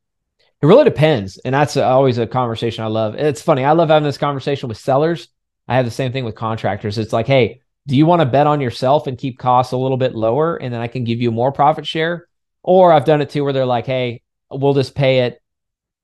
It 0.61 0.65
really 0.65 0.85
depends. 0.85 1.37
And 1.39 1.53
that's 1.53 1.77
always 1.77 2.17
a 2.17 2.25
conversation 2.25 2.83
I 2.83 2.87
love. 2.87 3.15
It's 3.15 3.41
funny. 3.41 3.63
I 3.63 3.73
love 3.73 3.89
having 3.89 4.05
this 4.05 4.17
conversation 4.17 4.69
with 4.69 4.77
sellers. 4.77 5.27
I 5.67 5.75
have 5.75 5.85
the 5.85 5.91
same 5.91 6.11
thing 6.11 6.25
with 6.25 6.35
contractors. 6.35 6.97
It's 6.97 7.13
like, 7.13 7.27
hey, 7.27 7.61
do 7.87 7.95
you 7.95 8.05
want 8.05 8.21
to 8.21 8.25
bet 8.25 8.47
on 8.47 8.61
yourself 8.61 9.07
and 9.07 9.17
keep 9.17 9.37
costs 9.37 9.73
a 9.73 9.77
little 9.77 9.97
bit 9.97 10.15
lower 10.15 10.55
and 10.55 10.73
then 10.73 10.81
I 10.81 10.87
can 10.87 11.03
give 11.03 11.21
you 11.21 11.31
more 11.31 11.51
profit 11.51 11.85
share? 11.85 12.27
Or 12.67 12.91
I've 12.91 13.05
done 13.05 13.21
it 13.21 13.29
too 13.29 13.43
where 13.43 13.53
they're 13.53 13.65
like, 13.65 13.85
hey, 13.85 14.21
we'll 14.51 14.73
just 14.73 14.93
pay 14.93 15.21
it 15.21 15.41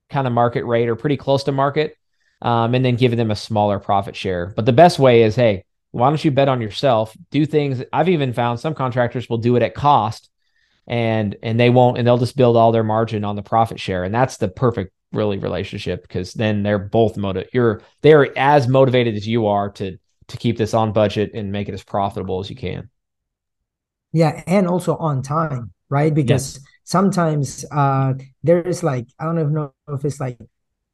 kind 0.10 0.26
of 0.26 0.34
market 0.34 0.64
rate 0.64 0.88
or 0.88 0.96
pretty 0.96 1.18
close 1.18 1.44
to 1.44 1.52
market 1.52 1.98
um, 2.42 2.74
and 2.74 2.84
then 2.84 2.96
giving 2.96 3.18
them 3.18 3.32
a 3.32 3.36
smaller 3.36 3.80
profit 3.80 4.16
share. 4.16 4.48
But 4.56 4.66
the 4.66 4.74
best 4.74 4.98
way 4.98 5.24
is, 5.24 5.36
hey, 5.36 5.66
why 5.92 6.10
don't 6.10 6.24
you 6.24 6.32
bet 6.32 6.48
on 6.48 6.62
yourself? 6.62 7.16
Do 7.32 7.46
things. 7.46 7.84
I've 7.92 8.10
even 8.10 8.34
found 8.34 8.60
some 8.60 8.74
contractors 8.74 9.30
will 9.30 9.38
do 9.38 9.58
it 9.58 9.62
at 9.62 9.76
cost 9.76 10.30
and 10.88 11.36
and 11.44 11.60
they 11.60 11.70
won't 11.70 11.98
and 11.98 12.06
they'll 12.06 12.18
just 12.18 12.36
build 12.36 12.58
all 12.58 12.72
their 12.72 12.84
margin 12.84 13.24
on 13.24 13.36
the 13.36 13.42
profit 13.42 13.80
share 13.80 14.04
and 14.04 14.14
that's 14.14 14.38
the 14.38 14.48
perfect 14.48 14.92
really 15.14 15.38
relationship 15.38 16.02
because 16.02 16.34
then 16.34 16.64
they're 16.64 16.80
both 16.80 17.16
motive 17.16 17.48
you're 17.54 17.82
they're 18.02 18.38
as 18.38 18.68
motivated 18.68 19.16
as 19.16 19.28
you 19.28 19.48
are 19.48 19.70
to 19.70 19.98
to 20.28 20.38
keep 20.38 20.58
this 20.58 20.74
on 20.74 20.92
budget 20.92 21.32
and 21.34 21.52
make 21.52 21.70
it 21.70 21.74
as 21.74 21.84
profitable 21.84 22.40
as 22.40 22.50
you 22.50 22.56
can 22.56 22.90
yeah 24.12 24.44
and 24.46 24.68
also 24.68 24.98
on 24.98 25.22
time 25.22 25.72
right 25.94 26.14
because 26.16 26.56
yes. 26.56 26.66
sometimes 26.84 27.66
uh 27.72 28.14
there's 28.42 28.82
like 28.82 29.08
i 29.20 29.26
don't 29.26 29.40
even 29.40 29.54
know 29.54 29.72
if 29.90 30.04
it's 30.04 30.20
like 30.20 30.38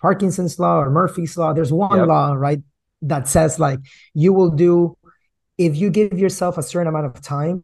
parkinson's 0.02 0.60
law 0.60 0.78
or 0.84 0.90
murphy's 0.90 1.38
law 1.38 1.54
there's 1.54 1.72
one 1.72 1.98
yep. 1.98 2.08
law 2.08 2.34
right 2.34 2.62
that 3.02 3.28
says 3.28 3.60
like 3.60 3.80
you 4.14 4.34
will 4.34 4.52
do 4.52 4.98
if 5.58 5.78
you 5.78 5.90
give 5.90 6.20
yourself 6.20 6.58
a 6.58 6.64
certain 6.64 6.88
amount 6.88 7.06
of 7.06 7.22
time 7.22 7.64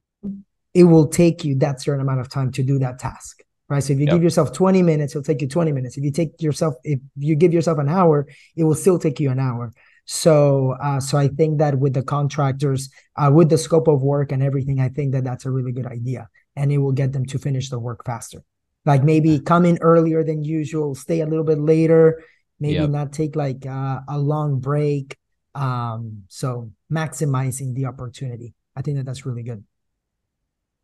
it 0.74 0.86
will 0.86 1.08
take 1.08 1.44
you 1.44 1.56
that 1.56 1.82
certain 1.82 2.02
amount 2.02 2.22
of 2.22 2.30
time 2.30 2.52
to 2.52 2.64
do 2.64 2.80
that 2.80 3.00
task 3.00 3.44
right 3.68 3.84
so 3.84 3.92
if 3.92 4.00
you 4.00 4.06
yep. 4.06 4.16
give 4.16 4.24
yourself 4.24 4.54
20 4.54 4.82
minutes 4.82 5.14
it'll 5.14 5.24
take 5.32 5.42
you 5.42 5.50
20 5.50 5.74
minutes 5.74 5.98
if 5.98 6.04
you 6.04 6.12
take 6.12 6.42
yourself 6.42 6.74
if 6.84 7.00
you 7.18 7.36
give 7.36 7.54
yourself 7.54 7.78
an 7.80 7.90
hour 7.90 8.26
it 8.56 8.64
will 8.64 8.80
still 8.84 8.98
take 8.98 9.20
you 9.20 9.30
an 9.30 9.40
hour 9.40 9.74
so 10.06 10.76
uh, 10.82 11.00
so 11.00 11.18
i 11.18 11.28
think 11.28 11.60
that 11.60 11.80
with 11.80 11.94
the 11.94 12.04
contractors 12.04 12.90
uh, 13.18 13.30
with 13.34 13.50
the 13.50 13.58
scope 13.58 13.88
of 13.88 14.02
work 14.04 14.32
and 14.32 14.42
everything 14.42 14.80
i 14.80 14.90
think 14.90 15.12
that 15.12 15.24
that's 15.24 15.46
a 15.46 15.52
really 15.52 15.74
good 15.74 15.88
idea 16.00 16.30
and 16.56 16.72
it 16.72 16.78
will 16.78 16.92
get 16.92 17.14
them 17.14 17.26
to 17.26 17.38
finish 17.38 17.70
the 17.70 17.80
work 17.80 18.06
faster 18.06 18.44
like 18.86 19.04
maybe 19.04 19.40
come 19.40 19.66
in 19.66 19.78
earlier 19.82 20.24
than 20.24 20.44
usual 20.44 20.96
stay 20.96 21.22
a 21.22 21.26
little 21.26 21.44
bit 21.44 21.60
later 21.60 22.24
maybe 22.60 22.76
yep. 22.76 22.90
not 22.90 23.12
take 23.12 23.36
like 23.36 23.66
uh, 23.66 24.00
a 24.08 24.18
long 24.18 24.60
break 24.60 25.18
um 25.54 26.24
so 26.28 26.72
maximizing 26.92 27.74
the 27.74 27.86
opportunity 27.86 28.54
i 28.76 28.82
think 28.82 28.98
that 28.98 29.06
that's 29.06 29.26
really 29.26 29.44
good 29.44 29.64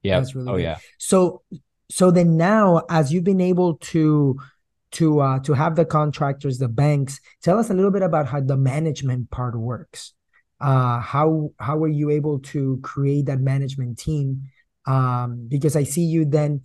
yeah. 0.03 0.19
That's 0.19 0.35
really 0.35 0.49
oh 0.49 0.55
good. 0.55 0.63
yeah. 0.63 0.77
So 0.97 1.43
so 1.89 2.11
then 2.11 2.37
now 2.37 2.83
as 2.89 3.11
you've 3.11 3.23
been 3.23 3.41
able 3.41 3.77
to 3.77 4.37
to 4.93 5.19
uh 5.19 5.39
to 5.39 5.53
have 5.53 5.75
the 5.75 5.85
contractors, 5.85 6.57
the 6.57 6.67
banks, 6.67 7.19
tell 7.41 7.59
us 7.59 7.69
a 7.69 7.73
little 7.73 7.91
bit 7.91 8.01
about 8.01 8.27
how 8.27 8.41
the 8.41 8.57
management 8.57 9.29
part 9.31 9.57
works. 9.57 10.13
Uh 10.59 10.99
how 10.99 11.51
how 11.59 11.77
were 11.77 11.87
you 11.87 12.09
able 12.09 12.39
to 12.39 12.79
create 12.81 13.25
that 13.27 13.39
management 13.39 13.97
team? 13.97 14.43
Um 14.85 15.47
because 15.47 15.75
I 15.75 15.83
see 15.83 16.03
you 16.03 16.25
then 16.25 16.61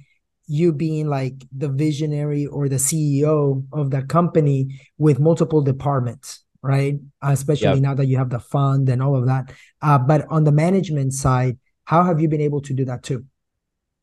you 0.47 0.73
being 0.73 1.09
like 1.09 1.35
the 1.57 1.69
visionary 1.69 2.47
or 2.47 2.69
the 2.69 2.77
CEO 2.77 3.65
of 3.73 3.91
that 3.91 4.09
company 4.09 4.81
with 4.99 5.19
multiple 5.19 5.61
departments, 5.61 6.45
right? 6.63 6.99
Uh, 7.23 7.31
especially 7.31 7.67
yep. 7.67 7.79
now 7.81 7.95
that 7.95 8.07
you 8.07 8.17
have 8.17 8.31
the 8.31 8.39
fund 8.39 8.89
and 8.89 9.03
all 9.03 9.17
of 9.17 9.27
that. 9.27 9.53
Uh, 9.83 9.99
but 9.99 10.25
on 10.31 10.45
the 10.45 10.53
management 10.53 11.13
side, 11.13 11.59
how 11.85 12.05
have 12.05 12.21
you 12.21 12.29
been 12.29 12.41
able 12.41 12.61
to 12.61 12.75
do 12.75 12.85
that 12.85 13.03
too? 13.03 13.25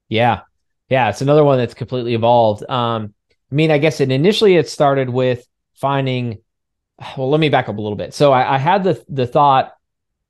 Yeah. 0.09 0.41
Yeah. 0.89 1.09
It's 1.09 1.21
another 1.21 1.43
one 1.43 1.57
that's 1.57 1.73
completely 1.73 2.13
evolved. 2.13 2.69
Um, 2.69 3.13
I 3.51 3.55
mean, 3.55 3.71
I 3.71 3.77
guess 3.77 4.01
it 4.01 4.11
initially 4.11 4.55
it 4.55 4.67
started 4.67 5.09
with 5.09 5.45
finding, 5.75 6.39
well, 7.17 7.29
let 7.29 7.39
me 7.39 7.49
back 7.49 7.69
up 7.69 7.77
a 7.77 7.81
little 7.81 7.97
bit. 7.97 8.13
So 8.13 8.33
I, 8.33 8.55
I 8.55 8.57
had 8.57 8.83
the, 8.83 9.03
the 9.07 9.27
thought, 9.27 9.73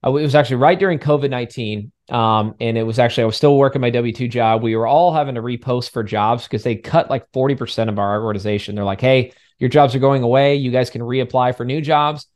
it 0.06 0.10
was 0.12 0.36
actually 0.36 0.58
right 0.58 0.78
during 0.78 1.00
COVID 1.00 1.30
19. 1.30 1.92
Um, 2.10 2.56
and 2.60 2.78
it 2.78 2.84
was 2.84 3.00
actually, 3.00 3.24
I 3.24 3.28
was 3.28 3.38
still 3.38 3.58
working 3.58 3.82
my 3.82 3.90
W 3.90 4.14
2 4.14 4.28
job. 4.28 4.62
We 4.62 4.76
were 4.76 4.88
all 4.88 5.14
having 5.14 5.36
to 5.36 5.42
repost 5.42 5.92
for 5.92 6.04
jobs 6.04 6.44
because 6.44 6.64
they 6.64 6.76
cut 6.76 7.10
like 7.10 7.32
40% 7.32 7.90
of 7.90 7.98
our 7.98 8.24
organization. 8.24 8.76
They're 8.76 8.84
like, 8.84 9.02
hey, 9.02 9.34
your 9.60 9.70
jobs 9.70 9.96
are 9.96 10.00
going 10.00 10.24
away. 10.24 10.56
You 10.56 10.72
guys 10.72 10.90
can 10.90 11.02
reapply 11.02 11.56
for 11.56 11.66
new 11.66 11.80
jobs. 11.80 12.28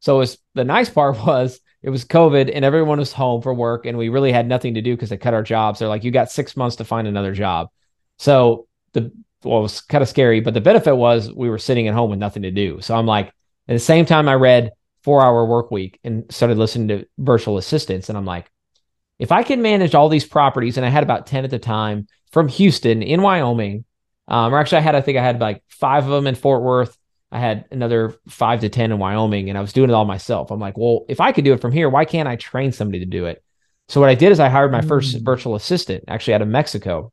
So 0.00 0.18
was 0.18 0.38
the 0.54 0.64
nice 0.64 0.90
part 0.90 1.16
was 1.26 1.60
it 1.82 1.90
was 1.90 2.04
COVID 2.04 2.50
and 2.54 2.64
everyone 2.64 2.98
was 2.98 3.12
home 3.12 3.42
for 3.42 3.52
work 3.52 3.86
and 3.86 3.96
we 3.96 4.08
really 4.08 4.32
had 4.32 4.46
nothing 4.46 4.74
to 4.74 4.82
do 4.82 4.94
because 4.94 5.10
they 5.10 5.16
cut 5.16 5.34
our 5.34 5.42
jobs. 5.42 5.78
They're 5.78 5.88
like, 5.88 6.04
you 6.04 6.10
got 6.10 6.30
six 6.30 6.56
months 6.56 6.76
to 6.76 6.84
find 6.84 7.08
another 7.08 7.32
job. 7.32 7.68
So 8.18 8.66
the 8.92 9.12
well, 9.42 9.58
it 9.58 9.62
was 9.62 9.80
kind 9.82 10.02
of 10.02 10.08
scary, 10.08 10.40
but 10.40 10.54
the 10.54 10.60
benefit 10.60 10.96
was 10.96 11.32
we 11.32 11.50
were 11.50 11.58
sitting 11.58 11.88
at 11.88 11.94
home 11.94 12.10
with 12.10 12.18
nothing 12.18 12.42
to 12.42 12.50
do. 12.50 12.80
So 12.80 12.94
I'm 12.94 13.06
like, 13.06 13.26
at 13.26 13.72
the 13.74 13.78
same 13.78 14.06
time, 14.06 14.28
I 14.28 14.34
read 14.34 14.72
Four 15.04 15.22
Hour 15.22 15.46
Work 15.46 15.70
Week 15.70 16.00
and 16.02 16.24
started 16.30 16.58
listening 16.58 16.88
to 16.88 17.06
virtual 17.18 17.58
assistants, 17.58 18.08
and 18.08 18.18
I'm 18.18 18.24
like, 18.24 18.50
if 19.18 19.30
I 19.30 19.44
can 19.44 19.62
manage 19.62 19.94
all 19.94 20.08
these 20.08 20.26
properties, 20.26 20.76
and 20.76 20.84
I 20.84 20.88
had 20.88 21.04
about 21.04 21.26
ten 21.26 21.44
at 21.44 21.50
the 21.50 21.58
time 21.58 22.08
from 22.32 22.48
Houston 22.48 23.02
in 23.02 23.22
Wyoming, 23.22 23.84
um, 24.26 24.52
or 24.52 24.58
actually 24.58 24.78
I 24.78 24.82
had, 24.82 24.94
I 24.96 25.00
think 25.02 25.18
I 25.18 25.22
had 25.22 25.40
like 25.40 25.62
five 25.68 26.04
of 26.04 26.10
them 26.10 26.26
in 26.26 26.34
Fort 26.34 26.62
Worth, 26.62 26.98
I 27.34 27.40
had 27.40 27.64
another 27.72 28.14
five 28.28 28.60
to 28.60 28.68
10 28.68 28.92
in 28.92 28.98
Wyoming 28.98 29.48
and 29.48 29.58
I 29.58 29.60
was 29.60 29.72
doing 29.72 29.90
it 29.90 29.92
all 29.92 30.04
myself. 30.04 30.52
I'm 30.52 30.60
like, 30.60 30.78
well, 30.78 31.04
if 31.08 31.20
I 31.20 31.32
could 31.32 31.44
do 31.44 31.52
it 31.52 31.60
from 31.60 31.72
here, 31.72 31.90
why 31.90 32.04
can't 32.04 32.28
I 32.28 32.36
train 32.36 32.70
somebody 32.70 33.00
to 33.00 33.06
do 33.06 33.26
it? 33.26 33.42
So 33.88 34.00
what 34.00 34.08
I 34.08 34.14
did 34.14 34.30
is 34.30 34.38
I 34.38 34.48
hired 34.48 34.70
my 34.70 34.80
mm. 34.80 34.86
first 34.86 35.18
virtual 35.20 35.56
assistant 35.56 36.04
actually 36.06 36.34
out 36.34 36.42
of 36.42 36.48
Mexico. 36.48 37.12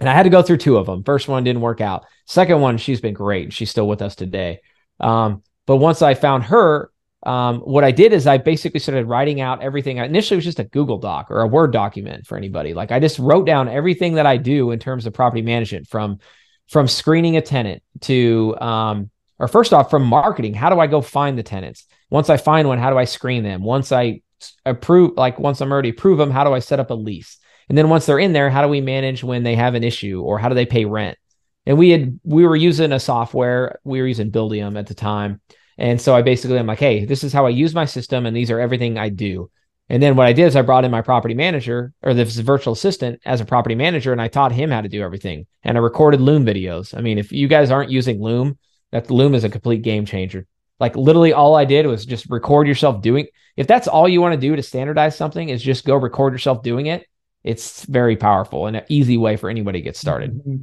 And 0.00 0.08
I 0.08 0.14
had 0.14 0.24
to 0.24 0.30
go 0.30 0.42
through 0.42 0.56
two 0.58 0.76
of 0.76 0.86
them. 0.86 1.04
First 1.04 1.28
one 1.28 1.44
didn't 1.44 1.62
work 1.62 1.80
out. 1.80 2.06
Second 2.26 2.60
one, 2.60 2.76
she's 2.76 3.00
been 3.00 3.14
great. 3.14 3.52
She's 3.52 3.70
still 3.70 3.86
with 3.86 4.02
us 4.02 4.16
today. 4.16 4.62
Um, 4.98 5.44
but 5.64 5.76
once 5.76 6.02
I 6.02 6.14
found 6.14 6.42
her, 6.44 6.90
um, 7.26 7.58
what 7.60 7.82
I 7.82 7.90
did 7.90 8.12
is 8.12 8.28
I 8.28 8.38
basically 8.38 8.78
started 8.78 9.06
writing 9.06 9.40
out 9.40 9.60
everything. 9.60 9.96
Initially, 9.98 10.36
it 10.36 10.38
was 10.38 10.44
just 10.44 10.60
a 10.60 10.64
Google 10.64 10.98
Doc 10.98 11.26
or 11.28 11.40
a 11.40 11.46
Word 11.48 11.72
document 11.72 12.24
for 12.24 12.38
anybody. 12.38 12.72
Like 12.72 12.92
I 12.92 13.00
just 13.00 13.18
wrote 13.18 13.46
down 13.46 13.68
everything 13.68 14.14
that 14.14 14.26
I 14.26 14.36
do 14.36 14.70
in 14.70 14.78
terms 14.78 15.06
of 15.06 15.12
property 15.12 15.42
management, 15.42 15.88
from 15.88 16.20
from 16.68 16.86
screening 16.86 17.36
a 17.36 17.42
tenant 17.42 17.82
to 18.02 18.56
um, 18.60 19.10
or 19.40 19.48
first 19.48 19.72
off 19.72 19.90
from 19.90 20.04
marketing. 20.04 20.54
How 20.54 20.70
do 20.70 20.78
i 20.78 20.86
go 20.86 21.00
find 21.00 21.36
the 21.36 21.42
tenants? 21.42 21.86
Once 22.10 22.30
i 22.30 22.36
find 22.36 22.68
one 22.68 22.78
how 22.78 22.90
do 22.90 22.98
i 22.98 23.04
screen 23.04 23.42
them? 23.42 23.62
Once 23.62 23.90
i 23.90 24.20
approve 24.64 25.16
like 25.16 25.38
once 25.38 25.60
i'm 25.60 25.72
already 25.72 25.88
approve 25.88 26.18
them 26.18 26.30
how 26.30 26.44
do 26.44 26.52
i 26.52 26.60
set 26.60 26.80
up 26.80 26.90
a 26.90 26.94
lease? 26.94 27.38
And 27.68 27.76
then 27.76 27.88
once 27.88 28.06
they're 28.06 28.18
in 28.20 28.32
there 28.32 28.50
how 28.50 28.62
do 28.62 28.68
we 28.68 28.80
manage 28.80 29.24
when 29.24 29.42
they 29.42 29.56
have 29.56 29.74
an 29.74 29.84
issue 29.84 30.22
or 30.22 30.38
how 30.38 30.48
do 30.48 30.54
they 30.54 30.66
pay 30.66 30.84
rent? 30.84 31.18
And 31.66 31.76
we 31.76 31.90
had 31.90 32.20
we 32.22 32.46
were 32.46 32.56
using 32.56 32.92
a 32.92 33.00
software. 33.00 33.80
We 33.82 34.00
were 34.00 34.06
using 34.06 34.30
buildium 34.30 34.78
at 34.78 34.86
the 34.86 34.94
time 34.94 35.40
and 35.78 36.00
so 36.00 36.14
i 36.14 36.22
basically 36.22 36.58
i'm 36.58 36.66
like 36.66 36.78
hey 36.78 37.04
this 37.04 37.24
is 37.24 37.32
how 37.32 37.46
i 37.46 37.50
use 37.50 37.74
my 37.74 37.84
system 37.84 38.26
and 38.26 38.36
these 38.36 38.50
are 38.50 38.60
everything 38.60 38.98
i 38.98 39.08
do 39.08 39.50
and 39.88 40.02
then 40.02 40.16
what 40.16 40.26
i 40.26 40.32
did 40.32 40.46
is 40.46 40.56
i 40.56 40.62
brought 40.62 40.84
in 40.84 40.90
my 40.90 41.02
property 41.02 41.34
manager 41.34 41.92
or 42.02 42.14
this 42.14 42.36
virtual 42.36 42.72
assistant 42.72 43.20
as 43.24 43.40
a 43.40 43.44
property 43.44 43.74
manager 43.74 44.12
and 44.12 44.20
i 44.20 44.28
taught 44.28 44.52
him 44.52 44.70
how 44.70 44.80
to 44.80 44.88
do 44.88 45.02
everything 45.02 45.46
and 45.62 45.76
i 45.76 45.80
recorded 45.80 46.20
loom 46.20 46.44
videos 46.44 46.96
i 46.96 47.00
mean 47.00 47.18
if 47.18 47.32
you 47.32 47.48
guys 47.48 47.70
aren't 47.70 47.90
using 47.90 48.22
loom 48.22 48.58
that 48.92 49.10
Loom 49.10 49.34
is 49.34 49.44
a 49.44 49.48
complete 49.48 49.82
game 49.82 50.06
changer. 50.06 50.46
Like 50.78 50.96
literally 50.96 51.32
all 51.32 51.54
I 51.54 51.64
did 51.64 51.86
was 51.86 52.04
just 52.04 52.28
record 52.28 52.66
yourself 52.66 53.02
doing. 53.02 53.26
If 53.56 53.66
that's 53.66 53.88
all 53.88 54.08
you 54.08 54.20
want 54.20 54.34
to 54.34 54.40
do 54.40 54.54
to 54.54 54.62
standardize 54.62 55.16
something 55.16 55.48
is 55.48 55.62
just 55.62 55.86
go 55.86 55.96
record 55.96 56.32
yourself 56.32 56.62
doing 56.62 56.86
it. 56.86 57.06
It's 57.42 57.84
very 57.84 58.16
powerful 58.16 58.66
and 58.66 58.76
an 58.76 58.84
easy 58.88 59.16
way 59.16 59.36
for 59.36 59.48
anybody 59.48 59.80
to 59.80 59.84
get 59.84 59.96
started. 59.96 60.34
Mm-hmm. 60.34 60.56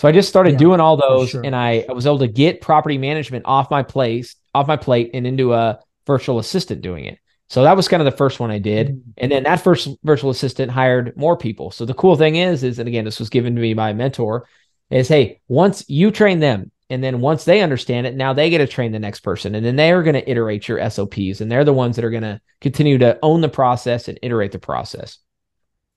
So 0.00 0.08
I 0.08 0.12
just 0.12 0.30
started 0.30 0.52
yeah, 0.52 0.58
doing 0.60 0.80
all 0.80 0.96
those 0.96 1.28
sure. 1.28 1.42
and 1.44 1.54
I, 1.54 1.84
I 1.86 1.92
was 1.92 2.06
able 2.06 2.20
to 2.20 2.26
get 2.26 2.62
property 2.62 2.96
management 2.96 3.44
off 3.44 3.70
my 3.70 3.82
place, 3.82 4.34
off 4.54 4.66
my 4.66 4.78
plate 4.78 5.10
and 5.12 5.26
into 5.26 5.52
a 5.52 5.78
virtual 6.06 6.38
assistant 6.38 6.80
doing 6.80 7.04
it. 7.04 7.18
So 7.50 7.64
that 7.64 7.76
was 7.76 7.86
kind 7.86 8.00
of 8.00 8.06
the 8.06 8.16
first 8.16 8.40
one 8.40 8.50
I 8.50 8.60
did. 8.60 8.88
Mm-hmm. 8.88 9.10
And 9.18 9.30
then 9.30 9.42
that 9.42 9.56
first 9.56 9.90
virtual 10.02 10.30
assistant 10.30 10.70
hired 10.70 11.14
more 11.18 11.36
people. 11.36 11.70
So 11.70 11.84
the 11.84 11.92
cool 11.92 12.16
thing 12.16 12.36
is, 12.36 12.64
is, 12.64 12.78
and 12.78 12.88
again, 12.88 13.04
this 13.04 13.18
was 13.18 13.28
given 13.28 13.54
to 13.54 13.60
me 13.60 13.74
by 13.74 13.90
a 13.90 13.94
mentor, 13.94 14.48
is 14.88 15.06
hey, 15.06 15.42
once 15.48 15.84
you 15.86 16.10
train 16.10 16.40
them, 16.40 16.70
and 16.88 17.04
then 17.04 17.20
once 17.20 17.44
they 17.44 17.60
understand 17.60 18.06
it, 18.06 18.16
now 18.16 18.32
they 18.32 18.48
get 18.48 18.58
to 18.58 18.66
train 18.66 18.92
the 18.92 18.98
next 18.98 19.20
person. 19.20 19.54
And 19.54 19.66
then 19.66 19.76
they 19.76 19.92
are 19.92 20.02
going 20.02 20.14
to 20.14 20.30
iterate 20.30 20.66
your 20.66 20.88
SOPs. 20.88 21.42
And 21.42 21.52
they're 21.52 21.62
the 21.62 21.74
ones 21.74 21.96
that 21.96 22.06
are 22.06 22.10
going 22.10 22.22
to 22.22 22.40
continue 22.62 22.96
to 22.96 23.18
own 23.22 23.42
the 23.42 23.50
process 23.50 24.08
and 24.08 24.18
iterate 24.22 24.52
the 24.52 24.58
process. 24.58 25.18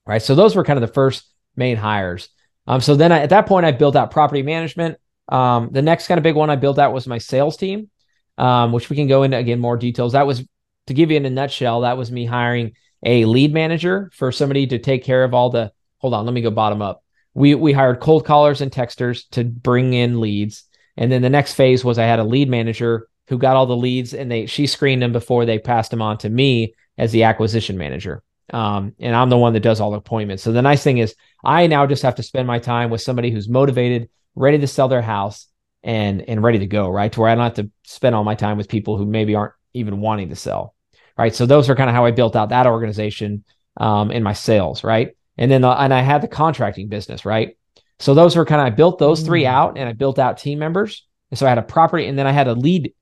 Right. 0.06 0.22
So 0.22 0.36
those 0.36 0.58
were 0.58 0.66
kind 0.66 0.78
of 0.78 0.86
the 0.86 0.94
first 0.94 1.24
main 1.56 1.78
hires. 1.78 2.28
Um, 2.68 2.82
so 2.82 2.96
then 2.96 3.12
I, 3.12 3.20
at 3.20 3.30
that 3.30 3.46
point, 3.46 3.66
I 3.66 3.72
built 3.72 3.96
out 3.96 4.12
property 4.12 4.42
management. 4.42 4.98
Um, 5.30 5.70
the 5.72 5.82
next 5.82 6.08
kind 6.08 6.18
of 6.18 6.24
big 6.24 6.36
one 6.36 6.50
I 6.50 6.56
built 6.56 6.80
out 6.80 6.94
was 6.94 7.08
my 7.08 7.18
sales 7.18 7.58
team, 7.58 7.90
um, 8.38 8.72
which 8.72 8.90
we 8.90 8.96
can 8.96 9.08
go 9.08 9.24
into 9.24 9.38
again 9.38 9.60
more 9.60 9.78
details. 9.78 10.14
That 10.14 10.28
was 10.28 10.44
to 10.88 10.94
give 10.94 11.12
you 11.12 11.18
in 11.18 11.26
a 11.26 11.30
nutshell, 11.30 11.82
that 11.82 11.98
was 11.98 12.12
me 12.12 12.26
hiring 12.26 12.74
a 13.06 13.26
lead 13.26 13.54
manager 13.54 14.10
for 14.14 14.32
somebody 14.32 14.68
to 14.68 14.80
take 14.80 15.04
care 15.04 15.24
of 15.24 15.34
all 15.34 15.50
the 15.50 15.72
hold 15.98 16.14
on, 16.14 16.26
let 16.26 16.34
me 16.34 16.42
go 16.42 16.52
bottom 16.52 16.82
up. 16.82 17.04
we 17.34 17.56
we 17.56 17.74
hired 17.74 18.00
cold 18.00 18.26
callers 18.26 18.62
and 18.62 18.72
texters 18.72 19.28
to 19.32 19.44
bring 19.44 19.94
in 19.94 20.20
leads. 20.20 20.66
And 20.98 21.12
then 21.12 21.22
the 21.22 21.30
next 21.30 21.54
phase 21.54 21.84
was 21.84 21.98
I 21.98 22.06
had 22.06 22.20
a 22.20 22.24
lead 22.24 22.50
manager 22.50 23.08
who 23.28 23.38
got 23.38 23.56
all 23.56 23.66
the 23.66 23.76
leads 23.76 24.14
and 24.14 24.30
they 24.30 24.46
she 24.46 24.68
screened 24.68 25.02
them 25.02 25.12
before 25.12 25.46
they 25.46 25.58
passed 25.58 25.92
them 25.92 26.02
on 26.02 26.18
to 26.20 26.30
me 26.30 26.76
as 26.98 27.12
the 27.12 27.24
acquisition 27.24 27.78
manager. 27.78 28.22
Um, 28.52 28.94
and 29.00 29.16
I'm 29.16 29.30
the 29.30 29.38
one 29.38 29.54
that 29.54 29.62
does 29.62 29.80
all 29.80 29.92
the 29.92 29.98
appointments. 29.98 30.44
So 30.44 30.52
the 30.52 30.62
nice 30.62 30.84
thing 30.84 30.98
is 30.98 31.16
I 31.44 31.68
now 31.68 31.86
just 31.88 32.04
have 32.04 32.16
to 32.16 32.24
spend 32.24 32.48
my 32.48 32.60
time 32.60 32.90
with 32.90 33.02
somebody 33.02 33.32
who's 33.32 33.48
motivated, 33.48 34.10
ready 34.36 34.58
to 34.60 34.68
sell 34.68 34.88
their 34.88 35.02
house 35.02 35.48
and 35.84 36.22
and 36.22 36.44
ready 36.44 36.60
to 36.60 36.68
go, 36.68 36.90
right? 36.90 37.12
To 37.12 37.20
where 37.22 37.30
I 37.30 37.36
don't 37.36 37.44
have 37.44 37.66
to 37.66 37.72
spend 37.84 38.16
all 38.16 38.24
my 38.24 38.36
time 38.36 38.58
with 38.58 38.70
people 38.70 38.98
who 38.98 39.06
maybe 39.06 39.36
aren't 39.36 39.54
even 39.74 40.02
wanting 40.02 40.30
to 40.30 40.36
sell. 40.36 40.76
Right. 41.18 41.34
So 41.34 41.46
those 41.46 41.70
are 41.70 41.76
kind 41.76 41.90
of 41.90 41.96
how 41.96 42.06
I 42.06 42.12
built 42.12 42.36
out 42.36 42.50
that 42.50 42.66
organization 42.66 43.44
um, 43.78 44.12
in 44.12 44.24
my 44.24 44.34
sales, 44.34 44.84
right? 44.84 45.16
And 45.38 45.52
then 45.52 45.64
uh, 45.64 45.76
and 45.76 45.94
I 45.94 46.02
had 46.02 46.22
the 46.22 46.28
contracting 46.28 46.90
business, 46.90 47.26
right? 47.26 47.58
So 48.00 48.14
those 48.14 48.36
were 48.36 48.46
kind 48.46 48.62
of 48.62 48.68
I 48.68 48.70
built 48.72 49.00
those 49.00 49.22
three 49.22 49.44
mm. 49.44 49.48
out 49.48 49.78
and 49.78 49.88
I 49.88 49.94
built 49.94 50.20
out 50.20 50.38
team 50.38 50.60
members. 50.60 51.06
And 51.32 51.38
so 51.38 51.46
I 51.46 51.50
had 51.50 51.58
a 51.58 51.64
property 51.64 52.08
and 52.08 52.18
then 52.18 52.28
I 52.28 52.32
had 52.32 52.48
a 52.48 52.54
lead 52.54 52.94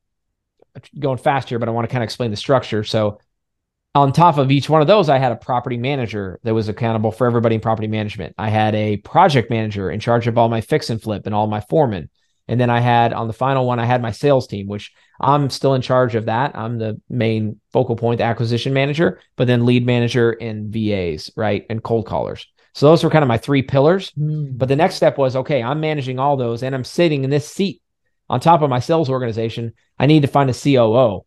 going 0.97 1.17
fast 1.17 1.49
here, 1.49 1.59
but 1.59 1.67
I 1.67 1.71
want 1.71 1.87
to 1.87 1.91
kind 1.91 2.03
of 2.03 2.05
explain 2.05 2.31
the 2.31 2.37
structure. 2.37 2.83
So 2.83 3.19
on 3.93 4.13
top 4.13 4.37
of 4.37 4.51
each 4.51 4.69
one 4.69 4.81
of 4.81 4.87
those, 4.87 5.09
I 5.09 5.17
had 5.17 5.31
a 5.31 5.37
property 5.37 5.77
manager 5.77 6.39
that 6.43 6.53
was 6.53 6.69
accountable 6.69 7.11
for 7.11 7.27
everybody 7.27 7.55
in 7.55 7.61
property 7.61 7.87
management. 7.87 8.35
I 8.37 8.49
had 8.49 8.73
a 8.73 8.97
project 8.97 9.49
manager 9.49 9.91
in 9.91 9.99
charge 9.99 10.27
of 10.27 10.37
all 10.37 10.47
my 10.47 10.61
fix 10.61 10.89
and 10.89 11.01
flip 11.01 11.25
and 11.25 11.35
all 11.35 11.47
my 11.47 11.61
foremen. 11.61 12.09
And 12.47 12.59
then 12.59 12.69
I 12.69 12.79
had 12.79 13.13
on 13.13 13.27
the 13.27 13.33
final 13.33 13.65
one, 13.65 13.79
I 13.79 13.85
had 13.85 14.01
my 14.01 14.11
sales 14.11 14.47
team, 14.47 14.67
which 14.67 14.91
I'm 15.19 15.49
still 15.49 15.73
in 15.73 15.81
charge 15.81 16.15
of 16.15 16.25
that. 16.25 16.55
I'm 16.55 16.77
the 16.77 16.99
main 17.09 17.59
focal 17.71 17.95
point, 17.95 18.19
the 18.19 18.23
acquisition 18.23 18.73
manager, 18.73 19.19
but 19.35 19.47
then 19.47 19.65
lead 19.65 19.85
manager 19.85 20.31
and 20.31 20.71
VAs, 20.71 21.29
right? 21.35 21.65
And 21.69 21.83
cold 21.83 22.05
callers. 22.05 22.47
So 22.73 22.87
those 22.87 23.03
were 23.03 23.09
kind 23.09 23.23
of 23.23 23.27
my 23.29 23.37
three 23.37 23.61
pillars. 23.61 24.11
Mm. 24.11 24.57
But 24.57 24.69
the 24.69 24.75
next 24.75 24.95
step 24.95 25.17
was 25.17 25.35
okay, 25.35 25.61
I'm 25.61 25.81
managing 25.81 26.17
all 26.17 26.37
those 26.37 26.63
and 26.63 26.73
I'm 26.73 26.85
sitting 26.85 27.23
in 27.23 27.29
this 27.29 27.47
seat 27.47 27.81
on 28.29 28.39
top 28.39 28.61
of 28.61 28.69
my 28.69 28.79
sales 28.79 29.09
organization. 29.09 29.73
I 29.99 30.05
need 30.05 30.21
to 30.21 30.27
find 30.27 30.49
a 30.49 30.53
COO. 30.53 31.25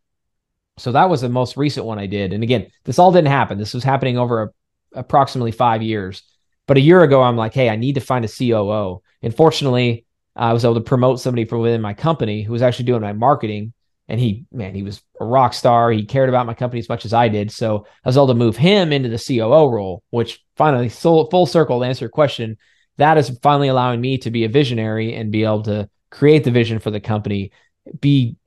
So 0.77 0.91
that 0.91 1.09
was 1.09 1.21
the 1.21 1.29
most 1.29 1.57
recent 1.57 1.85
one 1.85 1.99
I 1.99 2.05
did. 2.05 2.33
And 2.33 2.43
again, 2.43 2.67
this 2.83 2.99
all 2.99 3.11
didn't 3.11 3.29
happen. 3.29 3.57
This 3.57 3.73
was 3.73 3.83
happening 3.83 4.17
over 4.17 4.43
a, 4.43 4.99
approximately 4.99 5.51
five 5.51 5.81
years. 5.81 6.23
But 6.67 6.77
a 6.77 6.81
year 6.81 7.01
ago, 7.01 7.21
I'm 7.21 7.37
like, 7.37 7.53
hey, 7.53 7.69
I 7.69 7.75
need 7.75 7.95
to 7.95 8.01
find 8.01 8.25
a 8.25 8.27
COO. 8.27 9.01
And 9.21 9.35
fortunately, 9.35 10.05
I 10.35 10.51
was 10.51 10.65
able 10.65 10.75
to 10.75 10.81
promote 10.81 11.21
somebody 11.21 11.45
from 11.45 11.59
within 11.61 11.81
my 11.81 11.93
company 11.93 12.41
who 12.43 12.51
was 12.51 12.61
actually 12.61 12.85
doing 12.85 13.01
my 13.01 13.13
marketing. 13.13 13.73
And 14.07 14.19
he, 14.19 14.45
man, 14.51 14.75
he 14.75 14.83
was 14.83 15.01
a 15.19 15.25
rock 15.25 15.53
star. 15.53 15.91
He 15.91 16.05
cared 16.05 16.29
about 16.29 16.45
my 16.45 16.53
company 16.53 16.79
as 16.79 16.89
much 16.89 17.05
as 17.05 17.13
I 17.13 17.29
did. 17.29 17.51
So 17.51 17.87
I 18.03 18.09
was 18.09 18.17
able 18.17 18.27
to 18.27 18.33
move 18.33 18.57
him 18.57 18.91
into 18.91 19.09
the 19.09 19.17
COO 19.17 19.69
role, 19.69 20.03
which 20.09 20.43
finally, 20.57 20.89
full 20.89 21.45
circle 21.45 21.79
to 21.79 21.85
answer 21.85 22.05
your 22.05 22.09
question, 22.09 22.57
that 22.97 23.17
is 23.17 23.37
finally 23.41 23.67
allowing 23.67 24.01
me 24.01 24.17
to 24.19 24.31
be 24.31 24.43
a 24.43 24.49
visionary 24.49 25.15
and 25.15 25.31
be 25.31 25.43
able 25.43 25.63
to 25.63 25.89
create 26.11 26.43
the 26.43 26.51
vision 26.51 26.79
for 26.79 26.91
the 26.91 26.99
company, 26.99 27.51
be 27.99 28.37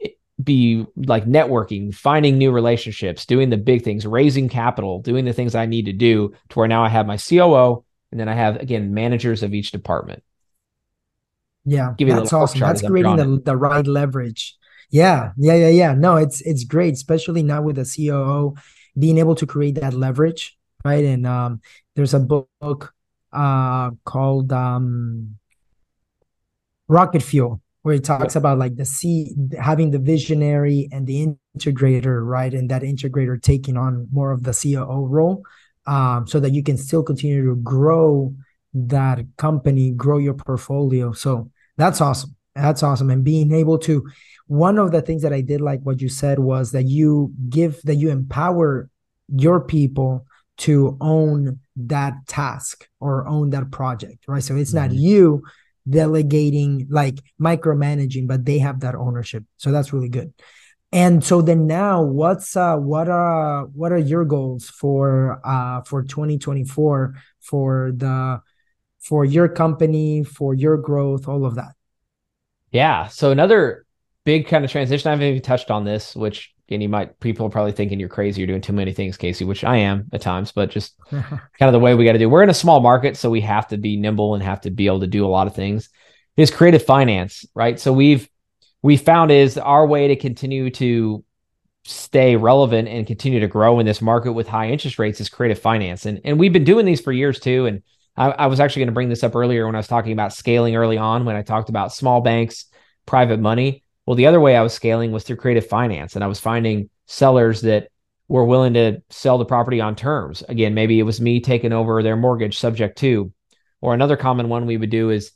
be 0.43 0.87
like 0.97 1.25
networking, 1.25 1.95
finding 1.95 2.39
new 2.39 2.53
relationships, 2.53 3.27
doing 3.27 3.51
the 3.51 3.57
big 3.57 3.83
things, 3.83 4.07
raising 4.07 4.49
capital, 4.49 5.01
doing 5.01 5.25
the 5.25 5.33
things 5.33 5.55
I 5.55 5.67
need 5.67 5.87
to 5.87 5.93
do 5.93 6.35
to 6.51 6.59
where 6.59 6.69
now 6.69 6.85
I 6.85 6.89
have 6.89 7.07
my 7.07 7.17
COO 7.17 7.85
and 8.11 8.21
then 8.21 8.29
I 8.29 8.35
have 8.35 8.57
again 8.57 8.95
managers 8.95 9.43
of 9.43 9.53
each 9.53 9.73
department. 9.73 10.23
Yeah, 11.65 11.95
Give 11.99 12.09
that's 12.09 12.33
awesome. 12.33 12.61
That's 12.61 12.83
creating 12.83 13.17
the, 13.17 13.43
the 13.45 13.57
right 13.57 13.87
leverage. 13.87 14.57
Yeah, 14.91 15.33
yeah, 15.37 15.55
yeah, 15.55 15.69
yeah. 15.69 15.95
No, 15.95 16.17
it's 16.17 16.41
it's 16.43 16.65
great, 16.65 16.95
especially 16.95 17.43
now 17.43 17.61
with 17.63 17.77
the 17.77 17.85
COO 17.85 18.55
being 18.99 19.19
able 19.19 19.35
to 19.35 19.47
create 19.47 19.75
that 19.77 19.93
leverage, 19.93 20.57
right? 20.85 21.05
And 21.05 21.27
um, 21.27 21.61
there's 21.95 22.15
a 22.15 22.21
book 22.21 22.95
uh 23.31 23.91
called 24.05 24.51
um 24.53 25.37
Rocket 26.89 27.23
Fuel 27.23 27.61
where 27.89 27.95
he 27.95 28.01
talks 28.03 28.37
about 28.37 28.59
like 28.59 28.77
the 28.77 28.85
C 28.85 29.35
having 29.59 29.93
the 29.93 29.99
visionary 29.99 30.91
and 30.93 31.07
the 31.07 31.35
integrator, 31.57 32.23
right? 32.23 32.53
And 32.53 32.71
that 32.71 32.83
integrator 32.83 33.41
taking 33.41 33.79
on 33.79 34.09
more 34.13 34.31
of 34.31 34.43
the 34.43 34.53
COO 34.53 35.07
role, 35.07 35.43
um, 35.87 36.27
so 36.27 36.39
that 36.39 36.53
you 36.53 36.63
can 36.63 36.77
still 36.77 37.03
continue 37.03 37.43
to 37.49 37.57
grow 37.57 38.35
that 38.75 39.21
company, 39.39 39.91
grow 39.91 40.19
your 40.19 40.35
portfolio. 40.35 41.13
So 41.13 41.51
that's 41.79 42.03
awesome. 42.03 42.37
That's 42.55 42.83
awesome. 42.83 43.09
And 43.09 43.25
being 43.25 43.53
able 43.53 43.79
to, 43.79 44.07
one 44.49 44.79
of 44.79 44.93
the 44.93 45.01
things 45.01 45.23
that 45.23 45.33
I 45.33 45.41
did 45.41 45.63
like 45.63 45.81
what 45.81 46.03
you 46.03 46.11
said 46.11 46.41
was 46.41 46.73
that 46.73 46.85
you 46.85 47.33
give 47.49 47.81
that 47.85 47.95
you 47.95 48.11
empower 48.11 48.91
your 49.35 49.61
people 49.63 50.27
to 50.59 50.99
own 51.01 51.61
that 51.77 52.15
task 52.27 52.87
or 53.01 53.27
own 53.27 53.49
that 53.51 53.71
project, 53.71 54.29
right? 54.29 54.43
So 54.43 54.57
it's 54.57 54.75
mm-hmm. 54.75 54.89
not 54.89 54.93
you 54.93 55.43
delegating, 55.89 56.87
like 56.91 57.21
micromanaging, 57.41 58.27
but 58.27 58.45
they 58.45 58.59
have 58.59 58.81
that 58.81 58.95
ownership. 58.95 59.45
So 59.57 59.73
that's 59.73 59.93
really 59.93 60.09
good. 60.09 60.33
And 60.91 61.23
so 61.23 61.43
then 61.43 61.67
now 61.67 62.03
what's 62.03 62.57
uh 62.57 62.77
what 62.77 63.09
are 63.09 63.67
what 63.67 63.93
are 63.93 63.99
your 63.99 64.25
goals 64.25 64.71
for 64.71 65.41
uh 65.45 65.83
for 65.83 66.03
2024 66.03 67.15
for 67.41 67.93
the 67.95 68.41
for 69.01 69.25
your 69.25 69.49
company, 69.49 70.25
for 70.25 70.55
your 70.55 70.79
growth, 70.79 71.29
all 71.29 71.45
of 71.45 71.57
that? 71.57 71.73
Yeah. 72.71 73.09
So 73.09 73.31
another 73.31 73.87
big 74.25 74.47
kind 74.47 74.65
of 74.65 74.71
transition. 74.71 75.09
I 75.09 75.13
haven't 75.13 75.27
even 75.27 75.43
touched 75.43 75.71
on 75.71 75.85
this, 75.85 76.17
which 76.17 76.55
and 76.71 76.83
you 76.83 76.89
might 76.89 77.19
people 77.21 77.47
are 77.47 77.51
probably 77.51 77.73
thinking 77.73 77.99
you're 77.99 78.09
crazy, 78.09 78.41
you're 78.41 78.47
doing 78.47 78.61
too 78.61 78.73
many 78.73 78.93
things, 78.93 79.17
Casey, 79.17 79.45
which 79.45 79.65
I 79.65 79.77
am 79.77 80.09
at 80.13 80.21
times, 80.21 80.53
but 80.53 80.71
just 80.71 80.95
kind 81.11 81.41
of 81.61 81.73
the 81.73 81.79
way 81.79 81.95
we 81.95 82.05
got 82.05 82.13
to 82.13 82.19
do. 82.19 82.29
We're 82.29 82.43
in 82.43 82.51
a 82.51 82.55
small 82.55 82.81
market, 82.81 83.17
so 83.17 83.31
we 83.31 83.41
have 83.43 83.69
to 83.69 83.79
be 83.79 83.97
nimble 83.97 84.35
and 84.35 84.43
have 84.43 84.61
to 84.63 84.71
be 84.71 84.87
able 84.87 85.01
to 85.01 85.07
do 85.07 85.25
a 85.25 85.29
lot 85.29 85.47
of 85.47 85.55
things. 85.55 85.89
Is 86.37 86.51
creative 86.51 86.85
finance, 86.85 87.45
right? 87.55 87.81
So 87.81 87.93
we've 87.93 88.29
we 88.83 88.97
found 88.97 89.31
is 89.31 89.59
our 89.59 89.87
way 89.87 90.09
to 90.09 90.17
continue 90.17 90.71
to 90.71 91.25
stay 91.85 92.37
relevant 92.37 92.87
and 92.87 93.07
continue 93.07 93.41
to 93.41 93.49
grow 93.49 93.81
in 93.81 93.87
this 93.87 94.03
market 94.03 94.33
with 94.33 94.47
high 94.47 94.69
interest 94.69 94.99
rates 94.99 95.21
is 95.21 95.29
creative 95.29 95.59
finance. 95.59 96.07
And 96.07 96.21
and 96.25 96.39
we've 96.39 96.53
been 96.53 96.65
doing 96.65 96.87
these 96.87 97.01
for 97.01 97.13
years 97.13 97.41
too. 97.41 97.67
And 97.67 97.83
I, 98.17 98.31
I 98.31 98.47
was 98.47 98.61
actually 98.61 98.81
going 98.81 98.89
to 98.89 98.95
bring 98.95 99.09
this 99.09 99.25
up 99.25 99.35
earlier 99.35 99.67
when 99.67 99.75
I 99.75 99.79
was 99.79 99.89
talking 99.89 100.13
about 100.13 100.33
scaling 100.33 100.77
early 100.77 100.99
on 100.99 101.25
when 101.25 101.37
I 101.37 101.43
talked 101.43 101.71
about 101.71 101.95
small 101.95 102.21
banks, 102.21 102.67
private 103.07 103.41
money 103.41 103.85
well, 104.09 104.15
the 104.15 104.25
other 104.25 104.41
way 104.41 104.57
I 104.57 104.63
was 104.63 104.73
scaling 104.73 105.13
was 105.13 105.23
through 105.23 105.37
creative 105.37 105.67
finance, 105.67 106.15
and 106.15 106.25
I 106.25 106.29
was 106.29 106.41
finding 106.41 106.89
sellers 107.05 107.61
that 107.61 107.89
were 108.27 108.47
willing 108.47 108.73
to 108.73 109.03
sell 109.11 109.37
the 109.37 109.45
property 109.45 109.83
on 109.83 109.97
terms. 109.97 110.43
Again, 110.49 110.73
maybe 110.73 110.99
it 110.99 111.03
was 111.03 111.21
me 111.21 111.41
taking 111.41 111.75
over 111.75 112.03
their 112.03 112.17
mortgage 112.17 112.59
subject 112.59 112.97
to, 113.01 113.31
or 113.83 113.93
another 113.93 114.17
common 114.17 114.49
one 114.49 114.65
we 114.65 114.79
would 114.79 114.89
do 114.89 115.11
is 115.11 115.33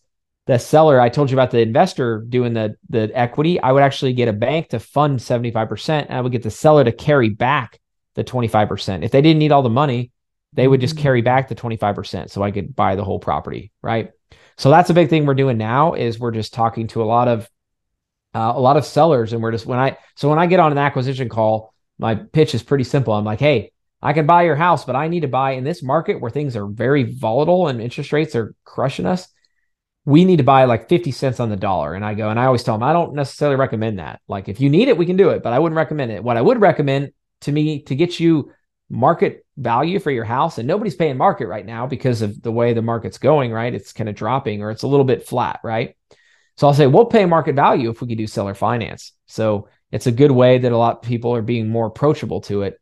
the 0.46 0.56
seller. 0.56 0.98
I 0.98 1.10
told 1.10 1.30
you 1.30 1.36
about 1.36 1.50
the 1.50 1.60
investor 1.60 2.24
doing 2.26 2.54
the 2.54 2.76
the 2.88 3.10
equity. 3.12 3.60
I 3.60 3.72
would 3.72 3.82
actually 3.82 4.14
get 4.14 4.28
a 4.28 4.32
bank 4.32 4.70
to 4.70 4.78
fund 4.78 5.18
75%, 5.18 6.06
and 6.06 6.16
I 6.16 6.22
would 6.22 6.32
get 6.32 6.42
the 6.42 6.50
seller 6.50 6.82
to 6.82 6.92
carry 6.92 7.28
back 7.28 7.78
the 8.14 8.24
25%. 8.24 9.04
If 9.04 9.10
they 9.10 9.20
didn't 9.20 9.40
need 9.40 9.52
all 9.52 9.60
the 9.60 9.68
money, 9.68 10.12
they 10.54 10.66
would 10.66 10.80
just 10.80 10.94
mm-hmm. 10.94 11.02
carry 11.02 11.20
back 11.20 11.48
the 11.48 11.54
25% 11.54 12.30
so 12.30 12.42
I 12.42 12.50
could 12.50 12.74
buy 12.74 12.96
the 12.96 13.04
whole 13.04 13.18
property, 13.18 13.70
right? 13.82 14.12
So 14.56 14.70
that's 14.70 14.88
a 14.88 14.94
big 14.94 15.10
thing 15.10 15.26
we're 15.26 15.34
doing 15.34 15.58
now 15.58 15.92
is 15.92 16.18
we're 16.18 16.30
just 16.30 16.54
talking 16.54 16.86
to 16.86 17.02
a 17.02 17.04
lot 17.04 17.28
of 17.28 17.50
uh, 18.34 18.52
a 18.54 18.60
lot 18.60 18.76
of 18.76 18.84
sellers, 18.84 19.32
and 19.32 19.42
we're 19.42 19.52
just 19.52 19.66
when 19.66 19.78
I 19.78 19.96
so 20.16 20.28
when 20.28 20.38
I 20.38 20.46
get 20.46 20.60
on 20.60 20.72
an 20.72 20.78
acquisition 20.78 21.28
call, 21.28 21.74
my 21.98 22.14
pitch 22.14 22.54
is 22.54 22.62
pretty 22.62 22.84
simple. 22.84 23.14
I'm 23.14 23.24
like, 23.24 23.40
hey, 23.40 23.72
I 24.02 24.12
can 24.12 24.26
buy 24.26 24.42
your 24.42 24.56
house, 24.56 24.84
but 24.84 24.96
I 24.96 25.08
need 25.08 25.20
to 25.20 25.28
buy 25.28 25.52
in 25.52 25.64
this 25.64 25.82
market 25.82 26.20
where 26.20 26.30
things 26.30 26.56
are 26.56 26.66
very 26.66 27.04
volatile 27.04 27.68
and 27.68 27.80
interest 27.80 28.12
rates 28.12 28.34
are 28.34 28.54
crushing 28.64 29.06
us. 29.06 29.28
We 30.04 30.24
need 30.24 30.38
to 30.38 30.42
buy 30.42 30.64
like 30.64 30.88
50 30.88 31.12
cents 31.12 31.38
on 31.38 31.50
the 31.50 31.56
dollar. 31.56 31.94
And 31.94 32.04
I 32.04 32.14
go, 32.14 32.28
and 32.28 32.40
I 32.40 32.46
always 32.46 32.64
tell 32.64 32.74
them, 32.74 32.82
I 32.82 32.92
don't 32.92 33.14
necessarily 33.14 33.56
recommend 33.56 34.00
that. 34.00 34.20
Like, 34.26 34.48
if 34.48 34.60
you 34.60 34.68
need 34.68 34.88
it, 34.88 34.98
we 34.98 35.06
can 35.06 35.16
do 35.16 35.30
it, 35.30 35.44
but 35.44 35.52
I 35.52 35.60
wouldn't 35.60 35.76
recommend 35.76 36.10
it. 36.10 36.24
What 36.24 36.36
I 36.36 36.42
would 36.42 36.60
recommend 36.60 37.12
to 37.42 37.52
me 37.52 37.82
to 37.82 37.94
get 37.94 38.18
you 38.18 38.50
market 38.90 39.46
value 39.56 40.00
for 40.00 40.10
your 40.10 40.24
house, 40.24 40.58
and 40.58 40.66
nobody's 40.66 40.96
paying 40.96 41.16
market 41.16 41.46
right 41.46 41.64
now 41.64 41.86
because 41.86 42.22
of 42.22 42.42
the 42.42 42.50
way 42.50 42.72
the 42.72 42.82
market's 42.82 43.18
going, 43.18 43.52
right? 43.52 43.72
It's 43.72 43.92
kind 43.92 44.08
of 44.08 44.16
dropping 44.16 44.62
or 44.62 44.72
it's 44.72 44.82
a 44.82 44.88
little 44.88 45.04
bit 45.04 45.28
flat, 45.28 45.60
right? 45.62 45.94
So 46.56 46.66
I'll 46.66 46.74
say 46.74 46.86
we'll 46.86 47.06
pay 47.06 47.24
market 47.24 47.56
value 47.56 47.90
if 47.90 48.00
we 48.00 48.08
could 48.08 48.18
do 48.18 48.26
seller 48.26 48.54
finance. 48.54 49.12
So 49.26 49.68
it's 49.90 50.06
a 50.06 50.12
good 50.12 50.30
way 50.30 50.58
that 50.58 50.72
a 50.72 50.76
lot 50.76 50.96
of 50.96 51.02
people 51.02 51.34
are 51.34 51.42
being 51.42 51.68
more 51.68 51.86
approachable 51.86 52.40
to 52.42 52.62
it. 52.62 52.80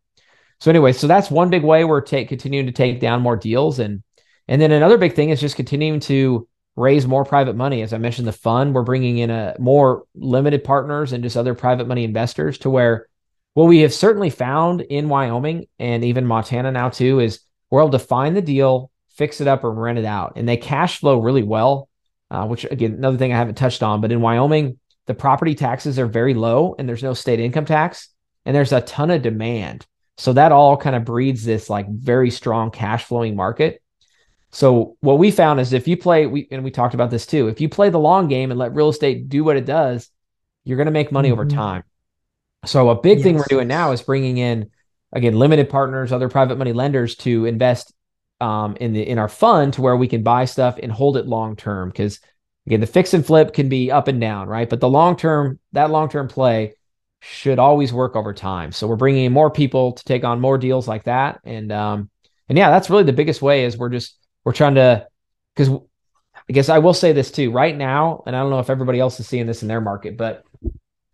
So 0.61 0.71
anyway, 0.71 0.93
so 0.93 1.07
that's 1.07 1.31
one 1.31 1.51
big 1.51 1.65
way 1.65 1.85
we're 1.85 2.03
take, 2.03 2.29
continuing 2.29 2.67
to 2.67 2.73
take 2.73 3.01
down 3.01 3.23
more 3.23 3.37
deals, 3.37 3.79
and 3.79 4.03
and 4.47 4.61
then 4.61 4.73
another 4.73 4.99
big 4.99 5.15
thing 5.15 5.31
is 5.31 5.41
just 5.41 5.57
continuing 5.57 6.01
to 6.01 6.47
raise 6.77 7.07
more 7.07 7.25
private 7.25 7.57
money. 7.57 7.83
As 7.83 7.93
I 7.93 7.99
mentioned, 7.99 8.29
the 8.29 8.33
fund 8.33 8.75
we're 8.75 8.83
bringing 8.83 9.19
in 9.19 9.31
a 9.31 9.55
more 9.59 10.05
limited 10.15 10.65
partners 10.65 11.13
and 11.13 11.23
just 11.23 11.37
other 11.37 11.55
private 11.55 11.87
money 11.87 12.05
investors 12.05 12.59
to 12.59 12.71
where 12.71 13.07
what 13.55 13.65
we 13.65 13.81
have 13.81 13.95
certainly 13.95 14.31
found 14.31 14.81
in 14.81 15.09
Wyoming 15.09 15.67
and 15.79 16.05
even 16.05 16.27
Montana 16.27 16.71
now 16.71 16.89
too 16.89 17.21
is 17.21 17.41
we're 17.71 17.81
able 17.81 17.91
to 17.91 17.99
find 17.99 18.37
the 18.37 18.43
deal, 18.43 18.91
fix 19.11 19.41
it 19.41 19.49
up, 19.49 19.65
or 19.65 19.73
rent 19.73 19.99
it 19.99 20.05
out, 20.05 20.35
and 20.37 20.49
they 20.49 20.57
cash 20.57 20.99
flow 20.99 21.21
really 21.21 21.43
well 21.43 21.89
uh, 22.31 22.47
which 22.47 22.65
again, 22.65 22.95
another 22.95 23.19
thing 23.19 23.33
I 23.33 23.39
haven't 23.39 23.57
touched 23.57 23.83
on, 23.83 24.01
but 24.01 24.13
in 24.13 24.21
Wyoming, 24.21 24.79
the 25.07 25.15
property 25.15 25.55
taxes 25.55 25.99
are 25.99 26.07
very 26.07 26.35
low 26.35 26.77
and 26.79 26.89
there's 26.89 27.03
no 27.03 27.15
state 27.15 27.41
income 27.41 27.65
tax 27.65 28.09
and 28.45 28.55
there's 28.55 28.73
a 28.73 28.81
ton 28.81 29.11
of 29.11 29.23
demand. 29.23 29.87
So 30.19 30.33
that 30.35 30.53
all 30.53 30.77
kind 30.77 30.95
of 30.95 31.05
breeds 31.05 31.45
this 31.45 31.71
like 31.71 31.89
very 31.89 32.31
strong 32.31 32.71
cash 32.71 33.05
flowing 33.05 33.35
market. 33.35 33.83
So 34.53 34.97
what 35.01 35.19
we 35.19 35.31
found 35.31 35.61
is 35.61 35.73
if 35.73 35.89
you 35.89 35.97
play, 35.97 36.27
we 36.27 36.49
and 36.51 36.63
we 36.63 36.71
talked 36.71 36.95
about 36.95 37.11
this 37.11 37.27
too. 37.27 37.49
If 37.49 37.61
you 37.61 37.69
play 37.69 37.91
the 37.91 37.99
long 37.99 38.29
game 38.29 38.51
and 38.51 38.59
let 38.59 38.75
real 38.75 38.89
estate 38.89 39.29
do 39.29 39.45
what 39.45 39.57
it 39.57 39.65
does, 39.65 40.11
you're 40.65 40.77
going 40.77 40.87
to 40.87 40.93
make 40.93 41.13
money 41.13 41.31
mm-hmm. 41.31 41.41
over 41.41 41.49
time. 41.49 41.85
So 42.67 42.91
a 42.91 43.01
big 43.01 43.19
yes. 43.19 43.25
thing 43.25 43.37
we're 43.37 43.45
doing 43.49 43.69
now 43.69 43.93
is 43.93 44.03
bringing 44.03 44.39
in 44.39 44.71
again 45.13 45.39
limited 45.39 45.71
partners, 45.71 46.13
other 46.13 46.29
private 46.29 46.59
money 46.59 46.73
lenders 46.73 47.17
to 47.17 47.47
invest 47.47 47.93
um, 48.41 48.77
in 48.81 48.93
the 48.93 49.07
in 49.07 49.19
our 49.19 49.29
fund 49.29 49.75
to 49.75 49.83
where 49.83 49.97
we 49.97 50.09
can 50.09 50.23
buy 50.23 50.45
stuff 50.45 50.79
and 50.83 50.91
hold 50.91 51.17
it 51.17 51.27
long 51.27 51.57
term. 51.57 51.89
Because 51.89 52.21
again, 52.67 52.81
the 52.81 52.87
fix 52.87 53.15
and 53.15 53.25
flip 53.25 53.55
can 53.55 53.69
be 53.69 53.91
up 53.91 54.09
and 54.09 54.21
down, 54.21 54.49
right? 54.49 54.69
But 54.69 54.81
the 54.81 54.89
long 54.89 55.17
term, 55.17 55.59
that 55.73 55.91
long 55.91 56.09
term 56.09 56.29
play 56.29 56.75
should 57.21 57.59
always 57.59 57.93
work 57.93 58.17
over 58.17 58.33
time. 58.33 58.73
So 58.73 58.87
we're 58.87 58.97
bringing 58.97 59.27
in 59.27 59.33
more 59.33 59.51
people 59.51 59.93
to 59.93 60.05
take 60.05 60.25
on 60.25 60.41
more 60.41 60.59
deals 60.59 60.89
like 60.89 61.05
that, 61.05 61.41
and 61.45 61.71
um, 61.73 62.11
and 62.49 62.57
yeah, 62.59 62.71
that's 62.71 62.91
really 62.91 63.05
the 63.05 63.13
biggest 63.13 63.43
way 63.43 63.65
is 63.65 63.77
we're 63.77 63.91
just 63.91 64.17
we're 64.45 64.53
trying 64.53 64.77
to 64.77 65.07
because 65.55 65.71
I 66.49 66.53
guess 66.53 66.69
I 66.69 66.79
will 66.79 66.95
say 66.95 67.13
this 67.13 67.31
too 67.31 67.51
right 67.51 67.77
now, 67.77 68.23
and 68.27 68.35
I 68.35 68.41
don't 68.41 68.51
know 68.51 68.59
if 68.61 68.71
everybody 68.71 69.01
else 69.01 69.21
is 69.21 69.27
seeing 69.29 69.47
this 69.47 69.63
in 69.63 69.69
their 69.69 69.81
market, 69.81 70.17
but 70.17 70.45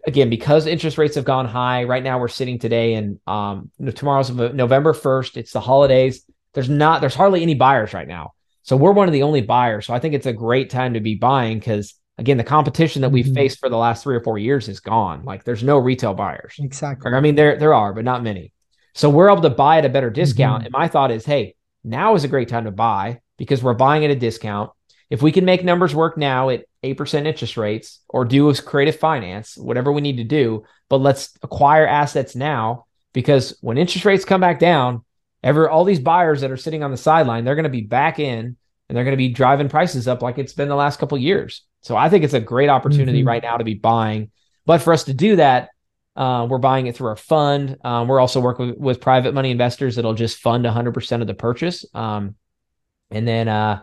again, 0.07 0.31
because 0.31 0.66
interest 0.66 0.99
rates 0.99 1.16
have 1.16 1.24
gone 1.24 1.47
high, 1.47 1.85
right 1.85 2.03
now 2.03 2.18
we're 2.18 2.29
sitting 2.29 2.59
today 2.59 2.95
and 2.95 3.18
um, 3.27 3.70
tomorrow's 3.95 4.31
November 4.31 4.95
1st. 4.95 5.37
It's 5.37 5.53
the 5.53 5.61
holidays. 5.61 6.24
There's 6.57 6.71
not, 6.71 7.03
there's 7.03 7.15
hardly 7.15 7.43
any 7.43 7.55
buyers 7.55 7.93
right 7.93 8.09
now. 8.09 8.33
So 8.63 8.77
we're 8.77 8.93
one 8.93 9.09
of 9.09 9.13
the 9.13 9.25
only 9.25 9.43
buyers. 9.43 9.87
So 9.87 9.93
I 9.93 9.99
think 9.99 10.15
it's 10.15 10.25
a 10.25 10.33
great 10.33 10.71
time 10.71 10.95
to 10.95 11.01
be 11.01 11.15
buying 11.15 11.59
because 11.59 11.95
again, 12.17 12.39
the 12.39 12.45
competition 12.45 13.03
that 13.03 13.11
we've 13.11 13.27
mm-hmm. 13.27 13.35
faced 13.35 13.59
for 13.59 13.69
the 13.69 13.77
last 13.77 14.03
three 14.03 14.17
or 14.17 14.23
four 14.23 14.39
years 14.39 14.67
is 14.67 14.81
gone. 14.81 15.23
Like 15.23 15.45
there's 15.45 15.63
no 15.63 15.77
retail 15.77 16.15
buyers. 16.15 16.55
Exactly. 16.59 17.13
I 17.13 17.21
mean, 17.21 17.35
there, 17.35 17.59
there 17.59 17.75
are, 17.75 17.93
but 17.93 18.07
not 18.07 18.23
many. 18.23 18.55
So 18.95 19.11
we're 19.11 19.31
able 19.31 19.43
to 19.43 19.51
buy 19.51 19.77
at 19.77 19.85
a 19.85 19.91
better 19.91 20.09
discount. 20.09 20.61
Mm-hmm. 20.61 20.67
And 20.69 20.73
my 20.73 20.89
thought 20.89 21.11
is, 21.11 21.27
hey, 21.27 21.57
now 21.85 22.15
is 22.15 22.25
a 22.25 22.29
great 22.29 22.49
time 22.49 22.65
to 22.65 22.71
buy 22.71 23.21
because 23.37 23.63
we're 23.63 23.75
buying 23.75 24.07
at 24.07 24.11
a 24.11 24.17
discount. 24.17 24.71
If 25.11 25.21
we 25.21 25.31
can 25.31 25.45
make 25.45 25.63
numbers 25.63 25.95
work 25.95 26.17
now 26.17 26.49
at 26.49 26.65
8% 26.83 27.27
interest 27.27 27.59
rates 27.59 28.01
or 28.09 28.25
do 28.25 28.53
creative 28.55 28.97
finance, 28.97 29.59
whatever 29.59 29.93
we 29.93 30.01
need 30.01 30.17
to 30.17 30.25
do, 30.25 30.65
but 30.89 31.03
let's 31.03 31.37
acquire 31.43 31.87
assets 31.87 32.35
now 32.35 32.87
because 33.13 33.57
when 33.61 33.79
interest 33.79 34.05
rates 34.05 34.25
come 34.25 34.41
back 34.41 34.59
down, 34.59 35.05
ever 35.43 35.68
all 35.68 35.84
these 35.84 36.01
buyers 36.01 36.41
that 36.41 36.51
are 36.51 36.57
sitting 36.57 36.82
on 36.82 36.91
the 36.91 36.97
sideline, 36.97 37.45
they're 37.45 37.55
going 37.55 37.64
to 37.64 37.70
be 37.70 37.82
back 37.82 38.18
in 38.18 38.57
and 38.89 38.97
they're 38.97 39.05
going 39.05 39.12
to 39.12 39.18
be 39.18 39.28
driving 39.28 39.68
prices 39.68 40.07
up 40.09 40.22
like 40.22 40.39
it's 40.39 40.53
been 40.53 40.68
the 40.68 40.76
last 40.76 40.99
couple 40.99 41.18
years. 41.18 41.62
So 41.80 41.97
I 41.97 42.09
think 42.09 42.24
it's 42.24 42.34
a 42.34 42.41
great 42.41 42.68
opportunity 42.68 43.20
mm-hmm. 43.20 43.28
right 43.28 43.43
now 43.43 43.57
to 43.57 43.64
be 43.64 43.74
buying. 43.74 44.30
But 44.64 44.82
for 44.82 44.93
us 44.93 45.05
to 45.05 45.14
do 45.14 45.37
that, 45.37 45.70
uh, 46.16 46.47
we're 46.49 46.59
buying 46.59 46.87
it 46.87 46.97
through 46.97 47.09
our 47.09 47.16
fund. 47.16 47.76
Um, 47.84 48.09
we're 48.09 48.20
also 48.20 48.41
working 48.41 48.68
with, 48.68 48.78
with, 48.78 49.01
private 49.01 49.34
money 49.34 49.51
investors 49.51 49.97
that'll 49.97 50.14
just 50.14 50.39
fund 50.39 50.64
100% 50.64 51.20
of 51.20 51.26
the 51.26 51.34
purchase. 51.34 51.84
Um, 51.95 52.37
and 53.11 53.28
then 53.28 53.49
uh, 53.49 53.82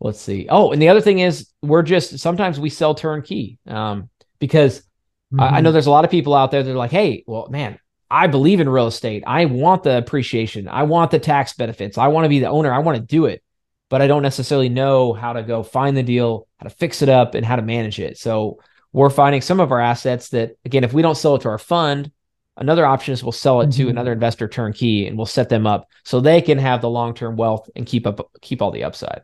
let's 0.00 0.20
see. 0.20 0.46
Oh, 0.50 0.72
and 0.72 0.82
the 0.82 0.88
other 0.88 1.00
thing 1.00 1.20
is 1.20 1.48
we're 1.62 1.82
just 1.82 2.18
sometimes 2.18 2.58
we 2.58 2.70
sell 2.70 2.94
turnkey 2.94 3.58
um, 3.66 4.10
because 4.38 4.80
mm-hmm. 4.80 5.40
I, 5.40 5.46
I, 5.46 5.50
know 5.60 5.68
mm-hmm. 5.68 5.74
there's 5.74 5.86
a 5.86 5.92
lot 5.92 6.04
of 6.04 6.10
people 6.10 6.34
out 6.34 6.50
there 6.50 6.62
that 6.62 6.70
are 6.70 6.76
like, 6.76 6.90
hey, 6.90 7.24
well, 7.26 7.48
man, 7.48 7.78
I 8.10 8.26
believe 8.26 8.60
in 8.60 8.68
real 8.68 8.86
estate. 8.86 9.24
I 9.26 9.46
want 9.46 9.82
the 9.82 9.96
appreciation. 9.98 10.68
I 10.68 10.84
want 10.84 11.10
the 11.10 11.18
tax 11.18 11.54
benefits. 11.54 11.98
I 11.98 12.08
want 12.08 12.24
to 12.24 12.28
be 12.28 12.40
the 12.40 12.48
owner. 12.48 12.72
I 12.72 12.78
want 12.78 12.96
to 12.96 13.04
do 13.04 13.26
it, 13.26 13.42
but 13.90 14.02
I 14.02 14.06
don't 14.06 14.22
necessarily 14.22 14.68
know 14.68 15.12
how 15.12 15.32
to 15.32 15.42
go 15.42 15.62
find 15.62 15.96
the 15.96 16.02
deal, 16.02 16.46
how 16.58 16.64
to 16.68 16.74
fix 16.74 17.02
it 17.02 17.08
up, 17.08 17.34
and 17.34 17.44
how 17.44 17.56
to 17.56 17.62
manage 17.62 17.98
it. 17.98 18.18
So 18.18 18.60
we're 18.92 19.10
finding 19.10 19.40
some 19.40 19.60
of 19.60 19.72
our 19.72 19.80
assets 19.80 20.28
that, 20.30 20.56
again, 20.64 20.84
if 20.84 20.92
we 20.92 21.02
don't 21.02 21.16
sell 21.16 21.34
it 21.34 21.42
to 21.42 21.48
our 21.48 21.58
fund, 21.58 22.12
another 22.56 22.86
option 22.86 23.12
is 23.12 23.22
we'll 23.22 23.32
sell 23.32 23.60
it 23.60 23.70
mm-hmm. 23.70 23.82
to 23.84 23.88
another 23.88 24.12
investor 24.12 24.48
turnkey 24.48 25.06
and 25.06 25.16
we'll 25.16 25.26
set 25.26 25.48
them 25.48 25.66
up 25.66 25.88
so 26.04 26.20
they 26.20 26.40
can 26.40 26.58
have 26.58 26.80
the 26.80 26.88
long-term 26.90 27.36
wealth 27.36 27.68
and 27.74 27.86
keep 27.86 28.06
up 28.06 28.30
keep 28.40 28.62
all 28.62 28.70
the 28.70 28.84
upside. 28.84 29.22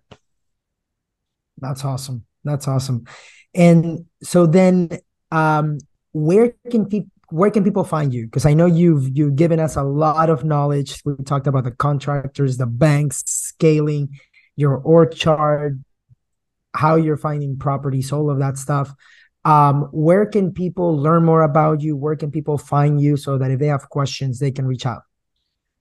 That's 1.58 1.84
awesome. 1.84 2.24
That's 2.44 2.66
awesome. 2.66 3.04
And 3.54 4.06
so 4.22 4.46
then 4.46 4.90
um 5.30 5.78
where 6.12 6.54
can 6.70 6.86
people 6.86 7.10
where 7.30 7.50
can 7.50 7.64
people 7.64 7.84
find 7.84 8.12
you? 8.12 8.26
Because 8.26 8.46
I 8.46 8.54
know 8.54 8.66
you've 8.66 9.16
you've 9.16 9.36
given 9.36 9.60
us 9.60 9.76
a 9.76 9.82
lot 9.82 10.30
of 10.30 10.44
knowledge. 10.44 11.00
We 11.04 11.14
talked 11.24 11.46
about 11.46 11.64
the 11.64 11.70
contractors, 11.70 12.56
the 12.56 12.66
banks, 12.66 13.22
scaling, 13.26 14.18
your 14.56 14.76
org 14.76 15.14
chart, 15.14 15.74
how 16.74 16.96
you're 16.96 17.16
finding 17.16 17.58
properties, 17.58 18.12
all 18.12 18.30
of 18.30 18.38
that 18.38 18.58
stuff. 18.58 18.92
Um, 19.44 19.88
where 19.92 20.26
can 20.26 20.52
people 20.52 20.98
learn 20.98 21.24
more 21.24 21.42
about 21.42 21.80
you? 21.80 21.96
Where 21.96 22.16
can 22.16 22.30
people 22.30 22.58
find 22.58 23.00
you 23.00 23.16
so 23.16 23.38
that 23.38 23.50
if 23.50 23.58
they 23.58 23.68
have 23.68 23.88
questions, 23.88 24.38
they 24.38 24.50
can 24.50 24.66
reach 24.66 24.84
out? 24.84 25.02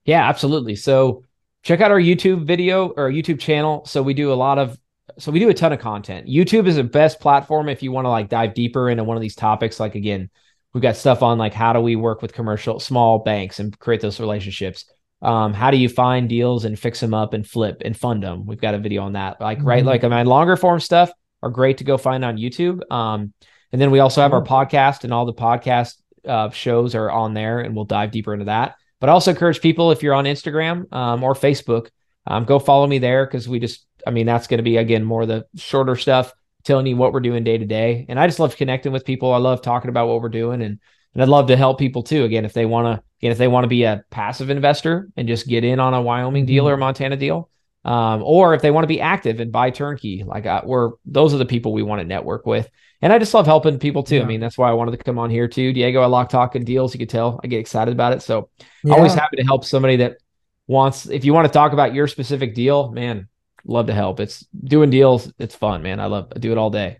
Yeah, 0.04 0.26
absolutely. 0.26 0.76
So 0.76 1.24
check 1.62 1.80
out 1.80 1.90
our 1.90 2.00
YouTube 2.00 2.46
video 2.46 2.88
or 2.88 3.10
YouTube 3.10 3.38
channel. 3.38 3.84
So 3.84 4.02
we 4.02 4.14
do 4.14 4.32
a 4.32 4.34
lot 4.34 4.58
of 4.58 4.78
so 5.18 5.32
we 5.32 5.40
do 5.40 5.48
a 5.48 5.54
ton 5.54 5.72
of 5.72 5.80
content. 5.80 6.28
YouTube 6.28 6.66
is 6.66 6.76
the 6.76 6.84
best 6.84 7.20
platform 7.20 7.68
if 7.68 7.82
you 7.82 7.92
want 7.92 8.06
to 8.06 8.10
like 8.10 8.28
dive 8.28 8.54
deeper 8.54 8.88
into 8.88 9.04
one 9.04 9.16
of 9.16 9.20
these 9.20 9.34
topics. 9.34 9.78
Like 9.80 9.94
again, 9.94 10.30
we've 10.72 10.82
got 10.82 10.96
stuff 10.96 11.22
on 11.22 11.38
like 11.38 11.54
how 11.54 11.72
do 11.72 11.80
we 11.80 11.96
work 11.96 12.22
with 12.22 12.32
commercial 12.32 12.80
small 12.80 13.18
banks 13.18 13.58
and 13.60 13.78
create 13.78 14.00
those 14.00 14.20
relationships. 14.20 14.84
Um, 15.22 15.52
how 15.52 15.70
do 15.70 15.76
you 15.76 15.88
find 15.88 16.28
deals 16.28 16.64
and 16.64 16.78
fix 16.78 17.00
them 17.00 17.12
up 17.12 17.34
and 17.34 17.46
flip 17.46 17.82
and 17.84 17.96
fund 17.96 18.22
them? 18.22 18.46
We've 18.46 18.60
got 18.60 18.74
a 18.74 18.78
video 18.78 19.02
on 19.02 19.12
that. 19.12 19.40
Like 19.40 19.58
mm-hmm. 19.58 19.66
right, 19.66 19.84
like 19.84 20.04
I 20.04 20.08
mean, 20.08 20.26
longer 20.26 20.56
form 20.56 20.80
stuff 20.80 21.10
are 21.42 21.50
great 21.50 21.78
to 21.78 21.84
go 21.84 21.98
find 21.98 22.24
on 22.24 22.36
YouTube. 22.36 22.80
Um, 22.90 23.32
and 23.72 23.80
then 23.80 23.90
we 23.90 24.00
also 24.00 24.20
have 24.20 24.32
our 24.32 24.42
podcast, 24.42 25.04
and 25.04 25.12
all 25.12 25.26
the 25.26 25.32
podcast 25.32 25.96
uh, 26.26 26.50
shows 26.50 26.94
are 26.94 27.10
on 27.10 27.34
there, 27.34 27.60
and 27.60 27.76
we'll 27.76 27.84
dive 27.84 28.10
deeper 28.10 28.32
into 28.32 28.46
that. 28.46 28.74
But 28.98 29.10
I 29.10 29.12
also 29.12 29.30
encourage 29.30 29.60
people 29.60 29.92
if 29.92 30.02
you're 30.02 30.14
on 30.14 30.24
Instagram 30.24 30.92
um, 30.92 31.22
or 31.22 31.34
Facebook, 31.34 31.88
um, 32.26 32.44
go 32.44 32.58
follow 32.58 32.86
me 32.86 32.98
there 32.98 33.24
because 33.26 33.48
we 33.48 33.60
just 33.60 33.86
I 34.06 34.10
mean, 34.10 34.26
that's 34.26 34.46
going 34.46 34.58
to 34.58 34.64
be 34.64 34.76
again 34.76 35.04
more 35.04 35.26
the 35.26 35.46
shorter 35.56 35.96
stuff, 35.96 36.32
telling 36.64 36.86
you 36.86 36.96
what 36.96 37.12
we're 37.12 37.20
doing 37.20 37.44
day 37.44 37.58
to 37.58 37.64
day. 37.64 38.06
And 38.08 38.18
I 38.18 38.26
just 38.26 38.38
love 38.38 38.56
connecting 38.56 38.92
with 38.92 39.04
people. 39.04 39.32
I 39.32 39.38
love 39.38 39.62
talking 39.62 39.88
about 39.88 40.08
what 40.08 40.22
we're 40.22 40.28
doing, 40.28 40.62
and 40.62 40.78
and 41.14 41.22
I'd 41.22 41.28
love 41.28 41.48
to 41.48 41.56
help 41.56 41.78
people 41.78 42.02
too. 42.02 42.24
Again, 42.24 42.44
if 42.44 42.52
they 42.52 42.66
want 42.66 42.86
to, 42.86 43.02
again, 43.20 43.32
if 43.32 43.38
they 43.38 43.48
want 43.48 43.64
to 43.64 43.68
be 43.68 43.84
a 43.84 44.04
passive 44.10 44.50
investor 44.50 45.10
and 45.16 45.26
just 45.26 45.48
get 45.48 45.64
in 45.64 45.80
on 45.80 45.94
a 45.94 46.02
Wyoming 46.02 46.46
deal 46.46 46.64
mm-hmm. 46.64 46.70
or 46.70 46.74
a 46.74 46.78
Montana 46.78 47.16
deal, 47.16 47.50
um, 47.84 48.22
or 48.22 48.54
if 48.54 48.62
they 48.62 48.70
want 48.70 48.84
to 48.84 48.88
be 48.88 49.00
active 49.00 49.40
and 49.40 49.50
buy 49.50 49.70
turnkey, 49.70 50.22
like 50.24 50.46
I, 50.46 50.58
uh, 50.58 50.62
we're 50.64 50.90
those 51.06 51.34
are 51.34 51.38
the 51.38 51.46
people 51.46 51.72
we 51.72 51.82
want 51.82 52.00
to 52.00 52.06
network 52.06 52.46
with. 52.46 52.68
And 53.02 53.12
I 53.12 53.18
just 53.18 53.32
love 53.32 53.46
helping 53.46 53.78
people 53.78 54.02
too. 54.02 54.16
Yeah. 54.16 54.22
I 54.22 54.26
mean, 54.26 54.40
that's 54.40 54.58
why 54.58 54.68
I 54.68 54.74
wanted 54.74 54.92
to 54.92 54.98
come 54.98 55.18
on 55.18 55.30
here 55.30 55.48
too. 55.48 55.72
Diego, 55.72 56.02
I 56.02 56.06
like 56.06 56.28
talking 56.28 56.64
deals. 56.64 56.94
You 56.94 56.98
could 56.98 57.08
tell 57.08 57.40
I 57.42 57.46
get 57.46 57.58
excited 57.58 57.92
about 57.92 58.12
it. 58.12 58.20
So 58.20 58.50
yeah. 58.84 58.94
always 58.94 59.14
happy 59.14 59.36
to 59.38 59.44
help 59.44 59.64
somebody 59.64 59.96
that 59.96 60.18
wants. 60.66 61.06
If 61.06 61.24
you 61.24 61.32
want 61.32 61.46
to 61.46 61.52
talk 61.52 61.72
about 61.72 61.94
your 61.94 62.06
specific 62.06 62.54
deal, 62.54 62.90
man, 62.90 63.28
love 63.64 63.86
to 63.86 63.94
help. 63.94 64.20
It's 64.20 64.46
doing 64.64 64.90
deals. 64.90 65.32
It's 65.38 65.54
fun, 65.54 65.82
man. 65.82 66.00
I 66.00 66.06
love 66.06 66.32
I 66.34 66.38
do 66.38 66.52
it 66.52 66.58
all 66.58 66.70
day. 66.70 66.98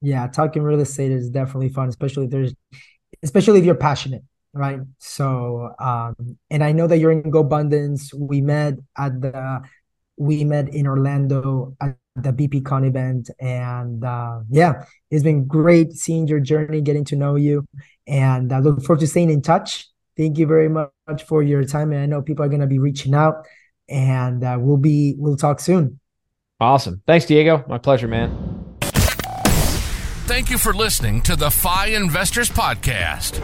Yeah, 0.00 0.26
talking 0.28 0.62
real 0.62 0.80
estate 0.80 1.12
is 1.12 1.30
definitely 1.30 1.70
fun, 1.70 1.88
especially 1.88 2.24
if 2.24 2.30
there's 2.30 2.54
especially 3.22 3.58
if 3.58 3.64
you're 3.64 3.74
passionate, 3.74 4.22
right? 4.52 4.80
So 4.98 5.74
um 5.78 6.38
and 6.50 6.62
I 6.62 6.72
know 6.72 6.86
that 6.86 6.98
you're 6.98 7.12
in 7.12 7.24
GoBundance. 7.24 8.14
We 8.14 8.40
met 8.40 8.74
at 8.96 9.20
the 9.20 9.62
we 10.18 10.44
met 10.44 10.74
in 10.74 10.86
Orlando 10.86 11.76
at 11.80 11.96
the 12.22 12.32
BPCon 12.32 12.86
event. 12.86 13.30
And 13.40 14.04
uh, 14.04 14.40
yeah, 14.50 14.84
it's 15.10 15.22
been 15.22 15.46
great 15.46 15.92
seeing 15.92 16.26
your 16.26 16.40
journey, 16.40 16.80
getting 16.80 17.04
to 17.06 17.16
know 17.16 17.36
you. 17.36 17.64
And 18.06 18.52
I 18.52 18.58
look 18.58 18.82
forward 18.82 19.00
to 19.00 19.06
staying 19.06 19.30
in 19.30 19.42
touch. 19.42 19.88
Thank 20.16 20.38
you 20.38 20.46
very 20.46 20.68
much 20.68 20.88
for 21.28 21.42
your 21.42 21.64
time. 21.64 21.92
And 21.92 22.02
I 22.02 22.06
know 22.06 22.22
people 22.22 22.44
are 22.44 22.48
to 22.48 22.66
be 22.66 22.80
reaching 22.80 23.14
out 23.14 23.46
and 23.88 24.44
uh, 24.44 24.56
we'll 24.60 24.76
be 24.76 25.14
we'll 25.18 25.36
talk 25.36 25.60
soon. 25.60 26.00
Awesome. 26.60 27.02
Thanks, 27.06 27.26
Diego. 27.26 27.64
My 27.68 27.78
pleasure, 27.78 28.08
man. 28.08 28.58
Thank 30.26 30.50
you 30.50 30.58
for 30.58 30.74
listening 30.74 31.22
to 31.22 31.36
the 31.36 31.50
FI 31.50 31.86
Investors 31.86 32.50
Podcast. 32.50 33.40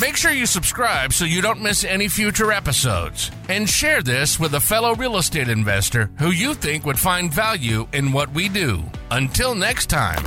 Make 0.00 0.16
sure 0.16 0.30
you 0.30 0.46
subscribe 0.46 1.12
so 1.12 1.24
you 1.24 1.42
don't 1.42 1.62
miss 1.62 1.84
any 1.84 2.08
future 2.08 2.52
episodes. 2.52 3.30
And 3.48 3.68
share 3.68 4.02
this 4.02 4.38
with 4.38 4.54
a 4.54 4.60
fellow 4.60 4.94
real 4.94 5.16
estate 5.16 5.48
investor 5.48 6.10
who 6.18 6.30
you 6.30 6.54
think 6.54 6.86
would 6.86 6.98
find 6.98 7.32
value 7.32 7.88
in 7.92 8.12
what 8.12 8.32
we 8.32 8.48
do. 8.48 8.82
Until 9.10 9.54
next 9.54 9.86
time. 9.86 10.22